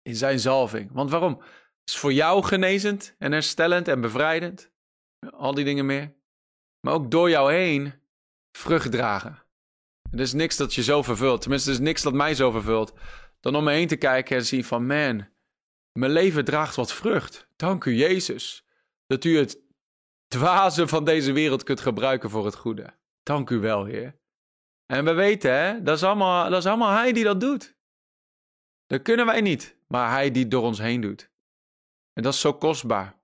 In 0.03 0.17
zijn 0.17 0.39
zalving. 0.41 0.93
Want 0.93 1.11
waarom? 1.11 1.39
Het 1.39 1.95
is 1.95 1.97
voor 1.97 2.13
jou 2.13 2.45
genezend 2.45 3.15
en 3.19 3.33
herstellend 3.33 3.89
en 3.89 4.01
bevrijdend. 4.01 4.71
Al 5.31 5.55
die 5.55 5.65
dingen 5.65 5.87
meer. 5.87 6.15
Maar 6.81 6.95
ook 6.95 7.11
door 7.11 7.31
jou 7.31 7.53
heen 7.53 7.95
vrucht 8.53 8.91
dragen. 8.91 9.43
Er 10.11 10.21
is 10.21 10.33
niks 10.33 10.57
dat 10.57 10.75
je 10.75 10.83
zo 10.83 11.03
vervult. 11.03 11.41
Tenminste, 11.41 11.69
er 11.69 11.77
is 11.77 11.83
niks 11.83 12.03
dat 12.03 12.13
mij 12.13 12.35
zo 12.35 12.51
vervult. 12.51 12.93
Dan 13.41 13.57
om 13.57 13.65
me 13.65 13.73
heen 13.73 13.89
te 13.89 13.97
kijken 13.97 14.37
en 14.37 14.47
zien 14.47 14.65
van, 14.65 14.87
man, 14.87 15.29
mijn 15.93 16.13
leven 16.13 16.45
draagt 16.45 16.77
wat 16.77 16.93
vrucht. 16.93 17.49
Dank 17.57 17.85
u, 17.85 17.95
Jezus, 17.95 18.67
dat 19.07 19.25
u 19.25 19.39
het 19.39 19.59
dwaze 20.29 20.89
van 20.89 21.05
deze 21.05 21.33
wereld 21.33 21.63
kunt 21.63 21.81
gebruiken 21.81 22.31
voor 22.31 22.45
het 22.45 22.57
goede. 22.57 22.96
Dank 23.27 23.51
u 23.51 23.59
wel, 23.59 23.85
Heer. 23.85 24.19
En 24.87 25.05
we 25.05 25.13
weten, 25.13 25.53
hè, 25.53 25.83
dat 25.83 25.97
is 25.97 26.03
allemaal, 26.03 26.51
dat 26.51 26.59
is 26.59 26.67
allemaal 26.67 26.97
Hij 26.97 27.13
die 27.13 27.25
dat 27.25 27.41
doet. 27.41 27.77
Dat 28.87 29.03
kunnen 29.03 29.27
wij 29.27 29.41
niet, 29.41 29.77
maar 29.89 30.11
Hij 30.11 30.31
die 30.31 30.43
het 30.43 30.51
door 30.51 30.63
ons 30.63 30.79
heen 30.79 31.01
doet. 31.01 31.31
En 32.13 32.23
dat 32.23 32.35
is 32.35 32.41
zo 32.41 32.55
kostbaar. 32.55 33.19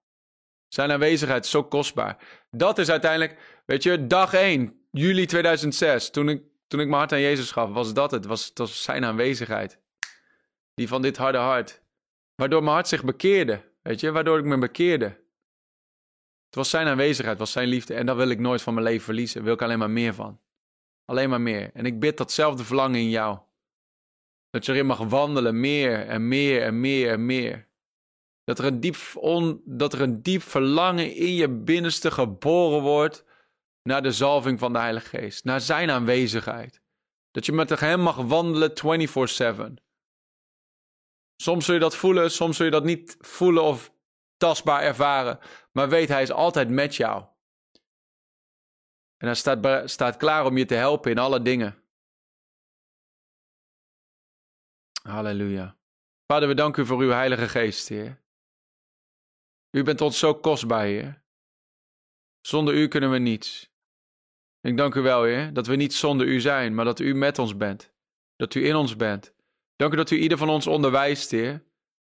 Zijn 0.68 0.92
aanwezigheid 0.92 1.44
is 1.44 1.50
zo 1.50 1.64
kostbaar. 1.64 2.46
Dat 2.50 2.78
is 2.78 2.90
uiteindelijk, 2.90 3.62
weet 3.66 3.82
je, 3.82 4.06
dag 4.06 4.34
1, 4.34 4.86
juli 4.90 5.26
2006, 5.26 6.10
toen 6.10 6.28
ik 6.28 6.42
toen 6.72 6.80
ik 6.80 6.86
mijn 6.86 6.98
hart 6.98 7.12
aan 7.12 7.20
Jezus 7.20 7.50
gaf, 7.50 7.70
was 7.70 7.94
dat 7.94 8.10
het. 8.10 8.24
Was, 8.24 8.46
het 8.46 8.58
was 8.58 8.82
zijn 8.82 9.04
aanwezigheid. 9.04 9.80
Die 10.74 10.88
van 10.88 11.02
dit 11.02 11.16
harde 11.16 11.38
hart. 11.38 11.82
Waardoor 12.34 12.62
mijn 12.62 12.74
hart 12.74 12.88
zich 12.88 13.04
bekeerde. 13.04 13.72
Weet 13.82 14.00
je, 14.00 14.10
waardoor 14.10 14.38
ik 14.38 14.44
me 14.44 14.58
bekeerde. 14.58 15.21
Het 16.52 16.60
was 16.60 16.70
zijn 16.70 16.86
aanwezigheid, 16.86 17.38
was 17.38 17.52
zijn 17.52 17.68
liefde. 17.68 17.94
En 17.94 18.06
daar 18.06 18.16
wil 18.16 18.28
ik 18.28 18.38
nooit 18.38 18.62
van 18.62 18.74
mijn 18.74 18.86
leven 18.86 19.04
verliezen. 19.04 19.42
wil 19.42 19.54
ik 19.54 19.62
alleen 19.62 19.78
maar 19.78 19.90
meer 19.90 20.14
van. 20.14 20.40
Alleen 21.04 21.30
maar 21.30 21.40
meer. 21.40 21.70
En 21.74 21.86
ik 21.86 22.00
bid 22.00 22.16
datzelfde 22.16 22.64
verlangen 22.64 23.00
in 23.00 23.08
jou. 23.08 23.38
Dat 24.50 24.66
je 24.66 24.72
erin 24.72 24.86
mag 24.86 24.98
wandelen, 24.98 25.60
meer 25.60 26.06
en 26.06 26.28
meer 26.28 26.62
en 26.62 26.80
meer 26.80 27.10
en 27.10 27.26
meer. 27.26 27.68
Dat 28.44 28.58
er 28.58 28.64
een 28.64 28.80
diep, 28.80 28.96
on, 29.14 29.62
dat 29.64 29.92
er 29.92 30.00
een 30.00 30.22
diep 30.22 30.42
verlangen 30.42 31.14
in 31.14 31.34
je 31.34 31.48
binnenste 31.48 32.10
geboren 32.10 32.82
wordt 32.82 33.24
naar 33.82 34.02
de 34.02 34.12
zalving 34.12 34.58
van 34.58 34.72
de 34.72 34.78
Heilige 34.78 35.08
Geest, 35.08 35.44
naar 35.44 35.60
Zijn 35.60 35.90
aanwezigheid. 35.90 36.82
Dat 37.30 37.46
je 37.46 37.52
met 37.52 37.80
Hem 37.80 38.00
mag 38.00 38.16
wandelen 38.16 38.72
24/7. 38.74 39.84
Soms 41.36 41.64
zul 41.64 41.74
je 41.74 41.80
dat 41.80 41.96
voelen, 41.96 42.30
soms 42.30 42.56
zul 42.56 42.64
je 42.64 42.70
dat 42.70 42.84
niet 42.84 43.16
voelen 43.20 43.62
of 43.62 43.91
tastbaar 44.42 44.82
ervaren, 44.82 45.38
maar 45.72 45.88
weet 45.88 46.08
Hij 46.08 46.22
is 46.22 46.30
altijd 46.30 46.68
met 46.68 46.96
jou. 46.96 47.24
En 49.16 49.26
Hij 49.26 49.34
staat, 49.34 49.90
staat 49.90 50.16
klaar 50.16 50.46
om 50.46 50.56
je 50.56 50.64
te 50.64 50.74
helpen 50.74 51.10
in 51.10 51.18
alle 51.18 51.42
dingen. 51.42 51.82
Halleluja. 55.02 55.76
Vader, 56.26 56.48
we 56.48 56.54
danken 56.54 56.82
u 56.82 56.86
voor 56.86 57.00
uw 57.00 57.10
Heilige 57.10 57.48
Geest, 57.48 57.88
Heer. 57.88 58.22
U 59.70 59.82
bent 59.82 60.00
ons 60.00 60.18
zo 60.18 60.34
kostbaar, 60.34 60.84
Heer. 60.84 61.22
Zonder 62.40 62.74
u 62.74 62.88
kunnen 62.88 63.10
we 63.10 63.18
niets. 63.18 63.70
Ik 64.60 64.76
dank 64.76 64.94
u 64.94 65.00
wel, 65.00 65.22
Heer, 65.22 65.52
dat 65.52 65.66
we 65.66 65.76
niet 65.76 65.94
zonder 65.94 66.26
u 66.26 66.40
zijn, 66.40 66.74
maar 66.74 66.84
dat 66.84 66.98
u 67.00 67.14
met 67.14 67.38
ons 67.38 67.56
bent. 67.56 67.94
Dat 68.36 68.54
u 68.54 68.66
in 68.66 68.74
ons 68.74 68.96
bent. 68.96 69.34
Dank 69.76 69.92
u 69.92 69.96
dat 69.96 70.10
u 70.10 70.16
ieder 70.18 70.38
van 70.38 70.48
ons 70.48 70.66
onderwijst, 70.66 71.30
Heer. 71.30 71.71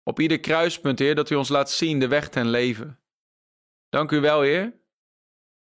Op 0.04 0.20
ieder 0.20 0.40
kruispunt, 0.40 0.98
Heer, 0.98 1.14
dat 1.14 1.30
u 1.30 1.34
ons 1.34 1.48
laat 1.48 1.70
zien 1.70 1.98
de 1.98 2.08
weg 2.08 2.28
ten 2.28 2.48
leven. 2.48 3.00
Dank 3.88 4.10
u 4.10 4.20
wel, 4.20 4.40
Heer, 4.40 4.80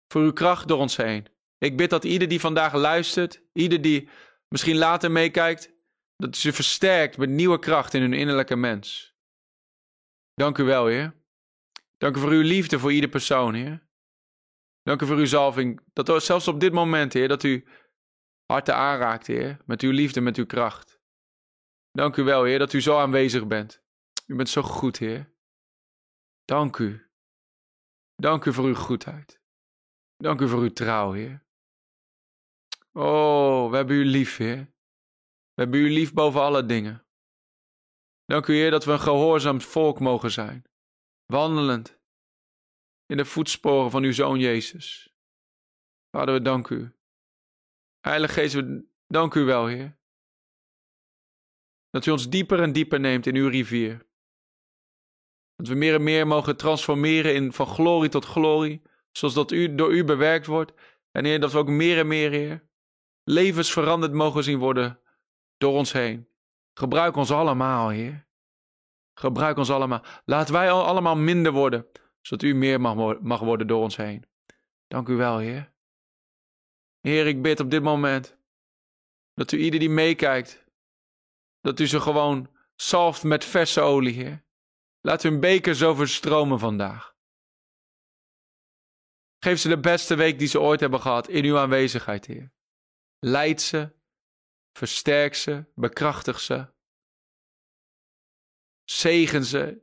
voor 0.07 0.21
uw 0.21 0.33
kracht 0.33 0.67
door 0.67 0.79
ons 0.79 0.97
heen. 0.97 1.27
Ik 1.57 1.77
bid 1.77 1.89
dat 1.89 2.03
ieder 2.03 2.27
die 2.27 2.39
vandaag 2.39 2.73
luistert, 2.73 3.43
ieder 3.53 3.81
die 3.81 4.09
misschien 4.47 4.77
later 4.77 5.11
meekijkt, 5.11 5.73
dat 6.15 6.35
u 6.35 6.39
ze 6.39 6.53
versterkt 6.53 7.17
met 7.17 7.29
nieuwe 7.29 7.59
kracht 7.59 7.93
in 7.93 8.01
hun 8.01 8.13
innerlijke 8.13 8.55
mens. 8.55 9.15
Dank 10.33 10.57
u 10.57 10.63
wel, 10.63 10.85
Heer. 10.85 11.13
Dank 11.97 12.15
u 12.15 12.19
voor 12.19 12.29
uw 12.29 12.41
liefde 12.41 12.79
voor 12.79 12.93
ieder 12.93 13.09
persoon, 13.09 13.53
Heer. 13.53 13.87
Dank 14.81 15.01
u 15.01 15.05
voor 15.05 15.17
uw 15.17 15.25
zalving. 15.25 15.81
Dat 15.93 16.23
zelfs 16.23 16.47
op 16.47 16.59
dit 16.59 16.73
moment, 16.73 17.13
Heer, 17.13 17.27
dat 17.27 17.43
u 17.43 17.67
harten 18.45 18.75
aanraakt, 18.75 19.27
Heer. 19.27 19.57
Met 19.65 19.81
uw 19.81 19.91
liefde, 19.91 20.21
met 20.21 20.37
uw 20.37 20.45
kracht. 20.45 21.01
Dank 21.91 22.15
u 22.15 22.23
wel, 22.23 22.43
Heer, 22.43 22.59
dat 22.59 22.73
u 22.73 22.81
zo 22.81 22.97
aanwezig 22.97 23.47
bent. 23.47 23.83
U 24.31 24.35
bent 24.35 24.49
zo 24.49 24.61
goed, 24.61 24.97
Heer. 24.97 25.33
Dank 26.45 26.77
u. 26.77 27.11
Dank 28.15 28.45
u 28.45 28.53
voor 28.53 28.65
uw 28.65 28.75
goedheid. 28.75 29.41
Dank 30.17 30.41
u 30.41 30.47
voor 30.47 30.61
uw 30.61 30.73
trouw, 30.73 31.11
Heer. 31.11 31.45
Oh, 32.91 33.69
we 33.69 33.75
hebben 33.75 33.95
u 33.95 34.05
lief, 34.05 34.37
Heer. 34.37 34.73
We 35.53 35.61
hebben 35.61 35.79
u 35.79 35.89
lief 35.89 36.13
boven 36.13 36.41
alle 36.41 36.65
dingen. 36.65 37.07
Dank 38.25 38.47
u, 38.47 38.53
Heer, 38.53 38.71
dat 38.71 38.85
we 38.85 38.91
een 38.91 38.99
gehoorzaam 38.99 39.61
volk 39.61 39.99
mogen 39.99 40.31
zijn. 40.31 40.63
Wandelend 41.25 41.99
in 43.05 43.17
de 43.17 43.25
voetsporen 43.25 43.91
van 43.91 44.03
uw 44.03 44.11
Zoon 44.11 44.39
Jezus. 44.39 45.15
Vader, 46.09 46.33
we 46.33 46.41
danken 46.41 46.77
u. 46.77 46.97
Heilige 47.99 48.33
Geest, 48.33 48.53
we 48.53 48.89
danken 49.07 49.41
u 49.41 49.45
wel, 49.45 49.67
Heer. 49.67 49.99
Dat 51.89 52.05
u 52.05 52.11
ons 52.11 52.29
dieper 52.29 52.61
en 52.61 52.73
dieper 52.73 52.99
neemt 52.99 53.25
in 53.25 53.35
uw 53.35 53.49
rivier. 53.49 54.08
Dat 55.59 55.67
we 55.67 55.75
meer 55.75 55.93
en 55.93 56.03
meer 56.03 56.27
mogen 56.27 56.57
transformeren 56.57 57.33
in 57.33 57.53
van 57.53 57.67
glorie 57.67 58.09
tot 58.09 58.25
glorie, 58.25 58.81
zoals 59.11 59.33
dat 59.33 59.51
u, 59.51 59.75
door 59.75 59.93
u 59.93 60.03
bewerkt 60.03 60.45
wordt. 60.45 60.73
En 61.11 61.25
Heer, 61.25 61.39
dat 61.39 61.51
we 61.51 61.57
ook 61.57 61.67
meer 61.67 61.97
en 61.97 62.07
meer, 62.07 62.31
Heer, 62.31 62.63
levens 63.23 63.71
veranderd 63.71 64.13
mogen 64.13 64.43
zien 64.43 64.59
worden 64.59 64.99
door 65.57 65.73
ons 65.73 65.91
heen. 65.91 66.27
Gebruik 66.73 67.15
ons 67.15 67.31
allemaal, 67.31 67.89
Heer. 67.89 68.27
Gebruik 69.13 69.57
ons 69.57 69.69
allemaal. 69.69 70.03
Laat 70.25 70.49
wij 70.49 70.71
al 70.71 70.85
allemaal 70.85 71.15
minder 71.15 71.51
worden, 71.51 71.85
zodat 72.21 72.47
u 72.47 72.53
meer 72.53 72.81
mag, 72.81 73.19
mag 73.21 73.39
worden 73.39 73.67
door 73.67 73.81
ons 73.81 73.95
heen. 73.95 74.25
Dank 74.87 75.07
u 75.07 75.15
wel, 75.15 75.37
Heer. 75.37 75.73
Heer, 77.01 77.27
ik 77.27 77.41
bid 77.41 77.59
op 77.59 77.71
dit 77.71 77.83
moment 77.83 78.37
dat 79.33 79.51
u 79.51 79.57
ieder 79.57 79.79
die 79.79 79.89
meekijkt, 79.89 80.65
dat 81.61 81.79
u 81.79 81.87
ze 81.87 81.99
gewoon 81.99 82.49
zalft 82.75 83.23
met 83.23 83.45
verse 83.45 83.81
olie, 83.81 84.13
Heer. 84.13 84.47
Laat 85.01 85.23
hun 85.23 85.39
bekers 85.39 85.83
overstromen 85.83 86.59
vandaag. 86.59 87.15
Geef 89.43 89.59
ze 89.59 89.67
de 89.67 89.79
beste 89.79 90.15
week 90.15 90.39
die 90.39 90.47
ze 90.47 90.59
ooit 90.59 90.79
hebben 90.79 91.01
gehad 91.01 91.27
in 91.27 91.43
uw 91.43 91.57
aanwezigheid, 91.57 92.25
Heer. 92.25 92.53
Leid 93.19 93.61
ze, 93.61 93.95
versterk 94.73 95.35
ze, 95.35 95.65
bekrachtig 95.75 96.39
ze. 96.39 96.73
Zegen 98.83 99.45
ze 99.45 99.81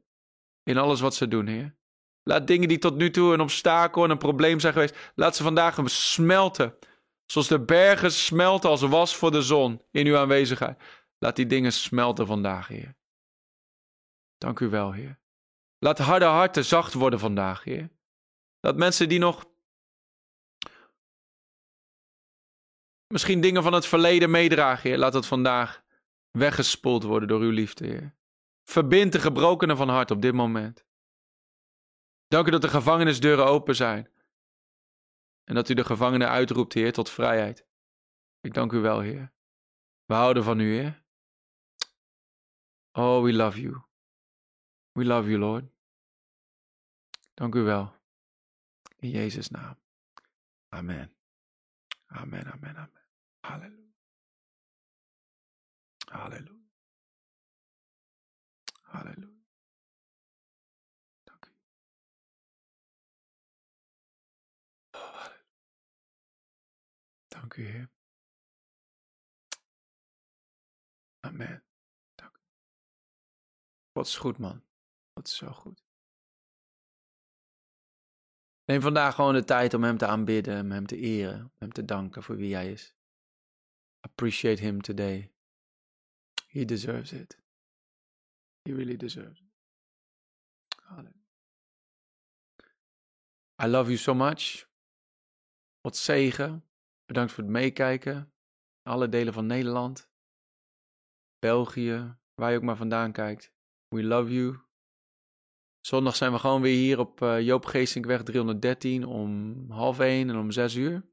in 0.63 0.79
alles 0.79 1.01
wat 1.01 1.15
ze 1.15 1.29
doen, 1.29 1.47
Heer. 1.47 1.77
Laat 2.23 2.47
dingen 2.47 2.69
die 2.69 2.79
tot 2.79 2.97
nu 2.97 3.11
toe 3.11 3.33
een 3.33 3.41
obstakel 3.41 4.05
en 4.05 4.11
een 4.11 4.19
probleem 4.19 4.61
zijn 4.61 4.73
geweest, 4.73 5.13
laat 5.15 5.37
ze 5.37 5.43
vandaag 5.43 5.91
smelten. 5.91 6.79
Zoals 7.27 7.49
de 7.49 7.65
bergen 7.65 8.13
smelten 8.13 8.71
als 8.71 8.81
was 8.81 9.17
voor 9.17 9.31
de 9.31 9.43
zon 9.43 9.83
in 9.91 10.07
uw 10.07 10.17
aanwezigheid. 10.17 10.83
Laat 11.19 11.37
die 11.37 11.47
dingen 11.47 11.73
smelten 11.73 12.27
vandaag, 12.27 12.69
Heer. 12.69 12.97
Dank 14.39 14.61
u 14.61 14.69
wel, 14.69 14.93
Heer. 14.93 15.19
Laat 15.79 15.99
harde 15.99 16.25
harten 16.25 16.65
zacht 16.65 16.93
worden 16.93 17.19
vandaag, 17.19 17.65
Heer. 17.65 17.91
Dat 18.61 18.77
mensen 18.77 19.09
die 19.09 19.19
nog 19.19 19.45
misschien 23.07 23.41
dingen 23.41 23.63
van 23.63 23.73
het 23.73 23.87
verleden 23.87 24.31
meedragen, 24.31 24.89
Heer, 24.89 24.99
laat 24.99 25.13
dat 25.13 25.27
vandaag 25.27 25.85
weggespoeld 26.31 27.03
worden 27.03 27.29
door 27.29 27.41
uw 27.41 27.51
liefde, 27.51 27.87
Heer. 27.87 28.17
Verbind 28.65 29.13
de 29.13 29.21
gebrokenen 29.21 29.77
van 29.77 29.89
hart 29.89 30.11
op 30.11 30.23
dit 30.23 30.35
moment. 30.35 30.87
Dank 32.27 32.47
u 32.47 32.51
dat 32.51 32.63
de 32.63 32.69
gevangenisdeuren 32.69 33.47
open 33.47 33.77
zijn. 33.77 34.11
En 35.45 35.55
dat 35.55 35.69
u 35.69 35.75
de 35.75 35.85
gevangenen 35.85 36.29
uitroept, 36.29 36.73
Heer, 36.73 36.93
tot 36.93 37.11
vrijheid. 37.11 37.67
Ik 38.41 38.55
dank 38.55 38.73
u 38.73 38.79
wel, 38.79 39.01
Heer. 39.01 39.33
We 40.05 40.15
houden 40.15 40.45
van 40.45 40.61
u, 40.61 40.75
Heer. 40.75 41.05
Oh, 42.93 43.23
we 43.23 43.33
love 43.33 43.61
you. 43.61 43.86
We 44.97 45.05
love 45.05 45.29
you, 45.29 45.39
Lord. 45.39 45.69
Dank 47.35 47.55
u 47.55 47.63
wel. 47.63 47.95
In 48.99 49.11
Jezus' 49.11 49.51
naam. 49.51 49.77
Amen. 50.69 51.17
Amen, 52.07 52.53
amen, 52.53 52.77
amen. 52.77 53.05
Halleluja. 53.41 53.93
Halleluja. 56.11 56.65
Halleluja. 58.83 59.45
Dank 61.25 61.45
u. 61.47 61.51
Oh. 64.93 65.27
Dank 67.29 67.55
u, 67.57 67.65
Heer. 67.65 67.91
Amen. 71.21 71.65
Dank 72.15 72.37
u. 72.37 72.41
Wat 73.93 74.07
is 74.07 74.17
goed, 74.17 74.39
man. 74.39 74.66
Wat 75.17 75.27
is 75.27 75.37
zo 75.37 75.53
goed. 75.53 75.85
Neem 78.65 78.81
vandaag 78.81 79.15
gewoon 79.15 79.35
de 79.35 79.45
tijd 79.45 79.75
om 79.75 79.83
Hem 79.83 79.97
te 79.97 80.07
aanbidden, 80.07 80.61
om 80.61 80.71
Hem 80.71 80.87
te 80.87 80.97
eren, 80.97 81.41
om 81.41 81.53
Hem 81.59 81.73
te 81.73 81.85
danken 81.85 82.23
voor 82.23 82.37
wie 82.37 82.55
Hij 82.55 82.73
is. 82.73 82.95
Appreciate 84.01 84.63
Him 84.63 84.81
today. 84.81 85.33
He 86.47 86.65
deserves 86.65 87.13
it. 87.13 87.39
He 88.63 88.75
really 88.75 88.97
deserves 88.97 89.41
it. 89.41 89.47
I 93.63 93.67
love 93.67 93.87
you 93.87 93.97
so 93.97 94.15
much. 94.15 94.69
Wat 95.81 95.97
zegen. 95.97 96.69
Bedankt 97.05 97.33
voor 97.33 97.43
het 97.43 97.53
meekijken. 97.53 98.33
Alle 98.83 99.09
delen 99.09 99.33
van 99.33 99.47
Nederland. 99.47 100.11
België, 101.39 102.17
waar 102.35 102.51
je 102.51 102.57
ook 102.57 102.63
maar 102.63 102.77
vandaan 102.77 103.13
kijkt. 103.13 103.53
We 103.89 104.05
love 104.05 104.33
you. 104.33 104.66
Zondag 105.87 106.17
zijn 106.17 106.33
we 106.33 106.39
gewoon 106.39 106.63
weer 106.63 106.77
hier 106.77 106.99
op 106.99 107.21
uh, 107.21 107.41
Joop 107.41 107.65
Geestinkweg 107.65 108.23
313 108.23 109.05
om 109.05 109.65
half 109.71 109.99
1 109.99 110.29
en 110.29 110.37
om 110.37 110.51
6 110.51 110.75
uur. 110.75 111.07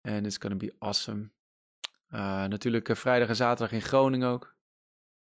En 0.00 0.24
it's 0.24 0.36
gonna 0.38 0.56
be 0.56 0.74
awesome. 0.78 1.30
Uh, 2.08 2.44
natuurlijk 2.44 2.88
uh, 2.88 2.96
vrijdag 2.96 3.28
en 3.28 3.36
zaterdag 3.36 3.72
in 3.72 3.82
Groningen 3.82 4.28
ook. 4.28 4.56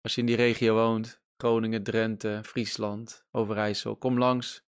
Als 0.01 0.15
je 0.15 0.21
in 0.21 0.27
die 0.27 0.35
regio 0.35 0.73
woont, 0.73 1.21
Groningen, 1.37 1.83
Drenthe, 1.83 2.41
Friesland, 2.43 3.25
Overijssel, 3.31 3.97
kom 3.97 4.17
langs 4.17 4.65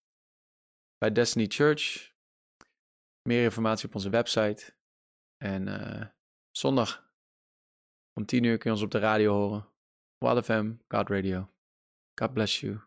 bij 0.98 1.12
Destiny 1.12 1.46
Church. 1.48 2.14
Meer 3.30 3.44
informatie 3.44 3.88
op 3.88 3.96
onze 3.96 4.10
website. 4.10 4.76
En 5.38 6.16
zondag 6.52 7.12
om 8.14 8.26
10 8.26 8.44
uur 8.44 8.58
kun 8.58 8.70
je 8.70 8.76
ons 8.76 8.86
op 8.86 8.92
de 8.92 9.00
radio 9.00 9.34
horen. 9.34 9.70
Wild 10.18 10.46
FM, 10.46 10.74
God 10.88 11.10
Radio. 11.10 11.50
God 12.20 12.34
bless 12.34 12.60
you. 12.60 12.87